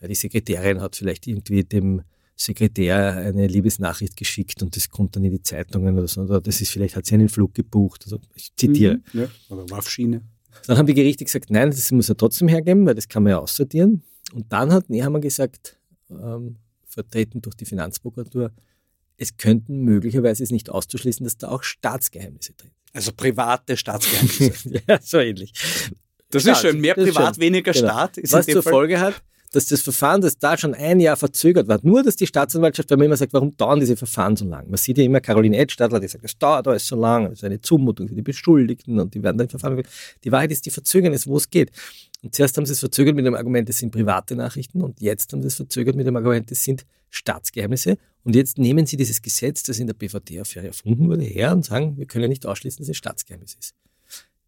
Weil 0.00 0.08
die 0.08 0.14
Sekretärin 0.14 0.80
hat 0.80 0.96
vielleicht 0.96 1.26
irgendwie 1.26 1.64
dem 1.64 2.02
Sekretär 2.36 3.16
eine 3.16 3.46
Liebesnachricht 3.46 4.16
geschickt 4.16 4.62
und 4.62 4.76
das 4.76 4.90
kommt 4.90 5.16
dann 5.16 5.24
in 5.24 5.32
die 5.32 5.42
Zeitungen 5.42 5.96
oder 5.96 6.06
so. 6.06 6.22
Oder 6.22 6.40
das 6.40 6.60
ist 6.60 6.70
vielleicht, 6.70 6.94
hat 6.94 7.06
sie 7.06 7.14
einen 7.14 7.30
Flug 7.30 7.54
gebucht. 7.54 8.02
Also 8.04 8.20
ich 8.34 8.54
zitiere. 8.56 9.00
Mhm, 9.12 9.20
ja, 9.20 9.28
oder 9.48 9.70
Waffschiene. 9.70 10.22
Dann 10.66 10.76
haben 10.76 10.86
die 10.86 10.94
Gerichte 10.94 11.24
gesagt, 11.24 11.50
nein, 11.50 11.70
das 11.70 11.90
muss 11.92 12.08
er 12.08 12.16
trotzdem 12.16 12.48
hergeben, 12.48 12.84
weil 12.86 12.94
das 12.94 13.08
kann 13.08 13.22
man 13.22 13.30
ja 13.30 13.38
aussortieren. 13.38 14.02
Und 14.32 14.52
dann 14.52 14.72
hat 14.72 14.90
Nehammer 14.90 15.20
gesagt, 15.20 15.78
ähm, 16.10 16.56
vertreten 16.84 17.40
durch 17.42 17.54
die 17.54 17.64
Finanzprokuratur, 17.64 18.52
es 19.16 19.36
könnten 19.36 19.80
möglicherweise 19.80 20.42
es 20.42 20.50
nicht 20.50 20.70
auszuschließen, 20.70 21.24
dass 21.24 21.38
da 21.38 21.48
auch 21.48 21.62
Staatsgeheimnisse 21.62 22.52
drin 22.52 22.70
sind. 22.70 22.96
Also 22.96 23.12
private 23.12 23.76
Staatsgeheimnisse. 23.76 24.82
ja, 24.88 24.98
so 25.00 25.18
ähnlich. 25.18 25.52
Das 26.30 26.44
ja, 26.44 26.52
ist 26.52 26.60
schön. 26.60 26.80
Mehr 26.80 26.94
privat, 26.94 27.36
schön. 27.36 27.42
weniger 27.42 27.72
genau. 27.72 27.86
Staat. 27.86 28.18
Ist 28.18 28.32
Was 28.32 28.46
zur 28.46 28.62
Folge 28.62 29.00
hat, 29.00 29.22
dass 29.52 29.66
das 29.66 29.80
Verfahren, 29.80 30.20
das 30.20 30.38
da 30.38 30.56
schon 30.56 30.74
ein 30.74 31.00
Jahr 31.00 31.16
verzögert 31.16 31.68
war, 31.68 31.78
nur 31.82 32.02
dass 32.02 32.16
die 32.16 32.26
Staatsanwaltschaft, 32.26 32.90
wenn 32.90 32.98
man 32.98 33.06
immer 33.06 33.16
sagt, 33.16 33.32
warum 33.32 33.56
dauern 33.56 33.80
diese 33.80 33.96
Verfahren 33.96 34.36
so 34.36 34.44
lang? 34.44 34.68
Man 34.68 34.76
sieht 34.76 34.98
ja 34.98 35.04
immer 35.04 35.20
Caroline 35.20 35.56
Edstadler, 35.56 36.00
die 36.00 36.08
sagt, 36.08 36.24
es 36.24 36.38
dauert 36.38 36.66
alles 36.68 36.86
so 36.86 36.96
lang, 36.96 37.24
das 37.24 37.34
ist 37.34 37.44
eine 37.44 37.60
Zumutung 37.60 38.08
für 38.08 38.14
die 38.14 38.22
Beschuldigten 38.22 38.98
und 38.98 39.14
die 39.14 39.22
werden 39.22 39.38
dann 39.38 39.48
Verfahren. 39.48 39.82
Die 40.24 40.32
Wahrheit 40.32 40.52
ist, 40.52 40.66
die 40.66 40.70
verzögern 40.70 41.12
es, 41.12 41.26
wo 41.26 41.36
es 41.36 41.50
geht. 41.50 41.70
Und 42.22 42.34
zuerst 42.34 42.56
haben 42.56 42.66
sie 42.66 42.72
es 42.72 42.80
verzögert 42.80 43.14
mit 43.14 43.26
dem 43.26 43.34
Argument, 43.34 43.68
es 43.68 43.78
sind 43.78 43.92
private 43.92 44.34
Nachrichten 44.36 44.82
und 44.82 45.00
jetzt 45.00 45.32
haben 45.32 45.42
sie 45.42 45.48
es 45.48 45.54
verzögert 45.54 45.96
mit 45.96 46.06
dem 46.06 46.16
Argument, 46.16 46.50
es 46.50 46.64
sind 46.64 46.84
Staatsgeheimnisse. 47.10 47.98
Und 48.24 48.34
jetzt 48.34 48.58
nehmen 48.58 48.86
sie 48.86 48.96
dieses 48.96 49.22
Gesetz, 49.22 49.62
das 49.62 49.78
in 49.78 49.86
der 49.86 49.94
BVD-Affäre 49.94 50.66
erfunden 50.66 51.08
wurde, 51.08 51.22
her 51.22 51.52
und 51.52 51.64
sagen, 51.64 51.96
wir 51.96 52.06
können 52.06 52.28
nicht 52.28 52.44
ausschließen, 52.44 52.78
dass 52.78 52.88
es 52.88 52.96
Staatsgeheimnis 52.96 53.54
ist. 53.54 53.74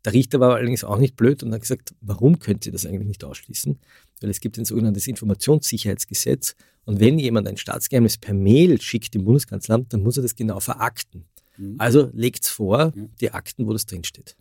Der 0.09 0.15
Richter 0.15 0.41
war 0.41 0.55
allerdings 0.55 0.85
auch 0.85 0.99
nicht 0.99 1.17
blöd 1.17 1.43
und 1.43 1.53
hat 1.53 1.61
gesagt, 1.61 1.95
warum 2.01 2.39
könnt 2.39 2.65
ihr 2.65 2.73
das 2.73 2.87
eigentlich 2.87 3.07
nicht 3.07 3.25
ausschließen? 3.25 3.79
Weil 4.21 4.31
es 4.31 4.41
gibt 4.41 4.59
ein 4.59 4.65
sogenanntes 4.65 5.07
Informationssicherheitsgesetz 5.07 6.57
und 6.85 6.99
wenn 6.99 7.19
jemand 7.19 7.47
ein 7.47 7.57
Staatsgeheimnis 7.57 8.17
per 8.17 8.35
Mail 8.35 8.81
schickt 8.81 9.15
im 9.15 9.25
Bundeskanzleramt, 9.25 9.93
dann 9.93 10.03
muss 10.03 10.17
er 10.17 10.23
das 10.23 10.35
genau 10.35 10.61
verakten. 10.61 11.27
Mhm. 11.59 11.75
Also 11.79 12.11
legt 12.15 12.45
es 12.45 12.51
vor, 12.51 12.93
die 13.21 13.33
Akten, 13.33 13.67
wo 13.67 13.73
das 13.73 13.85
drinsteht. 13.85 14.37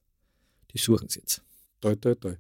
Die 0.73 0.77
suchen 0.77 1.09
sie 1.09 1.19
jetzt. 1.19 1.41
Toi, 1.81 1.95
toi, 1.95 2.15
toi 2.15 2.35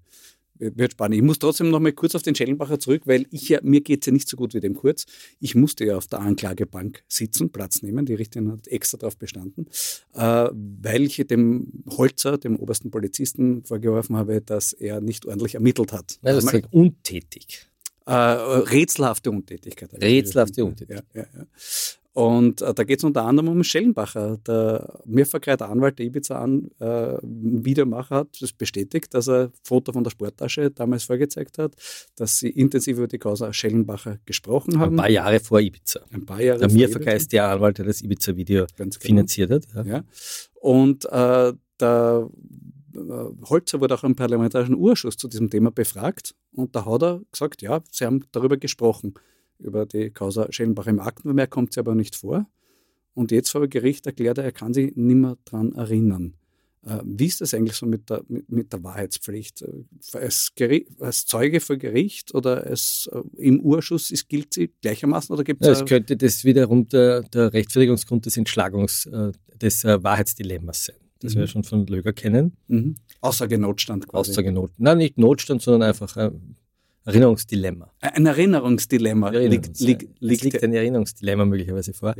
wird 0.59 0.93
spannend. 0.93 1.17
Ich 1.17 1.23
muss 1.23 1.39
trotzdem 1.39 1.69
noch 1.69 1.79
mal 1.79 1.91
kurz 1.91 2.15
auf 2.15 2.21
den 2.21 2.35
Schellenbacher 2.35 2.79
zurück, 2.79 3.03
weil 3.05 3.25
ich 3.31 3.49
ja, 3.49 3.59
mir 3.63 3.81
geht 3.81 4.01
es 4.01 4.07
ja 4.07 4.13
nicht 4.13 4.27
so 4.27 4.37
gut 4.37 4.53
wie 4.53 4.59
dem 4.59 4.75
Kurz. 4.75 5.05
Ich 5.39 5.55
musste 5.55 5.85
ja 5.85 5.97
auf 5.97 6.07
der 6.07 6.19
Anklagebank 6.19 7.03
sitzen, 7.07 7.51
Platz 7.51 7.81
nehmen. 7.81 8.05
Die 8.05 8.13
Richterin 8.13 8.51
hat 8.51 8.67
extra 8.67 8.97
darauf 8.97 9.17
bestanden, 9.17 9.67
äh, 10.13 10.19
weil 10.51 11.03
ich 11.03 11.17
dem 11.27 11.83
Holzer, 11.89 12.37
dem 12.37 12.57
obersten 12.57 12.91
Polizisten, 12.91 13.63
vorgeworfen 13.63 14.15
habe, 14.15 14.41
dass 14.41 14.73
er 14.73 15.01
nicht 15.01 15.25
ordentlich 15.25 15.55
ermittelt 15.55 15.91
hat. 15.93 16.19
Ja, 16.23 16.33
das 16.33 16.45
ist 16.45 16.67
untätig. 16.71 17.67
Äh, 18.05 18.13
rätselhafte 18.13 19.31
Untätigkeit. 19.31 19.89
Rätselhafte 20.01 20.63
Untätigkeit. 20.63 21.05
Ja, 21.13 21.25
ja. 21.33 21.45
Und 22.17 22.63
äh, 22.63 22.73
da 22.73 22.83
geht 22.83 22.97
es 22.97 23.03
unter 23.03 23.25
anderem 23.25 23.49
um 23.49 23.63
Schellenbacher. 23.63 24.37
Der 24.47 25.01
mehrfach 25.05 25.39
Anwalt 25.45 25.99
der 25.99 26.07
Ibiza 26.07 26.41
an, 26.41 26.71
äh, 26.79 27.19
Videomacher 27.21 28.15
hat 28.15 28.41
das 28.41 28.53
bestätigt, 28.53 29.13
dass 29.13 29.27
er 29.27 29.43
ein 29.43 29.51
Foto 29.61 29.93
von 29.93 30.03
der 30.03 30.09
Sporttasche 30.09 30.71
damals 30.71 31.03
vorgezeigt 31.03 31.59
hat, 31.59 31.75
dass 32.15 32.39
sie 32.39 32.49
intensiv 32.49 32.97
über 32.97 33.07
die 33.07 33.19
Causa 33.19 33.53
Schellenbacher 33.53 34.17
gesprochen 34.25 34.79
haben. 34.79 34.93
Ein 34.93 34.97
paar 34.97 35.11
Jahre 35.11 35.39
vor 35.39 35.59
Ibiza. 35.59 35.99
Ein 36.11 36.25
paar 36.25 36.41
Jahre 36.41 36.57
der 36.57 36.71
Mirfaka 36.71 37.11
ist 37.11 37.31
der 37.33 37.51
Anwalt, 37.51 37.77
der 37.77 37.85
das 37.85 38.01
Ibiza-Video 38.01 38.65
genau. 38.75 38.95
finanziert 38.99 39.51
hat. 39.51 39.67
Ja. 39.75 39.83
ja. 39.83 40.03
Und 40.55 41.05
äh, 41.05 41.53
der 41.79 42.29
äh, 42.95 42.99
Holzer 43.47 43.79
wurde 43.79 43.93
auch 43.93 44.03
im 44.03 44.15
Parlamentarischen 44.15 44.75
Urschuss 44.75 45.17
zu 45.17 45.27
diesem 45.27 45.51
Thema 45.51 45.69
befragt 45.69 46.33
und 46.55 46.75
da 46.75 46.83
hat 46.83 47.03
er 47.03 47.21
gesagt, 47.31 47.61
ja, 47.61 47.79
sie 47.91 48.05
haben 48.05 48.25
darüber 48.31 48.57
gesprochen 48.57 49.13
über 49.59 49.85
die 49.85 50.09
Causa 50.11 50.51
Schellenbach 50.51 50.87
im 50.87 50.99
Aktenvermerk 50.99 51.49
kommt 51.49 51.73
sie 51.73 51.79
aber 51.79 51.95
nicht 51.95 52.15
vor. 52.15 52.47
Und 53.13 53.31
jetzt 53.31 53.49
vor 53.49 53.67
Gericht 53.67 54.05
erklärt 54.05 54.37
er, 54.37 54.43
er 54.43 54.51
kann 54.51 54.73
sich 54.73 54.95
nicht 54.95 55.15
mehr 55.15 55.37
daran 55.45 55.73
erinnern. 55.73 56.35
Äh, 56.87 56.99
wie 57.03 57.25
ist 57.25 57.41
das 57.41 57.53
eigentlich 57.53 57.75
so 57.75 57.85
mit 57.85 58.09
der, 58.09 58.23
mit, 58.27 58.49
mit 58.49 58.71
der 58.71 58.83
Wahrheitspflicht? 58.83 59.63
Äh, 59.63 60.17
als, 60.17 60.53
als, 60.99 61.25
Zeuge 61.25 61.59
vor 61.59 61.77
Gericht 61.77 62.33
oder 62.33 62.65
als, 62.65 63.09
äh, 63.11 63.21
im 63.37 63.59
Urschuss 63.59 64.11
ist, 64.11 64.29
gilt 64.29 64.53
sie 64.53 64.71
gleichermaßen? 64.81 65.33
Oder 65.33 65.43
gibt's 65.43 65.65
ja, 65.65 65.73
es 65.73 65.85
könnte 65.85 66.15
das 66.15 66.45
wiederum 66.45 66.87
der, 66.87 67.23
der 67.23 67.53
Rechtfertigungsgrund 67.53 68.25
des 68.25 68.37
Entschlagungs, 68.37 69.09
des 69.61 69.83
Wahrheitsdilemmas 69.83 70.85
sein. 70.85 70.97
Das 71.19 71.35
mhm. 71.35 71.39
wir 71.39 71.47
schon 71.47 71.63
von 71.63 71.87
Löger 71.87 72.13
kennen. 72.13 72.55
Mhm. 72.67 72.95
Aussage-Notstand 73.21 74.07
quasi. 74.07 74.31
Aussage-Notstand. 74.31 74.79
Nein, 74.79 74.97
nicht 74.99 75.17
Notstand, 75.17 75.61
sondern 75.61 75.89
einfach 75.89 76.31
Erinnerungsdilemma. 77.07 77.89
Ein 78.01 78.25
Erinnerungsdilemma. 78.25 79.29
Liegt, 79.29 79.79
liegt, 79.79 80.07
liegt, 80.19 80.43
liegt 80.43 80.63
ein 80.63 80.73
Erinnerungsdilemma 80.73 81.45
möglicherweise 81.45 81.93
vor. 81.93 82.15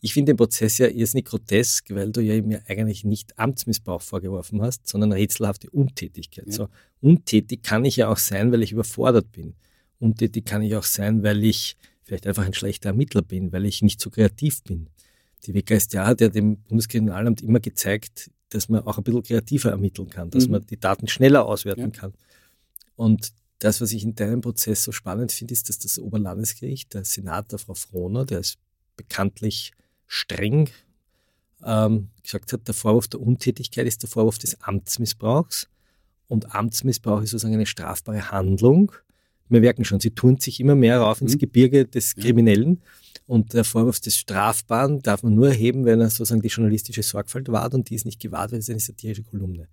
Ich 0.00 0.12
finde 0.12 0.32
den 0.32 0.36
Prozess 0.36 0.78
ja 0.78 0.88
irrsinnig 0.88 1.26
grotesk, 1.26 1.94
weil 1.94 2.10
du 2.10 2.20
ja 2.20 2.42
mir 2.42 2.60
eigentlich 2.66 3.04
nicht 3.04 3.38
Amtsmissbrauch 3.38 4.02
vorgeworfen 4.02 4.60
hast, 4.60 4.88
sondern 4.88 5.12
rätselhafte 5.12 5.70
Untätigkeit. 5.70 6.46
Ja. 6.48 6.52
So, 6.52 6.68
untätig 7.00 7.62
kann 7.62 7.84
ich 7.84 7.96
ja 7.96 8.08
auch 8.08 8.16
sein, 8.16 8.50
weil 8.50 8.62
ich 8.62 8.72
überfordert 8.72 9.30
bin. 9.30 9.54
Untätig 10.00 10.44
kann 10.44 10.62
ich 10.62 10.74
auch 10.74 10.82
sein, 10.82 11.22
weil 11.22 11.44
ich 11.44 11.76
vielleicht 12.02 12.26
einfach 12.26 12.44
ein 12.44 12.54
schlechter 12.54 12.88
Ermittler 12.88 13.22
bin, 13.22 13.52
weil 13.52 13.64
ich 13.64 13.80
nicht 13.80 14.00
so 14.00 14.10
kreativ 14.10 14.64
bin. 14.64 14.88
Die 15.46 15.54
WKStA 15.54 16.04
hat 16.04 16.20
ja 16.20 16.28
dem 16.28 16.56
Bundeskriminalamt 16.56 17.42
immer 17.42 17.60
gezeigt, 17.60 18.30
dass 18.48 18.68
man 18.68 18.84
auch 18.86 18.98
ein 18.98 19.04
bisschen 19.04 19.22
kreativer 19.22 19.70
ermitteln 19.70 20.10
kann, 20.10 20.30
dass 20.30 20.46
mhm. 20.46 20.52
man 20.52 20.66
die 20.66 20.80
Daten 20.80 21.06
schneller 21.06 21.46
auswerten 21.46 21.92
ja. 21.94 22.00
kann. 22.00 22.12
Und 22.96 23.32
das, 23.62 23.80
was 23.80 23.92
ich 23.92 24.02
in 24.02 24.14
deinem 24.14 24.40
Prozess 24.40 24.82
so 24.82 24.92
spannend 24.92 25.30
finde, 25.30 25.52
ist, 25.52 25.68
dass 25.68 25.78
das 25.78 25.98
Oberlandesgericht, 25.98 26.94
der 26.94 27.04
Senator 27.04 27.58
Frau 27.58 27.74
Frohner, 27.74 28.24
der 28.24 28.40
ist 28.40 28.58
bekanntlich 28.96 29.72
streng, 30.06 30.68
ähm, 31.64 32.08
gesagt 32.22 32.52
hat, 32.52 32.66
der 32.66 32.74
Vorwurf 32.74 33.08
der 33.08 33.20
Untätigkeit 33.20 33.86
ist 33.86 34.02
der 34.02 34.10
Vorwurf 34.10 34.38
des 34.38 34.60
Amtsmissbrauchs. 34.62 35.68
Und 36.26 36.54
Amtsmissbrauch 36.54 37.22
ist 37.22 37.30
sozusagen 37.30 37.54
eine 37.54 37.66
strafbare 37.66 38.30
Handlung. 38.30 38.92
Wir 39.48 39.60
merken 39.60 39.84
schon, 39.84 40.00
sie 40.00 40.10
turnt 40.10 40.42
sich 40.42 40.58
immer 40.60 40.74
mehr 40.74 41.00
rauf 41.00 41.20
ins 41.20 41.34
mhm. 41.34 41.40
Gebirge 41.40 41.84
des 41.86 42.16
Kriminellen. 42.16 42.82
Und 43.26 43.52
der 43.54 43.64
Vorwurf 43.64 44.00
des 44.00 44.16
Strafbaren 44.16 45.00
darf 45.02 45.22
man 45.22 45.34
nur 45.34 45.48
erheben, 45.48 45.84
wenn 45.84 46.00
er 46.00 46.10
sozusagen 46.10 46.42
die 46.42 46.48
journalistische 46.48 47.02
Sorgfalt 47.02 47.50
wahrt 47.52 47.74
und 47.74 47.88
die 47.90 47.94
ist 47.94 48.06
nicht 48.06 48.20
gewahrt, 48.20 48.50
weil 48.50 48.58
es 48.58 48.68
eine 48.68 48.80
satirische 48.80 49.22
Kolumne. 49.22 49.68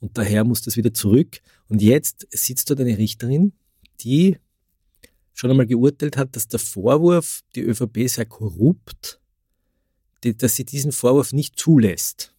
Und 0.00 0.16
daher 0.16 0.44
muss 0.44 0.62
das 0.62 0.76
wieder 0.76 0.94
zurück. 0.94 1.40
Und 1.68 1.82
jetzt 1.82 2.26
sitzt 2.30 2.70
dort 2.70 2.80
eine 2.80 2.98
Richterin, 2.98 3.52
die 4.00 4.36
schon 5.32 5.50
einmal 5.50 5.66
geurteilt 5.66 6.16
hat, 6.16 6.34
dass 6.36 6.48
der 6.48 6.58
Vorwurf, 6.58 7.42
die 7.54 7.62
ÖVP 7.62 8.08
sei 8.08 8.24
korrupt, 8.24 9.20
die, 10.24 10.36
dass 10.36 10.56
sie 10.56 10.64
diesen 10.64 10.92
Vorwurf 10.92 11.32
nicht 11.32 11.58
zulässt. 11.58 12.34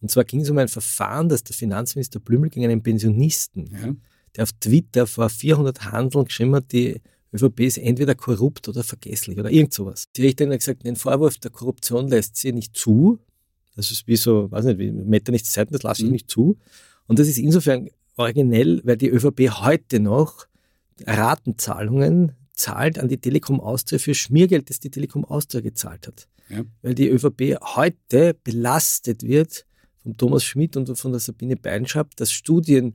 Und 0.00 0.10
zwar 0.10 0.24
ging 0.24 0.40
es 0.40 0.50
um 0.50 0.58
ein 0.58 0.68
Verfahren, 0.68 1.28
das 1.28 1.44
der 1.44 1.56
Finanzminister 1.56 2.20
Blümel 2.20 2.50
gegen 2.50 2.66
einen 2.66 2.82
Pensionisten, 2.82 3.66
ja. 3.72 3.94
der 4.34 4.44
auf 4.44 4.52
Twitter 4.52 5.06
vor 5.06 5.28
400 5.28 5.90
Handeln 5.90 6.24
geschrieben 6.24 6.54
hat, 6.54 6.72
die 6.72 7.00
ÖVP 7.32 7.60
ist 7.60 7.78
entweder 7.78 8.14
korrupt 8.14 8.68
oder 8.68 8.82
vergesslich 8.82 9.38
oder 9.38 9.50
irgend 9.50 9.72
sowas. 9.72 10.06
Die 10.16 10.22
Richterin 10.22 10.52
hat 10.52 10.60
gesagt, 10.60 10.84
den 10.84 10.96
Vorwurf 10.96 11.38
der 11.38 11.50
Korruption 11.50 12.08
lässt 12.08 12.36
sie 12.36 12.52
nicht 12.52 12.76
zu, 12.76 13.18
das 13.76 13.90
ist 13.90 14.06
wie 14.06 14.16
so, 14.16 14.50
weiß 14.50 14.64
nicht, 14.64 14.78
wie 14.78 14.90
Metternich 14.90 15.44
Seiten, 15.44 15.72
das 15.72 15.82
lasse 15.82 16.02
ich 16.02 16.06
mhm. 16.06 16.12
nicht 16.12 16.30
zu. 16.30 16.58
Und 17.06 17.18
das 17.18 17.28
ist 17.28 17.38
insofern 17.38 17.88
originell, 18.16 18.80
weil 18.84 18.96
die 18.96 19.08
ÖVP 19.08 19.60
heute 19.60 20.00
noch 20.00 20.46
Ratenzahlungen 21.06 22.32
zahlt 22.54 22.98
an 22.98 23.08
die 23.08 23.18
Telekom 23.18 23.60
Austria 23.60 23.98
für 23.98 24.14
Schmiergeld, 24.14 24.70
das 24.70 24.80
die 24.80 24.90
Telekom 24.90 25.24
Austria 25.24 25.60
gezahlt 25.60 26.06
hat. 26.06 26.26
Ja. 26.48 26.64
Weil 26.82 26.94
die 26.94 27.08
ÖVP 27.08 27.58
heute 27.76 28.34
belastet 28.42 29.22
wird 29.22 29.66
von 29.98 30.16
Thomas 30.16 30.44
Schmidt 30.44 30.76
und 30.76 30.96
von 30.98 31.12
der 31.12 31.20
Sabine 31.20 31.56
Beinschab, 31.56 32.16
dass 32.16 32.32
Studien 32.32 32.94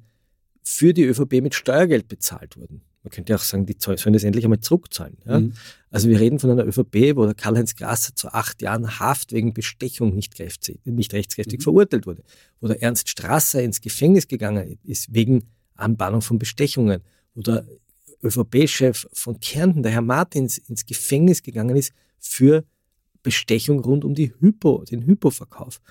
für 0.64 0.94
die 0.94 1.04
ÖVP 1.04 1.42
mit 1.42 1.54
Steuergeld 1.54 2.08
bezahlt 2.08 2.58
wurden. 2.58 2.82
Man 3.04 3.12
könnte 3.12 3.36
auch 3.36 3.39
sagen, 3.39 3.66
die 3.66 3.76
sollen 3.80 4.14
das 4.14 4.24
endlich 4.24 4.45
einmal 4.45 4.60
zurückzahlen. 4.60 5.18
Ja? 5.26 5.39
Mhm. 5.39 5.54
Also 5.89 6.08
wir 6.08 6.20
reden 6.20 6.39
von 6.39 6.52
einer 6.52 6.66
ÖVP, 6.66 7.16
wo 7.16 7.26
der 7.26 7.34
Karl-Heinz 7.34 7.76
Grasser 7.76 8.16
zu 8.16 8.32
acht 8.32 8.62
Jahren 8.62 8.99
Haft 8.99 9.32
wegen 9.32 9.54
Bestechung 9.54 10.14
nicht, 10.14 10.38
nicht 10.86 11.14
rechtskräftig 11.14 11.60
mhm. 11.60 11.64
verurteilt 11.64 12.06
wurde, 12.06 12.24
wo 12.60 12.68
der 12.68 12.82
Ernst 12.82 13.10
Strasser 13.10 13.64
ins 13.64 13.82
Gefängnis 13.82 14.28
gegangen 14.28 14.80
ist 14.84 15.14
wegen 15.14 15.45
Anbahnung 15.76 16.22
von 16.22 16.38
Bestechungen, 16.38 17.02
wo 17.34 17.41
der 17.41 17.66
ÖVP-Chef 18.24 19.08
von 19.14 19.39
Kärnten, 19.39 19.82
der 19.82 19.91
Herr 19.91 20.02
Martins, 20.02 20.60
ins 20.60 20.86
Gefängnis 20.86 21.41
gegangen 21.41 21.76
ist 21.76 21.91
für 22.20 22.64
Bestechung 23.24 23.80
rund 23.80 24.06
um 24.06 24.14
die 24.14 24.34
Hypo, 24.39 24.84
den 24.84 25.06
Hypoverkauf. 25.06 25.82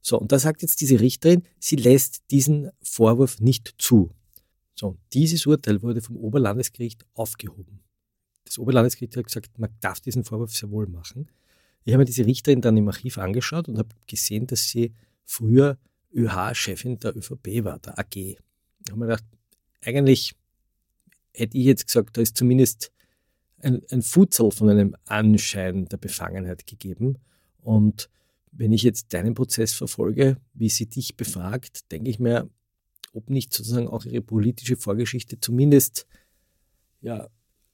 So, 0.00 0.18
und 0.18 0.32
da 0.32 0.38
sagt 0.38 0.62
jetzt 0.62 0.80
diese 0.80 1.00
Richterin, 1.00 1.42
sie 1.58 1.76
lässt 1.76 2.22
diesen 2.30 2.70
Vorwurf 2.82 3.40
nicht 3.40 3.74
zu. 3.78 4.10
So, 4.80 4.96
dieses 5.12 5.44
Urteil 5.44 5.82
wurde 5.82 6.00
vom 6.00 6.16
Oberlandesgericht 6.16 7.04
aufgehoben. 7.12 7.80
Das 8.46 8.58
Oberlandesgericht 8.58 9.14
hat 9.14 9.26
gesagt, 9.26 9.58
man 9.58 9.68
darf 9.80 10.00
diesen 10.00 10.24
Vorwurf 10.24 10.54
sehr 10.54 10.70
wohl 10.70 10.86
machen. 10.86 11.30
Ich 11.84 11.92
habe 11.92 12.00
mir 12.00 12.06
diese 12.06 12.24
Richterin 12.24 12.62
dann 12.62 12.78
im 12.78 12.88
Archiv 12.88 13.18
angeschaut 13.18 13.68
und 13.68 13.76
habe 13.76 13.94
gesehen, 14.06 14.46
dass 14.46 14.70
sie 14.70 14.94
früher 15.26 15.76
ÖH-Chefin 16.14 16.98
der 16.98 17.14
ÖVP 17.14 17.62
war, 17.62 17.78
der 17.78 17.98
AG. 17.98 18.16
Ich 18.16 18.38
habe 18.88 18.98
mir 18.98 19.04
gedacht, 19.04 19.24
eigentlich 19.82 20.34
hätte 21.34 21.58
ich 21.58 21.64
jetzt 21.66 21.86
gesagt, 21.86 22.16
da 22.16 22.22
ist 22.22 22.38
zumindest 22.38 22.90
ein, 23.58 23.82
ein 23.90 24.00
Futzel 24.00 24.50
von 24.50 24.70
einem 24.70 24.96
Anschein 25.04 25.84
der 25.90 25.98
Befangenheit 25.98 26.66
gegeben. 26.66 27.18
Und 27.60 28.08
wenn 28.50 28.72
ich 28.72 28.82
jetzt 28.82 29.12
deinen 29.12 29.34
Prozess 29.34 29.74
verfolge, 29.74 30.38
wie 30.54 30.70
sie 30.70 30.86
dich 30.86 31.18
befragt, 31.18 31.92
denke 31.92 32.08
ich 32.08 32.18
mir, 32.18 32.48
ob 33.12 33.30
nicht 33.30 33.52
sozusagen 33.52 33.88
auch 33.88 34.04
ihre 34.04 34.22
politische 34.22 34.76
Vorgeschichte 34.76 35.40
zumindest 35.40 36.06
ja, 37.00 37.28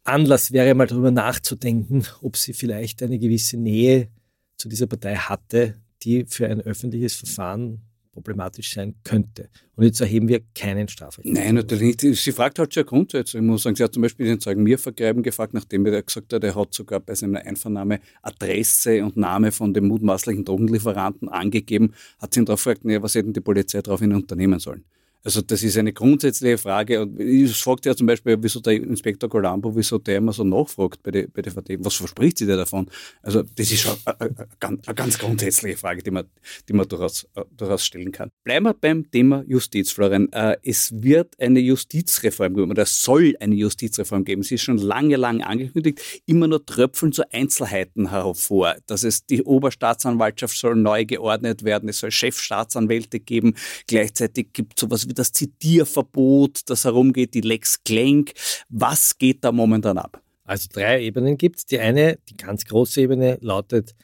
Anlass 0.04 0.52
wäre, 0.52 0.74
mal 0.74 0.86
darüber 0.86 1.10
nachzudenken, 1.10 2.04
ob 2.22 2.36
sie 2.36 2.52
vielleicht 2.52 3.02
eine 3.02 3.18
gewisse 3.18 3.56
Nähe 3.56 4.08
zu 4.56 4.68
dieser 4.68 4.86
Partei 4.86 5.16
hatte, 5.16 5.74
die 6.02 6.24
für 6.26 6.48
ein 6.48 6.60
öffentliches 6.60 7.16
Verfahren 7.16 7.82
problematisch 8.12 8.72
sein 8.72 8.94
könnte. 9.04 9.50
Und 9.74 9.84
jetzt 9.84 10.00
erheben 10.00 10.26
wir 10.28 10.40
keinen 10.54 10.88
Strafrecht. 10.88 11.28
Nein, 11.28 11.56
natürlich 11.56 12.02
nicht. 12.02 12.22
Sie 12.22 12.32
fragt 12.32 12.58
halt 12.58 12.72
schon 12.72 12.86
grundsätzlich. 12.86 13.42
Ich 13.42 13.46
muss 13.46 13.62
sagen, 13.62 13.76
sie 13.76 13.84
hat 13.84 13.92
zum 13.92 14.02
Beispiel 14.02 14.24
den 14.24 14.40
Zeugen 14.40 14.62
mir 14.62 14.78
vergräben 14.78 15.22
gefragt, 15.22 15.52
nachdem 15.52 15.84
er 15.84 16.02
gesagt 16.02 16.32
hat, 16.32 16.42
er 16.42 16.54
hat 16.54 16.72
sogar 16.72 17.00
bei 17.00 17.14
seiner 17.14 17.40
Einvernahme 17.40 18.00
Adresse 18.22 19.04
und 19.04 19.18
Name 19.18 19.52
von 19.52 19.74
dem 19.74 19.88
mutmaßlichen 19.88 20.46
Drogenlieferanten 20.46 21.28
angegeben, 21.28 21.92
hat 22.18 22.32
sie 22.32 22.40
ihn 22.40 22.46
darauf 22.46 22.64
gefragt, 22.64 22.80
was 22.84 23.14
hätten 23.14 23.34
die 23.34 23.40
Polizei 23.40 23.82
daraufhin 23.82 24.14
unternehmen 24.14 24.60
sollen. 24.60 24.84
Also 25.26 25.42
das 25.42 25.64
ist 25.64 25.76
eine 25.76 25.92
grundsätzliche 25.92 26.56
Frage. 26.56 27.02
Und 27.02 27.18
ich 27.18 27.52
fragte 27.56 27.88
ja 27.88 27.96
zum 27.96 28.06
Beispiel, 28.06 28.36
wieso 28.40 28.60
der 28.60 28.74
Inspektor 28.74 29.28
Colombo, 29.28 29.74
wieso 29.74 29.98
der 29.98 30.18
immer 30.18 30.32
so 30.32 30.44
nachfragt 30.44 31.02
bei 31.02 31.10
der, 31.10 31.26
bei 31.26 31.42
der 31.42 31.50
VD, 31.50 31.78
was 31.80 31.94
verspricht 31.94 32.38
sie 32.38 32.46
dir 32.46 32.56
davon? 32.56 32.88
Also 33.22 33.42
das 33.42 33.72
ist 33.72 33.80
schon 33.80 33.96
eine, 34.04 34.36
eine, 34.60 34.78
eine 34.86 34.94
ganz 34.94 35.18
grundsätzliche 35.18 35.78
Frage, 35.78 36.04
die 36.04 36.12
man, 36.12 36.26
die 36.68 36.74
man 36.74 36.86
durchaus, 36.86 37.26
durchaus 37.50 37.84
stellen 37.84 38.12
kann. 38.12 38.30
Bleiben 38.44 38.66
wir 38.66 38.74
beim 38.74 39.10
Thema 39.10 39.42
Justiz, 39.48 39.90
Florian. 39.90 40.30
Äh, 40.30 40.58
es 40.62 40.92
wird 40.94 41.34
eine 41.40 41.58
Justizreform 41.58 42.54
geben 42.54 42.70
oder 42.70 42.84
es 42.84 43.02
soll 43.02 43.34
eine 43.40 43.56
Justizreform 43.56 44.24
geben. 44.24 44.44
Sie 44.44 44.54
ist 44.54 44.62
schon 44.62 44.78
lange, 44.78 45.16
lange 45.16 45.44
angekündigt. 45.44 46.22
Immer 46.26 46.46
nur 46.46 46.64
tröpfeln 46.64 47.10
so 47.10 47.24
Einzelheiten 47.32 48.10
hervor, 48.10 48.76
dass 48.86 49.02
es 49.02 49.26
die 49.26 49.42
Oberstaatsanwaltschaft 49.42 50.56
soll 50.56 50.76
neu 50.76 51.04
geordnet 51.04 51.64
werden, 51.64 51.88
es 51.88 51.98
soll 51.98 52.12
Chefstaatsanwälte 52.12 53.18
geben. 53.18 53.56
Gleichzeitig 53.88 54.52
gibt 54.52 54.74
es 54.76 54.82
sowas 54.82 55.08
wie 55.08 55.15
das 55.18 55.32
Zitierverbot, 55.32 56.60
das 56.66 56.84
herumgeht, 56.84 57.34
die 57.34 57.40
Lex 57.40 57.82
Klenk. 57.84 58.32
Was 58.68 59.18
geht 59.18 59.44
da 59.44 59.52
momentan 59.52 59.98
ab? 59.98 60.22
Also 60.44 60.68
drei 60.72 61.02
Ebenen 61.02 61.36
gibt 61.36 61.58
es. 61.58 61.66
Die 61.66 61.78
eine, 61.78 62.18
die 62.28 62.36
ganz 62.36 62.64
große 62.64 63.00
Ebene, 63.00 63.38
lautet, 63.40 63.94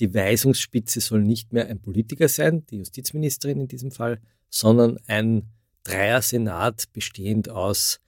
die 0.00 0.12
Weisungsspitze 0.12 1.00
soll 1.00 1.22
nicht 1.22 1.52
mehr 1.52 1.68
ein 1.68 1.80
Politiker 1.80 2.28
sein, 2.28 2.64
die 2.66 2.78
Justizministerin 2.78 3.60
in 3.60 3.68
diesem 3.68 3.90
Fall, 3.90 4.20
sondern 4.50 4.98
ein 5.06 5.44
Dreier-Senat 5.84 6.92
bestehend 6.92 7.48
aus, 7.48 8.00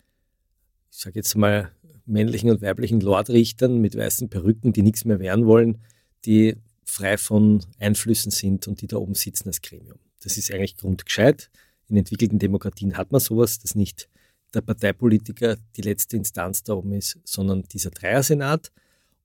ich 0.93 0.99
sage 0.99 1.17
jetzt 1.17 1.35
mal, 1.37 1.73
männlichen 2.07 2.51
und 2.51 2.63
weiblichen 2.63 3.01
Lordrichtern 3.01 3.81
mit 3.81 3.97
weißen 3.97 4.29
Perücken, 4.29 4.73
die 4.73 4.83
nichts 4.83 5.05
mehr 5.05 5.21
wehren 5.21 5.47
wollen, 5.47 5.79
die 6.25 6.57
frei 6.85 7.17
von 7.17 7.65
Einflüssen 7.79 8.33
sind 8.33 8.67
und 8.67 8.81
die 8.83 8.87
da 8.87 8.97
oben 8.97 9.15
sitzen 9.15 9.49
als 9.49 9.63
Gremium. 9.63 9.99
Das 10.23 10.37
ist 10.37 10.53
eigentlich 10.53 10.77
grundgescheit. 10.77 11.51
In 11.91 11.97
entwickelten 11.97 12.39
Demokratien 12.39 12.97
hat 12.97 13.11
man 13.11 13.21
sowas, 13.21 13.59
dass 13.59 13.75
nicht 13.75 14.09
der 14.55 14.61
Parteipolitiker 14.61 15.57
die 15.77 15.83
letzte 15.83 16.17
Instanz 16.17 16.63
da 16.63 16.75
oben 16.75 16.93
ist, 16.93 17.19
sondern 17.25 17.65
dieser 17.65 17.91
Dreiersenat. 17.91 18.71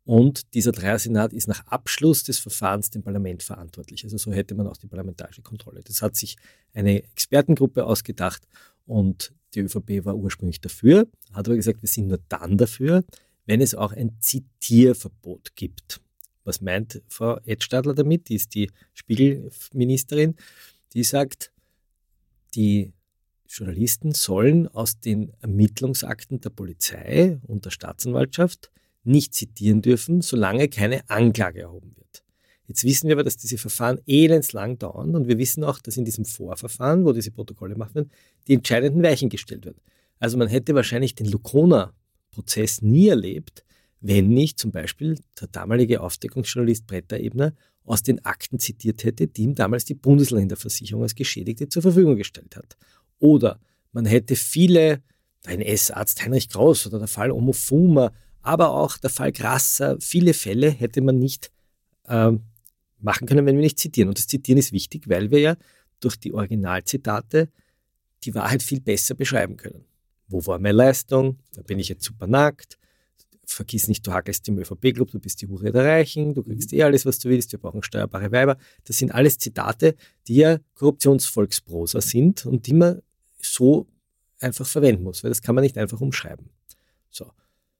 Und 0.04 0.54
dieser 0.54 0.72
Dreiersenat 0.72 1.34
ist 1.34 1.48
nach 1.48 1.66
Abschluss 1.68 2.24
des 2.24 2.40
Verfahrens 2.40 2.90
dem 2.90 3.04
Parlament 3.04 3.44
verantwortlich. 3.44 4.04
Also 4.04 4.18
so 4.18 4.32
hätte 4.34 4.56
man 4.56 4.68
auch 4.68 4.78
die 4.78 4.88
parlamentarische 4.88 5.42
Kontrolle. 5.42 5.82
Das 5.84 6.02
hat 6.02 6.16
sich 6.16 6.38
eine 6.74 7.04
Expertengruppe 7.04 7.86
ausgedacht 7.86 8.48
und 8.86 9.34
die 9.54 9.62
ÖVP 9.62 10.06
war 10.06 10.16
ursprünglich 10.16 10.60
dafür, 10.60 11.08
hat 11.34 11.48
aber 11.48 11.56
gesagt, 11.56 11.82
wir 11.82 11.90
sind 11.90 12.08
nur 12.08 12.20
dann 12.30 12.58
dafür, 12.58 13.04
wenn 13.46 13.62
es 13.62 13.74
auch 13.74 13.94
ein 13.94 14.18
Zitierverbot 14.20 15.56
gibt. 15.56 16.02
Was 16.44 16.62
meint 16.62 17.02
Frau 17.08 17.40
Edstadler 17.46 17.94
damit? 17.96 18.30
Die 18.30 18.36
ist 18.36 18.54
die 18.54 18.70
Spiegelministerin. 18.94 20.36
Die 20.94 21.04
sagt, 21.04 21.52
die 22.56 22.94
Journalisten 23.48 24.14
sollen 24.14 24.68
aus 24.68 25.00
den 25.00 25.32
Ermittlungsakten 25.42 26.42
der 26.42 26.50
Polizei 26.50 27.40
und 27.44 27.66
der 27.66 27.70
Staatsanwaltschaft 27.70 28.72
nicht 29.04 29.34
zitieren 29.34 29.82
dürfen, 29.82 30.22
solange 30.22 30.68
keine 30.68 31.08
Anklage 31.10 31.62
erhoben 31.62 31.96
wird. 31.96 32.24
Jetzt 32.68 32.84
wissen 32.84 33.08
wir 33.08 33.16
aber, 33.16 33.24
dass 33.24 33.38
diese 33.38 33.60
Verfahren 33.60 34.00
elendslang 34.08 34.80
dauern 34.80 35.16
und 35.16 35.28
wir 35.28 35.38
wissen 35.38 35.64
auch, 35.64 35.80
dass 35.80 35.98
in 35.98 36.06
diesem 36.06 36.26
Vorverfahren, 36.26 37.06
wo 37.06 37.12
diese 37.14 37.32
Protokolle 37.32 37.74
gemacht 37.74 37.94
werden, 37.94 38.10
die 38.48 38.56
entscheidenden 38.56 39.04
Weichen 39.04 39.30
gestellt 39.30 39.66
werden. 39.66 39.82
Also 40.18 40.38
man 40.38 40.48
hätte 40.48 40.74
wahrscheinlich 40.74 41.14
den 41.14 41.28
Lukona-Prozess 41.28 42.82
nie 42.82 43.10
erlebt, 43.10 43.64
wenn 44.02 44.30
nicht 44.30 44.58
zum 44.58 44.72
Beispiel 44.72 45.20
der 45.40 45.48
damalige 45.48 46.02
Aufdeckungsjournalist 46.02 46.88
Bretter 46.88 47.20
Ebner 47.20 47.54
aus 47.86 48.04
den 48.04 48.24
Akten 48.26 48.60
zitiert 48.60 49.04
hätte, 49.04 49.28
die 49.28 49.44
ihm 49.44 49.56
damals 49.56 49.86
die 49.86 49.94
Bundesländerversicherung 49.94 51.04
als 51.04 51.16
Geschädigte 51.16 51.70
zur 51.70 51.82
Verfügung 51.82 52.16
gestellt 52.16 52.56
hat. 52.56 52.78
Oder 53.20 53.60
man 53.92 54.06
hätte 54.06 54.36
viele, 54.36 55.02
der 55.46 55.54
NS-Arzt 55.54 56.24
Heinrich 56.24 56.50
Kraus 56.50 56.86
oder 56.88 57.00
der 57.00 57.08
Fall 57.08 57.32
Omofuma, 57.32 58.12
aber 58.42 58.72
auch 58.72 58.98
der 58.98 59.10
Fall 59.10 59.32
Grasser, 59.32 59.98
viele 60.00 60.34
Fälle 60.34 60.70
hätte 60.70 61.02
man 61.02 61.20
nicht 61.20 61.52
äh, 62.08 62.32
machen 63.00 63.28
können, 63.28 63.46
wenn 63.46 63.56
wir 63.56 63.64
nicht 63.64 63.80
zitieren. 63.80 64.10
Und 64.10 64.18
das 64.18 64.28
Zitieren 64.28 64.60
ist 64.60 64.72
wichtig, 64.72 65.08
weil 65.08 65.32
wir 65.32 65.40
ja 65.40 65.58
durch 66.00 66.18
die 66.18 66.34
Originalzitate 66.34 67.50
die 68.24 68.36
Wahrheit 68.36 68.64
viel 68.64 68.82
besser 68.82 69.16
beschreiben 69.16 69.58
können. 69.58 69.86
Wo 70.28 70.46
war 70.46 70.58
meine 70.58 70.78
Leistung? 70.78 71.38
Da 71.54 71.62
bin 71.62 71.80
ich 71.80 71.90
jetzt 71.90 72.04
super 72.04 72.28
nackt 72.28 72.80
vergiss 73.54 73.88
nicht, 73.88 74.06
du 74.06 74.12
hackelst 74.12 74.48
im 74.48 74.58
ÖVP-Club, 74.60 75.12
du 75.12 75.20
bist 75.20 75.42
die 75.42 75.48
Hure 75.48 75.72
der 75.72 75.86
Reichen, 75.86 76.34
du 76.34 76.44
kriegst 76.44 76.74
eh 76.74 76.84
alles, 76.84 77.06
was 77.06 77.20
du 77.20 77.30
willst, 77.30 77.52
wir 77.52 77.60
brauchen 77.60 77.84
steuerbare 77.84 78.32
Weiber. 78.32 78.58
Das 78.86 78.98
sind 78.98 79.14
alles 79.14 79.38
Zitate, 79.38 79.96
die 80.28 80.36
ja 80.36 80.60
Korruptionsvolksprosa 80.76 82.02
sind 82.02 82.46
und 82.46 82.68
die 82.68 82.74
man 82.74 83.02
so 83.40 83.88
einfach 84.40 84.66
verwenden 84.66 85.04
muss, 85.04 85.24
weil 85.24 85.32
das 85.32 85.42
kann 85.42 85.56
man 85.56 85.64
nicht 85.64 85.78
einfach 85.78 86.02
umschreiben. 86.02 86.50
So. 87.10 87.32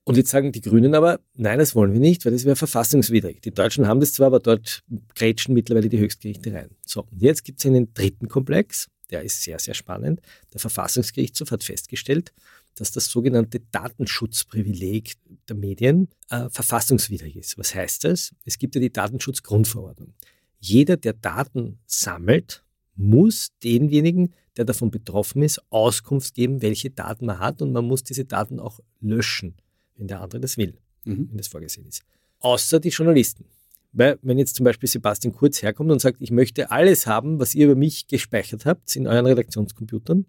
Und 0.04 0.16
jetzt 0.16 0.30
sagen 0.30 0.52
die 0.52 0.60
Grünen 0.60 0.94
aber, 0.94 1.20
nein, 1.34 1.58
das 1.58 1.74
wollen 1.74 1.92
wir 1.92 2.00
nicht, 2.00 2.24
weil 2.24 2.32
das 2.32 2.44
wäre 2.44 2.56
verfassungswidrig. 2.56 3.40
Die 3.42 3.50
Deutschen 3.50 3.88
haben 3.88 4.00
das 4.00 4.12
zwar, 4.12 4.28
aber 4.28 4.40
dort 4.40 4.84
grätschen 5.14 5.52
mittlerweile 5.52 5.88
die 5.88 5.98
Höchstgerichte 5.98 6.52
rein. 6.52 6.70
So, 6.86 7.02
und 7.10 7.20
jetzt 7.20 7.44
gibt 7.44 7.58
es 7.58 7.66
einen 7.66 7.92
dritten 7.92 8.28
Komplex, 8.28 8.88
der 9.10 9.22
ist 9.22 9.42
sehr, 9.42 9.58
sehr 9.58 9.74
spannend. 9.74 10.20
Der 10.52 10.60
Verfassungsgerichtshof 10.60 11.50
hat 11.50 11.64
festgestellt, 11.64 12.32
dass 12.76 12.92
das 12.92 13.06
sogenannte 13.06 13.60
Datenschutzprivileg 13.72 15.14
der 15.48 15.56
Medien 15.56 16.08
äh, 16.30 16.48
verfassungswidrig 16.50 17.36
ist. 17.36 17.58
Was 17.58 17.74
heißt 17.74 18.04
das? 18.04 18.34
Es 18.44 18.58
gibt 18.58 18.74
ja 18.74 18.80
die 18.80 18.92
Datenschutzgrundverordnung. 18.92 20.14
Jeder, 20.60 20.96
der 20.96 21.14
Daten 21.14 21.78
sammelt, 21.86 22.64
muss 22.94 23.52
denjenigen, 23.62 24.34
der 24.56 24.64
davon 24.64 24.90
betroffen 24.90 25.42
ist, 25.42 25.60
Auskunft 25.70 26.34
geben, 26.34 26.62
welche 26.62 26.90
Daten 26.90 27.26
man 27.26 27.38
hat 27.38 27.60
und 27.60 27.72
man 27.72 27.84
muss 27.84 28.04
diese 28.04 28.24
Daten 28.24 28.58
auch 28.58 28.80
löschen, 29.00 29.56
wenn 29.96 30.06
der 30.06 30.20
andere 30.20 30.40
das 30.40 30.56
will, 30.56 30.78
mhm. 31.04 31.28
wenn 31.30 31.36
das 31.36 31.48
vorgesehen 31.48 31.86
ist. 31.86 32.02
Außer 32.40 32.80
die 32.80 32.88
Journalisten. 32.88 33.46
Weil 33.92 34.18
wenn 34.22 34.38
jetzt 34.38 34.56
zum 34.56 34.64
Beispiel 34.64 34.88
Sebastian 34.88 35.34
Kurz 35.34 35.62
herkommt 35.62 35.90
und 35.90 36.00
sagt, 36.00 36.20
ich 36.20 36.30
möchte 36.30 36.70
alles 36.70 37.06
haben, 37.06 37.38
was 37.38 37.54
ihr 37.54 37.66
über 37.66 37.74
mich 37.74 38.06
gespeichert 38.08 38.66
habt 38.66 38.94
in 38.94 39.06
euren 39.06 39.24
Redaktionscomputern, 39.24 40.26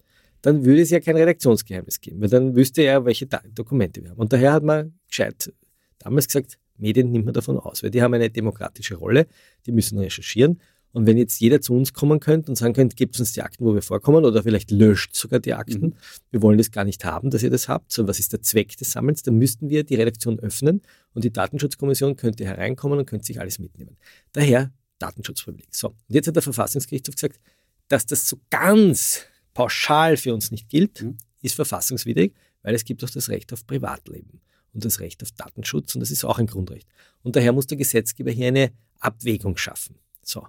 dann 0.47 0.63
würde 0.63 0.81
es 0.81 0.91
ja 0.91 1.01
kein 1.01 1.17
Redaktionsgeheimnis 1.17 1.99
geben, 1.99 2.21
weil 2.21 2.29
dann 2.29 2.55
wüsste 2.55 2.81
er, 2.81 3.03
welche 3.03 3.27
Dokumente 3.53 4.01
wir 4.01 4.11
haben. 4.11 4.17
Und 4.17 4.31
daher 4.31 4.53
hat 4.53 4.63
man 4.63 4.93
gescheit 5.09 5.51
damals 5.99 6.27
gesagt, 6.27 6.57
Medien 6.77 7.11
nimmt 7.11 7.25
man 7.25 7.33
davon 7.33 7.59
aus, 7.59 7.83
weil 7.83 7.91
die 7.91 8.01
haben 8.01 8.13
eine 8.13 8.29
demokratische 8.29 8.95
Rolle, 8.95 9.27
die 9.65 9.73
müssen 9.73 9.99
recherchieren. 9.99 10.61
Und 10.93 11.05
wenn 11.05 11.17
jetzt 11.17 11.41
jeder 11.41 11.59
zu 11.59 11.73
uns 11.73 11.91
kommen 11.91 12.21
könnte 12.21 12.49
und 12.49 12.55
sagen 12.55 12.73
könnte, 12.73 12.95
gebt 12.95 13.19
uns 13.19 13.33
die 13.33 13.41
Akten, 13.41 13.65
wo 13.65 13.73
wir 13.73 13.81
vorkommen, 13.81 14.23
oder 14.23 14.41
vielleicht 14.41 14.71
löscht 14.71 15.15
sogar 15.15 15.41
die 15.41 15.53
Akten, 15.53 15.87
mhm. 15.87 15.95
wir 16.31 16.41
wollen 16.41 16.57
das 16.57 16.71
gar 16.71 16.85
nicht 16.85 17.03
haben, 17.03 17.29
dass 17.29 17.43
ihr 17.43 17.49
das 17.49 17.67
habt, 17.67 17.91
so 17.91 18.07
was 18.07 18.17
ist 18.17 18.31
der 18.31 18.41
Zweck 18.41 18.77
des 18.77 18.93
Sammelns, 18.93 19.23
dann 19.23 19.37
müssten 19.37 19.69
wir 19.69 19.83
die 19.83 19.95
Redaktion 19.95 20.39
öffnen 20.39 20.81
und 21.13 21.25
die 21.25 21.33
Datenschutzkommission 21.33 22.15
könnte 22.15 22.45
hereinkommen 22.45 22.97
und 22.97 23.05
könnte 23.05 23.25
sich 23.25 23.41
alles 23.41 23.59
mitnehmen. 23.59 23.97
Daher 24.31 24.71
Datenschutzprivileg. 24.99 25.75
So, 25.75 25.89
und 25.89 25.97
jetzt 26.07 26.27
hat 26.27 26.37
der 26.37 26.43
Verfassungsgerichtshof 26.43 27.15
gesagt, 27.15 27.41
dass 27.89 28.05
das 28.05 28.29
so 28.29 28.37
ganz 28.49 29.25
pauschal 29.57 30.17
für 30.17 30.35
uns 30.35 30.51
nicht 30.51 30.69
gilt, 30.69 31.01
mhm. 31.01 31.17
ist 31.41 31.55
verfassungswidrig, 31.55 32.35
weil 32.61 32.75
es 32.75 32.85
gibt 32.85 33.03
auch 33.03 33.09
das 33.09 33.29
Recht 33.29 33.51
auf 33.53 33.65
Privatleben 33.65 34.39
und 34.71 34.85
das 34.85 34.99
Recht 34.99 35.23
auf 35.23 35.31
Datenschutz 35.31 35.95
und 35.95 36.01
das 36.01 36.11
ist 36.11 36.23
auch 36.23 36.37
ein 36.37 36.45
Grundrecht. 36.45 36.87
Und 37.23 37.35
daher 37.35 37.53
muss 37.53 37.65
der 37.65 37.79
Gesetzgeber 37.79 38.29
hier 38.29 38.49
eine 38.49 38.71
Abwägung 38.99 39.57
schaffen. 39.57 39.95
So. 40.21 40.47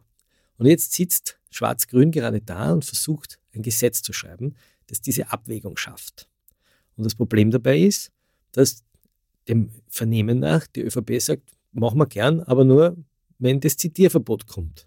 Und 0.58 0.66
jetzt 0.66 0.92
sitzt 0.92 1.38
Schwarz-Grün 1.48 2.10
gerade 2.10 2.42
da 2.42 2.70
und 2.70 2.84
versucht, 2.84 3.38
ein 3.54 3.62
Gesetz 3.62 4.02
zu 4.02 4.12
schreiben, 4.12 4.56
das 4.88 5.00
diese 5.00 5.32
Abwägung 5.32 5.78
schafft. 5.78 6.28
Und 6.98 7.04
das 7.04 7.14
Problem 7.14 7.50
dabei 7.50 7.78
ist, 7.78 8.12
dass 8.52 8.84
dem 9.48 9.70
Vernehmen 9.88 10.38
nach 10.38 10.66
die 10.66 10.82
ÖVP 10.82 11.18
sagt, 11.18 11.54
machen 11.72 11.98
wir 11.98 12.06
gern, 12.06 12.40
aber 12.40 12.66
nur, 12.66 12.94
wenn 13.38 13.60
das 13.60 13.78
Zitierverbot 13.78 14.46
kommt. 14.46 14.86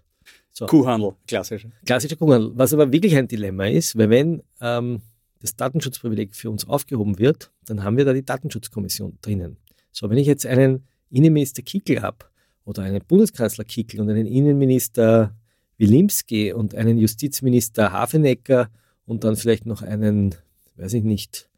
So. 0.52 0.66
Kuhhandel, 0.66 1.14
klassischer. 1.26 1.70
Klassischer 1.84 2.16
Kuhhandel. 2.16 2.52
Was 2.54 2.74
aber 2.74 2.92
wirklich 2.92 3.16
ein 3.16 3.26
Dilemma 3.26 3.66
ist, 3.66 3.96
weil 3.96 4.10
wenn 4.10 4.42
ähm, 4.60 5.00
das 5.40 5.56
Datenschutzprivileg 5.56 6.34
für 6.34 6.50
uns 6.50 6.68
aufgehoben 6.68 7.18
wird, 7.18 7.50
dann 7.66 7.82
haben 7.82 7.96
wir 7.96 8.04
da 8.04 8.12
die 8.12 8.24
Datenschutzkommission 8.24 9.18
drinnen. 9.22 9.56
So, 9.90 10.08
wenn 10.10 10.18
ich 10.18 10.26
jetzt 10.26 10.46
einen 10.46 10.86
Innenminister 11.10 11.62
Kickel 11.62 12.02
habe 12.02 12.18
oder 12.64 12.82
einen 12.82 13.02
Bundeskanzler 13.06 13.64
Kickel 13.64 14.00
und 14.00 14.10
einen 14.10 14.26
Innenminister 14.26 15.34
Wilimski 15.78 16.52
und 16.52 16.74
einen 16.74 16.98
Justizminister 16.98 17.92
Hafenecker 17.92 18.70
und 19.04 19.24
dann 19.24 19.36
vielleicht 19.36 19.66
noch 19.66 19.82
einen, 19.82 20.34
weiß 20.76 20.94
ich 20.94 21.02
nicht, 21.02 21.50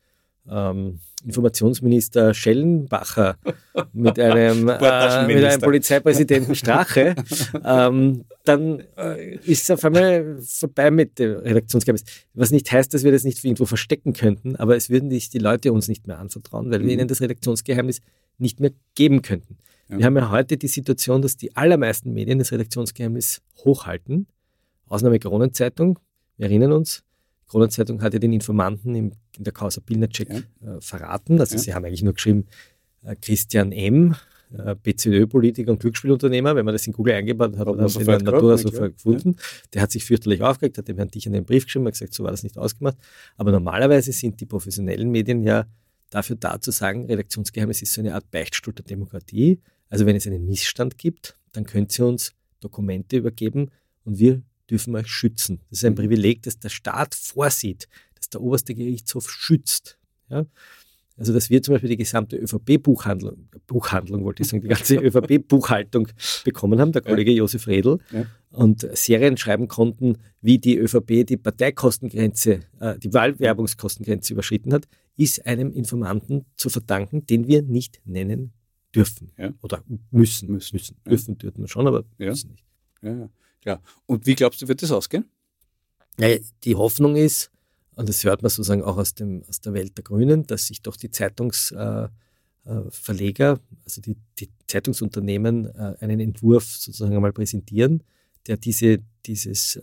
ähm, 0.51 1.01
Informationsminister 1.25 2.35
Schellenbacher 2.35 3.37
mit 3.93 4.19
einem, 4.19 4.69
äh, 4.69 5.27
mit 5.27 5.45
einem 5.45 5.61
Polizeipräsidenten 5.61 6.55
Strache, 6.55 7.15
ähm, 7.65 8.25
dann 8.45 8.83
äh, 8.97 9.37
ist 9.37 9.63
es 9.63 9.71
auf 9.71 9.85
einmal 9.85 10.39
vorbei 10.43 10.91
mit 10.91 11.19
dem 11.19 11.39
Redaktionsgeheimnis. 11.39 12.05
Was 12.35 12.51
nicht 12.51 12.71
heißt, 12.71 12.93
dass 12.93 13.05
wir 13.05 13.13
das 13.13 13.25
nicht 13.25 13.43
irgendwo 13.43 13.65
verstecken 13.65 14.13
könnten, 14.13 14.57
aber 14.57 14.77
es 14.77 14.91
würden 14.91 15.11
sich 15.11 15.31
die 15.31 15.39
Leute 15.39 15.73
uns 15.73 15.89
nicht 15.89 16.07
mehr 16.07 16.19
anvertrauen, 16.19 16.71
weil 16.71 16.81
wir 16.81 16.87
mhm. 16.87 17.01
ihnen 17.01 17.09
das 17.09 17.23
Redaktionsgeheimnis 17.23 18.01
nicht 18.39 18.61
mehr 18.61 18.73
geben 18.95 19.23
könnten. 19.23 19.57
Ja. 19.89 19.99
Wir 19.99 20.07
haben 20.07 20.17
ja 20.17 20.31
heute 20.31 20.57
die 20.57 20.69
Situation, 20.69 21.23
dass 21.23 21.37
die 21.37 21.57
allermeisten 21.57 22.13
Medien 22.13 22.39
das 22.39 22.53
Redaktionsgeheimnis 22.53 23.41
hochhalten. 23.65 24.27
Ausnahme 24.87 25.19
Kronenzeitung. 25.19 25.99
Wir 26.37 26.47
erinnern 26.47 26.73
uns, 26.73 27.03
Kronenzeitung 27.47 28.03
hat 28.03 28.13
ja 28.13 28.19
den 28.19 28.33
Informanten 28.33 28.95
im, 28.95 29.13
in 29.37 29.45
der 29.45 29.53
Causa 29.53 29.81
Pilnacek 29.81 30.29
ja. 30.31 30.77
äh, 30.77 30.81
verraten. 30.81 31.41
Also 31.41 31.57
ja. 31.57 31.63
sie 31.63 31.75
haben 31.75 31.85
eigentlich 31.85 32.03
nur 32.03 32.15
geschrieben, 32.15 32.47
äh, 33.03 33.15
Christian 33.21 33.73
M., 33.73 34.15
äh, 34.57 34.75
BZÖ-Politiker 34.77 35.71
und 35.71 35.81
Glücksspielunternehmer. 35.81 36.55
Wenn 36.55 36.65
man 36.65 36.75
das 36.75 36.87
in 36.87 36.93
Google 36.93 37.15
eingebaut 37.15 37.57
hat, 37.57 37.67
hat 37.67 37.77
man 37.77 37.89
den 37.89 38.25
Natura 38.25 38.57
sofort 38.57 38.95
gefunden. 38.95 39.37
Ja. 39.37 39.45
Der 39.75 39.83
hat 39.83 39.91
sich 39.91 40.05
fürchterlich 40.05 40.43
aufgeregt, 40.43 40.79
hat 40.79 40.89
dem 40.89 40.97
Herrn 40.97 41.09
Dich 41.09 41.27
einen 41.27 41.45
Brief 41.45 41.65
geschrieben, 41.65 41.87
hat 41.87 41.95
gesagt, 41.95 42.15
so 42.15 42.25
war 42.25 42.31
das 42.31 42.43
nicht 42.43 42.59
ausgemacht. 42.59 42.97
Aber 43.37 43.51
normalerweise 43.51 44.13
sind 44.13 44.41
die 44.41 44.47
professionellen 44.47 45.11
Medien 45.11 45.43
ja 45.43 45.67
dafür 46.11 46.37
da 46.37 46.61
zu 46.61 46.71
sagen, 46.71 47.07
Redaktionsgeheimnis 47.07 47.83
ist 47.83 47.93
so 47.93 48.01
eine 48.01 48.15
Art 48.15 48.31
Beichtstuhl 48.31 48.73
der 48.73 48.85
Demokratie. 48.85 49.61
Also 49.89 50.07
wenn 50.07 50.17
es 50.17 50.27
einen 50.27 50.47
Missstand 50.47 50.99
gibt, 50.99 51.37
dann 51.53 51.65
könnt 51.65 51.99
ihr 51.99 52.07
uns 52.07 52.33
Dokumente 52.61 53.17
übergeben 53.17 53.71
und 54.05 54.19
wir 54.19 54.43
dürfen 54.71 54.95
euch 54.97 55.09
schützen. 55.09 55.61
Das 55.71 55.79
ist 55.79 55.85
ein 55.85 55.93
mhm. 55.93 55.97
Privileg, 55.97 56.43
das 56.43 56.59
der 56.59 56.69
Staat 56.69 57.15
vorsieht, 57.15 57.89
dass 58.15 58.31
der 58.31 58.41
oberste 58.41 58.75
Gerichtshof 58.75 59.31
schützt. 59.31 59.99
Ja? 60.31 60.47
Also, 61.17 61.33
dass 61.33 61.49
wir 61.49 61.63
zum 61.63 61.75
Beispiel 61.75 61.91
die 61.91 61.97
gesamte 61.97 62.37
ÖVP-Buchhandlung, 62.37 63.49
Buchhandlung 63.69 64.25
wollte 64.25 64.43
ich 64.43 64.49
sagen, 64.49 64.63
die 64.63 64.69
ganze 64.69 64.97
ÖVP-Buchhaltung 65.01 66.09
bekommen 66.45 66.81
haben, 66.81 66.91
der 66.91 67.03
Kollege 67.03 67.31
ja. 67.31 67.39
Josef 67.39 67.69
Redl, 67.69 67.99
ja. 68.11 68.27
und 68.51 68.89
Serien 68.97 69.37
schreiben 69.37 69.69
konnten, 69.69 70.19
wie 70.41 70.59
die 70.59 70.77
ÖVP 70.77 71.25
die 71.25 71.37
Parteikostengrenze, 71.37 72.61
äh, 72.81 72.99
die 72.99 73.15
Wahlwerbungskostengrenze 73.15 74.33
überschritten 74.33 74.73
hat, 74.73 74.89
ist 75.17 75.47
einem 75.47 75.73
Informanten 75.73 76.47
zu 76.57 76.69
verdanken, 76.69 77.25
den 77.27 77.47
wir 77.47 77.63
nicht 77.63 78.01
nennen 78.05 78.53
dürfen. 78.93 79.31
Ja. 79.39 79.53
Oder 79.63 79.85
müssen. 80.11 80.51
Müssen. 80.51 80.75
müssen. 80.75 80.97
Dürfen 81.09 81.39
dürfen 81.39 81.61
wir 81.61 81.69
schon, 81.69 81.87
aber 81.87 82.05
müssen 82.19 82.51
nicht. 82.51 82.65
Ja. 83.03 83.29
Ja. 83.65 83.81
Und 84.07 84.27
wie 84.27 84.35
glaubst 84.35 84.61
du, 84.63 84.69
wird 84.69 84.83
das 84.83 84.93
ausgehen? 84.93 85.25
Ja, 86.19 86.37
die 86.63 86.75
Hoffnung 86.75 87.17
ist, 87.17 87.51
und 87.97 88.09
das 88.09 88.23
hört 88.25 88.43
man 88.43 88.51
sozusagen 88.51 88.83
auch 88.83 88.97
aus, 88.97 89.15
dem, 89.15 89.43
aus 89.49 89.61
der 89.61 89.73
Welt 89.73 89.97
der 89.97 90.05
Grünen, 90.05 90.47
dass 90.47 90.67
sich 90.67 90.83
doch 90.83 90.97
die 90.97 91.11
Zeitungsverleger, 91.11 92.13
äh, 92.67 93.55
äh, 93.55 93.59
also 93.85 94.01
die, 94.01 94.17
die 94.39 94.51
Zeitungsunternehmen, 94.67 95.67
äh, 95.75 95.97
einen 96.01 96.21
Entwurf 96.21 96.65
sozusagen 96.77 97.15
einmal 97.15 97.33
präsentieren, 97.33 98.03
der 98.47 98.59
diese, 98.59 98.99
dieses, 99.25 99.81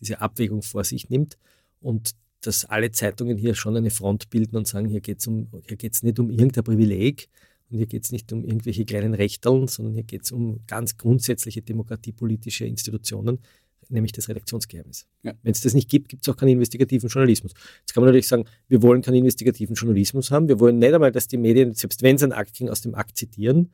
diese 0.00 0.20
Abwägung 0.20 0.62
vor 0.62 0.82
sich 0.82 1.08
nimmt 1.08 1.38
und 1.80 2.16
dass 2.40 2.64
alle 2.64 2.90
Zeitungen 2.90 3.36
hier 3.36 3.54
schon 3.54 3.76
eine 3.76 3.90
Front 3.90 4.28
bilden 4.28 4.56
und 4.56 4.66
sagen, 4.66 4.88
hier 4.88 5.00
geht 5.00 5.20
es 5.20 5.26
um, 5.28 5.48
nicht 5.68 6.18
um 6.18 6.30
irgendein 6.30 6.64
Privileg, 6.64 7.28
und 7.70 7.78
hier 7.78 7.86
geht 7.86 8.04
es 8.04 8.12
nicht 8.12 8.32
um 8.32 8.44
irgendwelche 8.44 8.84
kleinen 8.84 9.14
Rechteln, 9.14 9.68
sondern 9.68 9.94
hier 9.94 10.02
geht 10.02 10.24
es 10.24 10.32
um 10.32 10.60
ganz 10.66 10.96
grundsätzliche 10.96 11.62
demokratiepolitische 11.62 12.64
Institutionen, 12.64 13.38
nämlich 13.88 14.12
das 14.12 14.28
Redaktionsgeheimnis. 14.28 15.06
Ja. 15.22 15.34
Wenn 15.42 15.52
es 15.52 15.60
das 15.60 15.74
nicht 15.74 15.88
gibt, 15.88 16.08
gibt 16.08 16.26
es 16.26 16.32
auch 16.32 16.36
keinen 16.36 16.50
investigativen 16.50 17.08
Journalismus. 17.08 17.52
Jetzt 17.80 17.94
kann 17.94 18.02
man 18.02 18.08
natürlich 18.08 18.28
sagen, 18.28 18.44
wir 18.68 18.82
wollen 18.82 19.02
keinen 19.02 19.16
investigativen 19.16 19.74
Journalismus 19.74 20.30
haben. 20.30 20.48
Wir 20.48 20.58
wollen 20.58 20.78
nicht 20.78 20.92
einmal, 20.92 21.12
dass 21.12 21.28
die 21.28 21.38
Medien, 21.38 21.74
selbst 21.74 22.02
wenn 22.02 22.18
sie 22.18 22.24
einen 22.24 22.32
Akt 22.32 22.56
kriegen, 22.56 22.70
aus 22.70 22.80
dem 22.80 22.94
Akt 22.94 23.16
zitieren. 23.16 23.70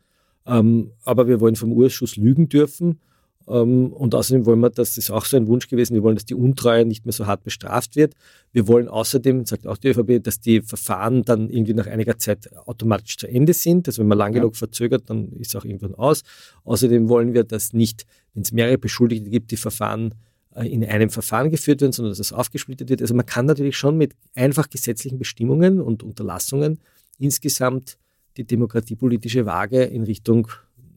Ähm, 0.46 0.92
aber 1.04 1.26
wir 1.26 1.40
wollen 1.40 1.56
vom 1.56 1.72
Urschuss 1.72 2.16
lügen 2.16 2.48
dürfen 2.48 3.00
und 3.46 4.12
außerdem 4.12 4.44
wollen 4.44 4.58
wir, 4.58 4.70
das 4.70 4.98
ist 4.98 5.08
auch 5.08 5.24
so 5.24 5.36
ein 5.36 5.46
Wunsch 5.46 5.68
gewesen, 5.68 5.94
wir 5.94 6.02
wollen, 6.02 6.16
dass 6.16 6.24
die 6.24 6.34
Untreue 6.34 6.84
nicht 6.84 7.06
mehr 7.06 7.12
so 7.12 7.26
hart 7.26 7.44
bestraft 7.44 7.94
wird. 7.94 8.14
Wir 8.52 8.66
wollen 8.66 8.88
außerdem, 8.88 9.44
sagt 9.46 9.68
auch 9.68 9.76
die 9.76 9.88
ÖVP, 9.88 10.20
dass 10.20 10.40
die 10.40 10.62
Verfahren 10.62 11.22
dann 11.22 11.48
irgendwie 11.48 11.72
nach 11.74 11.86
einiger 11.86 12.18
Zeit 12.18 12.50
automatisch 12.66 13.18
zu 13.18 13.28
Ende 13.28 13.52
sind. 13.52 13.86
Also 13.86 14.00
wenn 14.00 14.08
man 14.08 14.18
lang 14.18 14.32
ja. 14.32 14.40
genug 14.40 14.56
verzögert, 14.56 15.08
dann 15.10 15.30
ist 15.34 15.50
es 15.50 15.56
auch 15.56 15.64
irgendwann 15.64 15.94
aus. 15.94 16.22
Außerdem 16.64 17.08
wollen 17.08 17.34
wir, 17.34 17.44
dass 17.44 17.72
nicht, 17.72 18.04
wenn 18.34 18.42
es 18.42 18.50
mehrere 18.50 18.78
Beschuldigte 18.78 19.30
gibt, 19.30 19.52
die 19.52 19.56
Verfahren 19.56 20.14
äh, 20.56 20.66
in 20.66 20.84
einem 20.84 21.10
Verfahren 21.10 21.50
geführt 21.50 21.82
werden, 21.82 21.92
sondern 21.92 22.10
dass 22.10 22.18
es 22.18 22.32
aufgesplittet 22.32 22.90
wird. 22.90 23.00
Also 23.00 23.14
man 23.14 23.26
kann 23.26 23.46
natürlich 23.46 23.76
schon 23.76 23.96
mit 23.96 24.16
einfach 24.34 24.68
gesetzlichen 24.68 25.18
Bestimmungen 25.18 25.80
und 25.80 26.02
Unterlassungen 26.02 26.80
insgesamt 27.20 27.96
die 28.38 28.44
demokratiepolitische 28.44 29.46
Waage 29.46 29.84
in 29.84 30.02
Richtung 30.02 30.48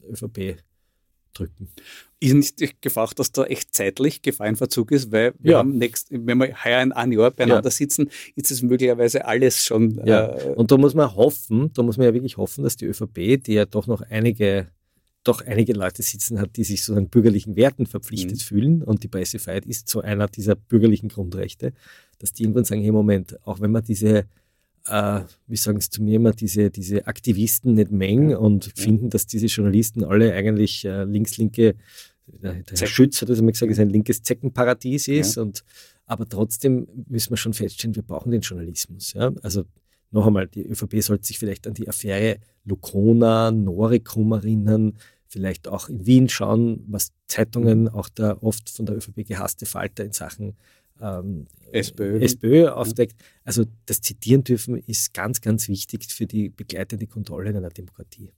ÖVP 0.10 0.58
drücken. 1.34 1.70
Ist 2.20 2.34
nicht 2.34 2.60
die 2.60 2.70
Gefahr, 2.82 3.10
dass 3.16 3.32
da 3.32 3.46
echt 3.46 3.74
zeitlich 3.74 4.22
Gefahr 4.22 4.48
in 4.48 4.56
Verzug 4.56 4.92
ist, 4.92 5.12
weil 5.12 5.34
wir 5.40 5.54
ja. 5.54 5.58
haben 5.60 5.78
nächst, 5.78 6.12
wenn 6.12 6.38
wir 6.38 6.64
heuer 6.64 6.82
in 6.82 6.92
einem 6.92 7.14
Jahr 7.14 7.32
beieinander 7.32 7.70
ja. 7.70 7.72
sitzen, 7.72 8.10
ist 8.36 8.52
es 8.52 8.62
möglicherweise 8.62 9.26
alles 9.26 9.64
schon. 9.64 10.02
Ja. 10.06 10.36
Äh, 10.36 10.54
und 10.56 10.72
da 10.72 10.78
muss 10.78 10.94
man 10.96 11.16
hoffen, 11.16 11.72
da 11.74 11.84
muss 11.84 11.98
man 11.98 12.08
ja 12.08 12.14
wirklich 12.14 12.38
hoffen, 12.38 12.64
dass 12.64 12.76
die 12.76 12.86
ÖVP, 12.86 13.44
die 13.44 13.54
ja 13.54 13.66
doch 13.66 13.88
noch 13.88 14.02
einige 14.02 14.68
doch 15.24 15.46
einige 15.46 15.74
Leute 15.74 16.02
sitzen 16.02 16.40
hat, 16.40 16.56
die 16.56 16.64
sich 16.64 16.84
so 16.84 16.96
an 16.96 17.10
bürgerlichen 17.10 17.56
Werten 17.56 17.86
verpflichtet 17.86 18.38
mhm. 18.38 18.42
fühlen 18.42 18.84
und 18.84 19.04
die 19.04 19.10
Pressefreiheit 19.10 19.66
ist 19.66 19.90
so 19.90 20.02
einer 20.02 20.28
dieser 20.28 20.56
bürgerlichen 20.56 21.10
Grundrechte, 21.10 21.74
dass 22.20 22.32
die 22.32 22.44
irgendwann 22.44 22.64
sagen, 22.64 22.82
hey 22.82 22.92
Moment, 22.92 23.38
auch 23.46 23.60
wenn 23.60 23.72
man 23.72 23.84
diese 23.84 24.26
äh, 24.88 25.22
wie 25.48 25.56
sagen 25.56 25.78
es 25.78 25.90
zu 25.90 26.02
mir 26.04 26.16
immer, 26.16 26.32
diese, 26.32 26.70
diese 26.70 27.08
Aktivisten 27.08 27.74
nicht 27.74 27.92
mengen 27.92 28.36
und 28.36 28.68
ja. 28.68 28.72
finden, 28.76 29.10
dass 29.10 29.28
diese 29.28 29.48
Journalisten 29.48 30.04
alle 30.04 30.34
eigentlich 30.34 30.86
äh, 30.86 31.04
links-linke, 31.04 31.76
der 32.28 32.64
Herr 32.78 32.88
Schütz 32.88 33.22
hat 33.22 33.30
das 33.30 33.40
immer 33.40 33.52
gesagt, 33.52 33.72
ist 33.72 33.80
ein 33.80 33.90
linkes 33.90 34.22
Zeckenparadies 34.22 35.08
ist. 35.08 35.36
Ja. 35.36 35.42
Und, 35.42 35.64
aber 36.06 36.28
trotzdem 36.28 36.88
müssen 37.08 37.32
wir 37.32 37.38
schon 37.38 37.54
feststellen, 37.54 37.96
wir 37.96 38.04
brauchen 38.04 38.32
den 38.32 38.42
Journalismus. 38.42 39.14
Ja? 39.14 39.32
Also 39.42 39.66
noch 40.12 40.28
einmal, 40.28 40.48
die 40.48 40.66
ÖVP 40.66 41.02
sollte 41.02 41.26
sich 41.26 41.40
vielleicht 41.40 41.68
an 41.68 41.74
die 41.74 41.88
Affäre 41.88 42.40
Lucona, 42.66 43.52
Noricum 43.52 44.32
erinnern, 44.32 44.98
vielleicht 45.28 45.68
auch 45.68 45.90
in 45.90 46.06
Wien 46.06 46.30
schauen, 46.30 46.84
was 46.88 47.12
Zeitungen, 47.28 47.82
mhm. 47.82 47.88
auch 47.90 48.10
der 48.10 48.44
oft 48.44 48.70
von 48.70 48.86
der 48.86 48.98
ÖVP 48.98 49.28
gehasste 49.28 49.66
Falter 49.66 50.04
in 50.04 50.12
Sachen 50.12 50.56
ähm, 51.02 51.47
SPÖ. 51.72 52.20
SPÖ 52.22 52.68
aufdeckt. 52.70 53.16
Also 53.43 53.66
das 53.86 54.02
Zitieren 54.02 54.43
dürfen 54.43 54.78
ist 54.78 55.14
ganz, 55.14 55.41
ganz 55.41 55.68
wichtig 55.68 56.06
für 56.06 56.26
die 56.26 56.50
begleitende 56.50 57.08
Kontrolle 57.08 57.52
in 57.52 57.58
einer 57.58 57.70
Demokratie. 57.70 58.32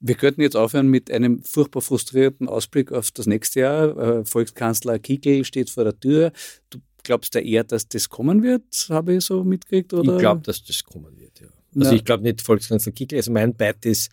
Wir 0.00 0.16
könnten 0.16 0.40
jetzt 0.40 0.56
aufhören 0.56 0.88
mit 0.88 1.10
einem 1.10 1.42
furchtbar 1.42 1.82
frustrierten 1.82 2.48
Ausblick 2.48 2.90
auf 2.90 3.10
das 3.12 3.26
nächste 3.26 3.60
Jahr. 3.60 3.96
Äh, 3.96 4.24
Volkskanzler 4.24 4.98
Kickel 4.98 5.44
steht 5.44 5.70
vor 5.70 5.84
der 5.84 5.98
Tür. 5.98 6.32
Du 6.70 6.80
glaubst 7.04 7.34
ja 7.34 7.40
eher, 7.40 7.64
dass 7.64 7.88
das 7.88 8.08
kommen 8.08 8.42
wird, 8.42 8.86
habe 8.88 9.14
ich 9.14 9.24
so 9.24 9.44
mitgekriegt? 9.44 9.92
Oder? 9.92 10.14
Ich 10.14 10.18
glaube, 10.20 10.42
dass 10.42 10.64
das 10.64 10.82
kommen 10.84 11.16
wird, 11.18 11.40
ja. 11.40 11.48
Also 11.74 11.90
ja. 11.90 11.96
ich 11.96 12.04
glaube 12.04 12.22
nicht 12.22 12.42
Volkskanzler 12.42 12.92
Kickel. 12.92 13.16
Also 13.16 13.32
mein 13.32 13.54
Beit 13.54 13.86
ist, 13.86 14.10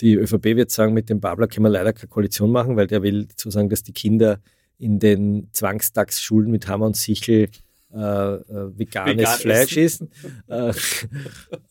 die 0.00 0.14
ÖVP 0.14 0.44
wird 0.56 0.70
sagen, 0.70 0.94
mit 0.94 1.10
dem 1.10 1.20
Babler 1.20 1.46
können 1.48 1.66
wir 1.66 1.70
leider 1.70 1.92
keine 1.92 2.08
Koalition 2.08 2.50
machen, 2.50 2.76
weil 2.76 2.86
der 2.86 3.02
will 3.02 3.28
sozusagen, 3.30 3.68
dass 3.68 3.82
die 3.82 3.92
Kinder 3.92 4.40
in 4.78 4.98
den 4.98 5.48
Zwangstagsschulen 5.52 6.50
mit 6.50 6.68
Hammer 6.68 6.86
und 6.86 6.96
Sichel 6.96 7.48
äh, 7.94 7.98
äh, 7.98 8.76
veganes 8.76 9.16
Vegan 9.16 9.38
Fleisch 9.38 9.76
essen. 9.76 10.10
Äh, 10.48 10.72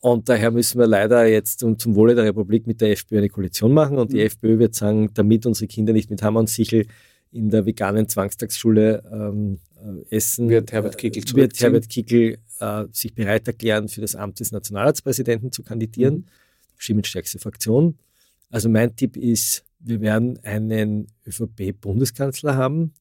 und 0.00 0.28
daher 0.28 0.50
müssen 0.50 0.78
wir 0.78 0.86
leider 0.86 1.26
jetzt 1.26 1.58
zum, 1.58 1.78
zum 1.78 1.94
Wohle 1.96 2.14
der 2.14 2.24
Republik 2.24 2.66
mit 2.66 2.80
der 2.80 2.92
FPÖ 2.92 3.18
eine 3.18 3.28
Koalition 3.28 3.74
machen. 3.74 3.98
Und 3.98 4.12
die 4.12 4.16
mhm. 4.16 4.26
FPÖ 4.26 4.58
wird 4.58 4.74
sagen, 4.74 5.10
damit 5.12 5.44
unsere 5.44 5.66
Kinder 5.66 5.92
nicht 5.92 6.08
mit 6.08 6.22
Hammer 6.22 6.40
und 6.40 6.48
Sichel 6.48 6.86
in 7.30 7.50
der 7.50 7.66
veganen 7.66 8.08
Zwangstagsschule 8.08 9.02
ähm, 9.12 9.58
äh, 9.76 10.16
essen, 10.16 10.48
wird 10.48 10.72
Herbert 10.72 10.96
Kickl, 10.96 11.20
wird 11.36 11.60
Herbert 11.60 11.90
Kickl 11.90 12.38
äh, 12.60 12.84
sich 12.92 13.14
bereit 13.14 13.46
erklären, 13.46 13.88
für 13.88 14.00
das 14.00 14.14
Amt 14.14 14.40
des 14.40 14.50
Nationalratspräsidenten 14.50 15.52
zu 15.52 15.62
kandidieren. 15.62 16.14
Mhm. 16.14 16.24
Stimmenstärkste 16.78 17.38
Fraktion. 17.38 17.98
Also 18.50 18.68
mein 18.70 18.96
Tipp 18.96 19.16
ist, 19.16 19.64
wir 19.84 20.00
werden 20.00 20.38
einen 20.44 21.08
ÖVP-Bundeskanzler 21.26 22.56
haben, 22.56 22.94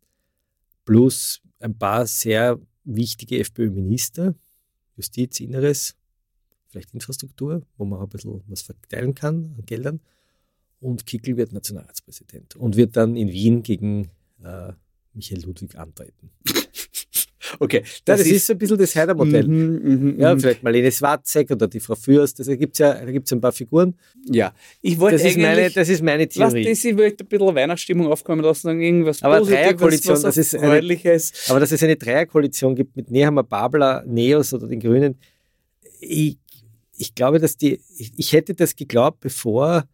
plus 0.85 1.41
ein 1.59 1.77
paar 1.77 2.05
sehr 2.05 2.59
wichtige 2.83 3.39
FPÖ-Minister, 3.39 4.35
Justiz, 4.97 5.39
Inneres, 5.39 5.95
vielleicht 6.67 6.93
Infrastruktur, 6.93 7.61
wo 7.77 7.85
man 7.85 7.99
auch 7.99 8.03
ein 8.03 8.09
bisschen 8.09 8.43
was 8.47 8.61
verteilen 8.61 9.15
kann 9.15 9.55
an 9.57 9.65
Geldern. 9.65 10.01
Und 10.81 11.05
Kickel 11.05 11.37
wird 11.37 11.53
Nationalratspräsident 11.53 12.57
und 12.57 12.75
wird 12.75 12.97
dann 12.97 13.15
in 13.15 13.29
Wien 13.29 13.63
gegen 13.63 14.09
äh, 14.43 14.73
Michael 15.13 15.43
Ludwig 15.45 15.77
antreten. 15.77 16.31
Okay, 17.59 17.81
das, 18.05 18.19
das 18.19 18.21
ist, 18.21 18.31
ist, 18.31 18.51
ein 18.51 18.57
bisschen 18.57 18.77
das 18.77 18.95
Heider-Modell. 18.95 19.47
Mm, 19.47 20.15
mm, 20.15 20.19
ja, 20.19 20.33
mhm. 20.33 20.39
vielleicht 20.39 20.63
Marlene 20.63 20.91
Swatzek 20.91 21.51
oder 21.51 21.67
die 21.67 21.79
Frau 21.79 21.95
Fürst, 21.95 22.39
also 22.39 22.51
da 22.51 22.55
gibt 22.55 22.73
es 22.73 22.79
ja, 22.79 22.93
da 22.93 23.11
gibt's 23.11 23.31
ein 23.31 23.41
paar 23.41 23.51
Figuren. 23.51 23.95
Ja, 24.31 24.53
ich 24.81 24.99
wollte 24.99 25.17
das, 25.17 25.25
ist 25.25 25.37
meine, 25.37 25.69
das 25.69 25.89
ist 25.89 26.01
meine 26.01 26.27
Theorie. 26.27 26.65
Was, 26.65 26.69
das, 26.69 26.85
ich 26.85 26.97
wollte 26.97 27.23
ein 27.23 27.27
bisschen 27.27 27.55
Weihnachtsstimmung 27.55 28.07
aufkommen 28.07 28.43
lassen, 28.43 28.79
irgendwas 28.79 29.21
aber 29.23 29.41
Dreierkoalition, 29.41 30.21
das 30.21 30.37
ist 30.37 30.55
eine, 30.55 30.81
aber 31.49 31.59
dass 31.59 31.71
es 31.71 31.83
eine 31.83 31.95
Dreierkoalition 31.95 32.75
gibt 32.75 32.95
mit 32.95 33.11
Nehammer, 33.11 33.43
Babler, 33.43 34.03
Neos 34.05 34.53
oder 34.53 34.67
den 34.67 34.79
Grünen, 34.79 35.17
ich, 35.99 36.37
ich 36.97 37.15
glaube, 37.15 37.39
dass 37.39 37.57
die, 37.57 37.79
ich, 37.97 38.11
ich 38.15 38.33
hätte 38.33 38.53
das 38.53 38.75
geglaubt, 38.75 39.19
bevor 39.19 39.85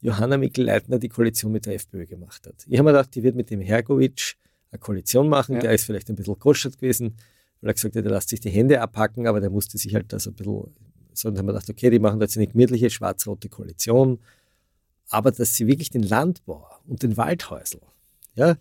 Johanna 0.00 0.36
Mikl-Leitner 0.36 0.98
die 0.98 1.08
Koalition 1.08 1.52
mit 1.52 1.66
der 1.66 1.74
FPÖ 1.74 2.06
gemacht 2.06 2.46
hat. 2.46 2.54
Ich 2.68 2.78
habe 2.78 2.84
mir 2.84 2.92
gedacht, 2.92 3.14
die 3.14 3.22
wird 3.22 3.34
mit 3.34 3.50
dem 3.50 3.60
Hergovic 3.60 4.36
eine 4.70 4.78
Koalition 4.78 5.28
machen. 5.28 5.56
Ja. 5.56 5.60
Der 5.60 5.72
ist 5.72 5.84
vielleicht 5.84 6.08
ein 6.08 6.16
bisschen 6.16 6.38
koschert 6.38 6.76
gewesen, 6.76 7.16
weil 7.60 7.70
er 7.70 7.74
gesagt 7.74 7.96
hat, 7.96 8.04
er 8.04 8.10
lässt 8.10 8.28
sich 8.28 8.40
die 8.40 8.50
Hände 8.50 8.80
abhacken, 8.80 9.26
aber 9.26 9.40
der 9.40 9.50
musste 9.50 9.78
sich 9.78 9.94
halt 9.94 10.12
da 10.12 10.18
so 10.18 10.30
ein 10.30 10.34
bisschen, 10.34 10.74
so, 11.12 11.28
und 11.28 11.38
haben 11.38 11.46
wir 11.46 11.52
gedacht, 11.52 11.70
okay, 11.70 11.90
die 11.90 11.98
machen 11.98 12.20
jetzt 12.20 12.36
eine 12.36 12.46
gemütliche 12.46 12.90
schwarz-rote 12.90 13.48
Koalition, 13.48 14.18
aber 15.08 15.30
dass 15.32 15.54
sie 15.54 15.66
wirklich 15.66 15.90
den 15.90 16.02
Landbau 16.02 16.68
und 16.86 17.02
den 17.02 17.16
Waldhäusl, 17.16 17.80
ja, 18.34 18.56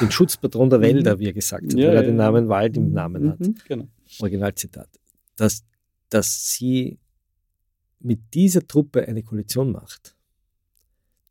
den 0.00 0.10
Schutzpatron 0.10 0.68
der 0.68 0.80
Wälder, 0.80 1.16
mhm. 1.16 1.20
wie 1.20 1.26
er 1.26 1.32
gesagt 1.32 1.64
hat, 1.64 1.72
ja, 1.72 1.88
weil 1.88 1.96
er 1.96 2.02
ja, 2.02 2.08
den 2.08 2.16
Namen 2.16 2.48
Wald 2.48 2.76
im 2.76 2.92
Namen 2.92 3.30
hat, 3.30 3.40
mhm, 3.40 3.54
genau. 3.66 3.88
Originalzitat, 4.20 4.88
dass, 5.36 5.64
dass 6.10 6.52
sie 6.52 6.98
mit 8.00 8.34
dieser 8.34 8.66
Truppe 8.66 9.06
eine 9.06 9.22
Koalition 9.22 9.72
macht, 9.72 10.16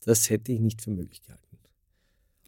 das 0.04 0.30
hätte 0.30 0.52
ich 0.52 0.58
nicht 0.58 0.82
für 0.82 0.90
möglich 0.90 1.22
gehalten. 1.22 1.41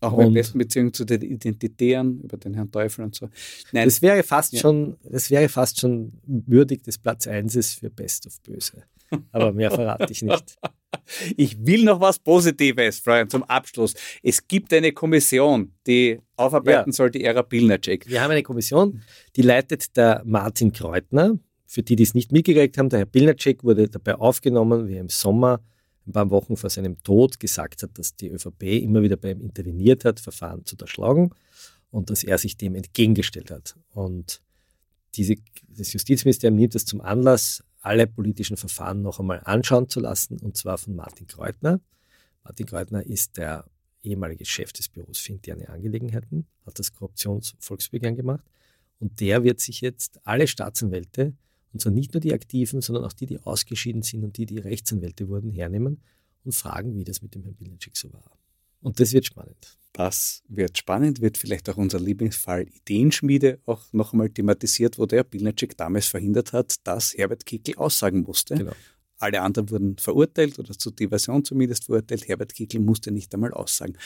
Auch 0.05 0.17
mit 0.17 0.35
besten 0.35 0.59
Beziehung 0.59 0.93
zu 0.93 1.05
den 1.05 1.23
Identitären, 1.23 2.21
über 2.21 2.37
den 2.37 2.55
Herrn 2.55 2.71
Teufel 2.71 3.05
und 3.05 3.15
so. 3.15 3.29
Nein. 3.73 3.87
Das 3.87 4.03
wäre 4.03 4.23
fast 4.23 4.53
ja. 4.53 4.61
schon, 4.61 4.97
das 5.03 5.31
wäre 5.31 5.49
fast 5.49 5.81
schon 5.81 6.13
würdig 6.27 6.83
des 6.83 6.99
Platz 6.99 7.27
1 7.27 7.75
für 7.75 7.91
Best 7.91 8.27
of 8.27 8.41
Böse. 8.43 8.85
Aber 9.33 9.53
mehr 9.53 9.71
verrate 9.71 10.13
ich 10.13 10.23
nicht. 10.23 10.57
Ich 11.37 11.67
will 11.67 11.85
noch 11.85 12.01
was 12.01 12.19
Positives, 12.19 13.01
Freund, 13.01 13.31
zum 13.31 13.43
Abschluss. 13.43 13.95
Es 14.23 14.47
gibt 14.47 14.73
eine 14.73 14.93
Kommission, 14.93 15.73
die 15.87 16.21
aufarbeiten 16.37 16.91
ja. 16.91 16.95
soll 16.95 17.11
die 17.11 17.25
Ära 17.25 17.43
Pilnacek. 17.43 18.09
Wir 18.09 18.23
haben 18.23 18.31
eine 18.31 18.45
Kommission, 18.45 19.03
die 19.35 19.43
leitet 19.43 19.97
der 19.97 20.23
Martin 20.25 20.73
Kreutner. 20.73 21.39
Für 21.67 21.83
die, 21.83 21.97
die 21.97 22.05
es 22.05 22.15
nicht 22.15 22.31
mitgekriegt 22.31 22.79
haben, 22.79 22.89
der 22.89 23.01
Herr 23.01 23.07
Pilnacek 23.07 23.65
wurde 23.65 23.89
dabei 23.89 24.15
aufgenommen, 24.15 24.87
wie 24.87 24.95
er 24.95 25.01
im 25.01 25.09
Sommer 25.09 25.61
ein 26.07 26.13
paar 26.13 26.31
Wochen 26.31 26.57
vor 26.57 26.71
seinem 26.71 27.03
Tod 27.03 27.41
gesagt 27.41 27.83
hat, 27.83 27.99
dass 27.99 28.17
die 28.17 28.29
ÖVP 28.29 28.63
immer 28.83 29.03
wieder 29.03 29.17
bei 29.17 29.31
ihm 29.31 29.41
interveniert 29.41 30.05
hat, 30.05 30.21
Verfahren 30.21 30.65
zu 30.65 30.77
erschlagen 30.77 31.31
und 31.91 32.11
dass 32.11 32.25
er 32.25 32.39
sich 32.39 32.57
dem 32.57 32.75
entgegengestellt 32.75 33.51
hat. 33.51 33.77
Und 33.91 34.43
diese, 35.15 35.37
das 35.69 35.93
Justizministerium 35.93 36.57
nimmt 36.57 36.75
es 36.75 36.85
zum 36.85 37.01
Anlass, 37.01 37.63
alle 37.81 38.07
politischen 38.07 38.57
Verfahren 38.57 39.03
noch 39.03 39.21
einmal 39.21 39.43
anschauen 39.45 39.89
zu 39.89 40.01
lassen, 40.01 40.39
und 40.41 40.57
zwar 40.57 40.79
von 40.79 40.97
Martin 40.97 41.27
Kreutner. 41.27 41.81
Martin 42.43 42.67
Kreutner 42.67 43.05
ist 43.05 43.37
der 43.37 43.65
ehemalige 44.03 44.45
Chef 44.45 44.73
des 44.73 44.89
Büros 44.89 45.19
für 45.19 45.33
interne 45.33 45.69
Angelegenheiten, 45.69 46.47
hat 46.67 46.79
das 46.79 46.93
Korruptionsvolksbegehren 46.93 48.17
gemacht 48.17 48.45
und 48.99 49.21
der 49.21 49.45
wird 49.45 49.61
sich 49.61 49.81
jetzt 49.81 50.21
alle 50.25 50.47
Staatsanwälte 50.47 51.35
und 51.75 51.81
zwar 51.81 51.93
nicht 51.93 52.15
nur 52.15 52.21
die 52.21 52.33
Aktiven, 52.33 52.81
sondern 52.81 53.05
auch 53.05 53.13
die, 53.13 53.27
die 53.27 53.41
ausgeschieden 53.41 54.03
sind 54.03 54.23
und 54.23 54.37
die, 54.37 54.47
die 54.47 54.59
Rechtsanwälte 54.59 55.29
wurden, 55.29 55.51
hernehmen 55.51 56.01
und 56.45 56.55
fragen, 56.55 56.95
wie 56.95 57.03
das 57.03 57.21
mit 57.21 57.35
dem 57.35 57.43
Herrn 57.43 57.57
Bilnacek 57.57 57.97
so 57.97 58.13
war. 58.13 58.39
Und 58.81 59.01
das 59.01 59.13
wird 59.13 59.27
spannend. 59.27 59.77
Das 59.93 60.45
wird 60.49 60.79
spannend, 60.79 61.21
wird 61.21 61.37
vielleicht 61.37 61.69
auch 61.69 61.77
unser 61.77 61.99
Lieblingsfall 61.99 62.69
Ideenschmiede 62.69 63.59
auch 63.67 63.93
noch 63.93 64.13
einmal 64.13 64.31
thematisiert, 64.31 64.99
wo 64.99 65.07
der 65.07 65.25
Bilnacek 65.25 65.77
damals 65.77 66.07
verhindert 66.07 66.53
hat, 66.53 66.77
dass 66.85 67.13
Herbert 67.15 67.45
Kickl 67.45 67.75
aussagen 67.75 68.23
musste. 68.23 68.55
Genau. 68.55 68.73
Alle 69.19 69.41
anderen 69.41 69.71
wurden 69.71 69.99
verurteilt 69.99 70.61
oder 70.61 70.79
zur 70.79 70.93
Diversion 70.93 71.45
zumindest 71.45 71.87
verurteilt. 71.87 72.29
Herbert 72.29 72.55
Kickl 72.55 72.79
musste 72.79 73.11
nicht 73.11 73.35
einmal 73.35 73.53
aussagen. 73.53 73.97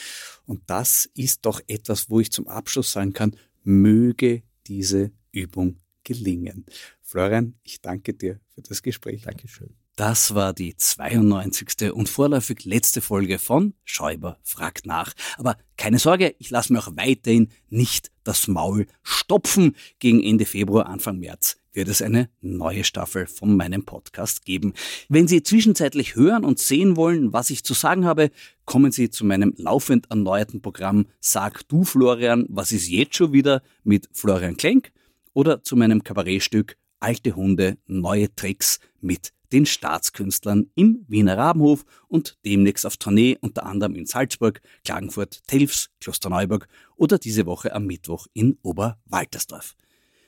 Und 0.47 0.61
das 0.65 1.07
ist 1.13 1.45
doch 1.45 1.61
etwas, 1.67 2.09
wo 2.09 2.19
ich 2.19 2.31
zum 2.31 2.47
Abschluss 2.47 2.91
sagen 2.91 3.13
kann, 3.13 3.35
möge 3.63 4.41
diese 4.65 5.11
Übung 5.31 5.77
gelingen. 6.09 6.65
Florian, 7.03 7.53
ich 7.63 7.81
danke 7.81 8.15
dir 8.15 8.39
für 8.55 8.63
das 8.63 8.81
Gespräch. 8.81 9.21
Dankeschön. 9.21 9.75
Das 9.95 10.33
war 10.33 10.53
die 10.53 10.75
92. 10.75 11.91
und 11.93 12.09
vorläufig 12.09 12.65
letzte 12.65 13.01
Folge 13.01 13.37
von 13.37 13.73
Schäuber 13.83 14.39
fragt 14.43 14.85
nach. 14.85 15.13
Aber 15.37 15.55
keine 15.77 15.99
Sorge, 15.99 16.35
ich 16.39 16.49
lasse 16.49 16.73
mir 16.73 16.79
auch 16.79 16.95
weiterhin 16.95 17.49
nicht 17.67 18.09
das 18.23 18.47
Maul 18.47 18.87
stopfen. 19.03 19.75
Gegen 19.99 20.23
Ende 20.23 20.45
Februar, 20.45 20.87
Anfang 20.87 21.19
März 21.19 21.57
wird 21.73 21.89
es 21.89 22.01
eine 22.01 22.29
neue 22.41 22.85
Staffel 22.85 23.27
von 23.27 23.55
meinem 23.55 23.83
Podcast 23.85 24.45
geben. 24.45 24.73
Wenn 25.09 25.27
Sie 25.27 25.43
zwischenzeitlich 25.43 26.15
hören 26.15 26.43
und 26.43 26.57
sehen 26.57 26.95
wollen, 26.95 27.33
was 27.33 27.51
ich 27.51 27.63
zu 27.63 27.75
sagen 27.75 28.05
habe, 28.05 28.31
kommen 28.65 28.91
Sie 28.91 29.11
zu 29.11 29.25
meinem 29.25 29.53
laufend 29.57 30.09
erneuerten 30.09 30.61
Programm 30.61 31.05
Sag 31.19 31.67
du 31.67 31.83
Florian, 31.83 32.45
was 32.49 32.71
ist 32.71 32.87
jetzt 32.87 33.15
schon 33.15 33.33
wieder 33.33 33.61
mit 33.83 34.09
Florian 34.13 34.57
Klenk 34.57 34.91
oder 35.33 35.63
zu 35.63 35.75
meinem 35.75 36.03
Kabarettstück 36.03 36.77
Alte 37.01 37.35
Hunde, 37.35 37.77
neue 37.87 38.33
Tricks 38.35 38.79
mit 38.99 39.31
den 39.51 39.65
Staatskünstlern 39.65 40.69
im 40.75 41.05
Wiener 41.07 41.37
Rabenhof 41.37 41.85
und 42.07 42.37
demnächst 42.45 42.85
auf 42.85 42.97
Tournee 42.97 43.37
unter 43.41 43.65
anderem 43.65 43.95
in 43.95 44.05
Salzburg, 44.05 44.61
Klagenfurt, 44.83 45.41
Telfs, 45.47 45.89
Klosterneuburg 46.01 46.67
oder 46.95 47.17
diese 47.17 47.45
Woche 47.45 47.73
am 47.73 47.85
Mittwoch 47.85 48.27
in 48.33 48.57
Oberwaltersdorf. 48.61 49.75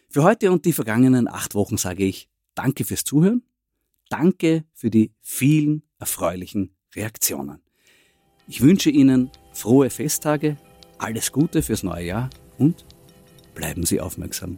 Für 0.10 0.24
heute 0.24 0.52
und 0.52 0.66
die 0.66 0.74
vergangenen 0.74 1.28
acht 1.28 1.56
Wochen 1.56 1.78
sage 1.78 2.06
ich 2.06 2.30
Danke 2.54 2.84
fürs 2.84 3.06
Zuhören, 3.06 3.43
danke 4.10 4.66
für 4.74 4.89
die 4.89 5.14
vielen 5.22 5.84
erfreulichen 5.99 6.76
Reaktionen. 6.93 7.62
Ich 8.47 8.60
wünsche 8.60 8.89
Ihnen 8.89 9.32
frohe 9.54 9.89
Festtage, 9.89 10.58
alles 10.97 11.32
Gute 11.32 11.62
fürs 11.62 11.84
neue 11.84 12.08
Jahr 12.08 12.30
und 12.58 12.86
bleiben 13.56 13.86
Sie 13.86 14.02
aufmerksam. 14.02 14.58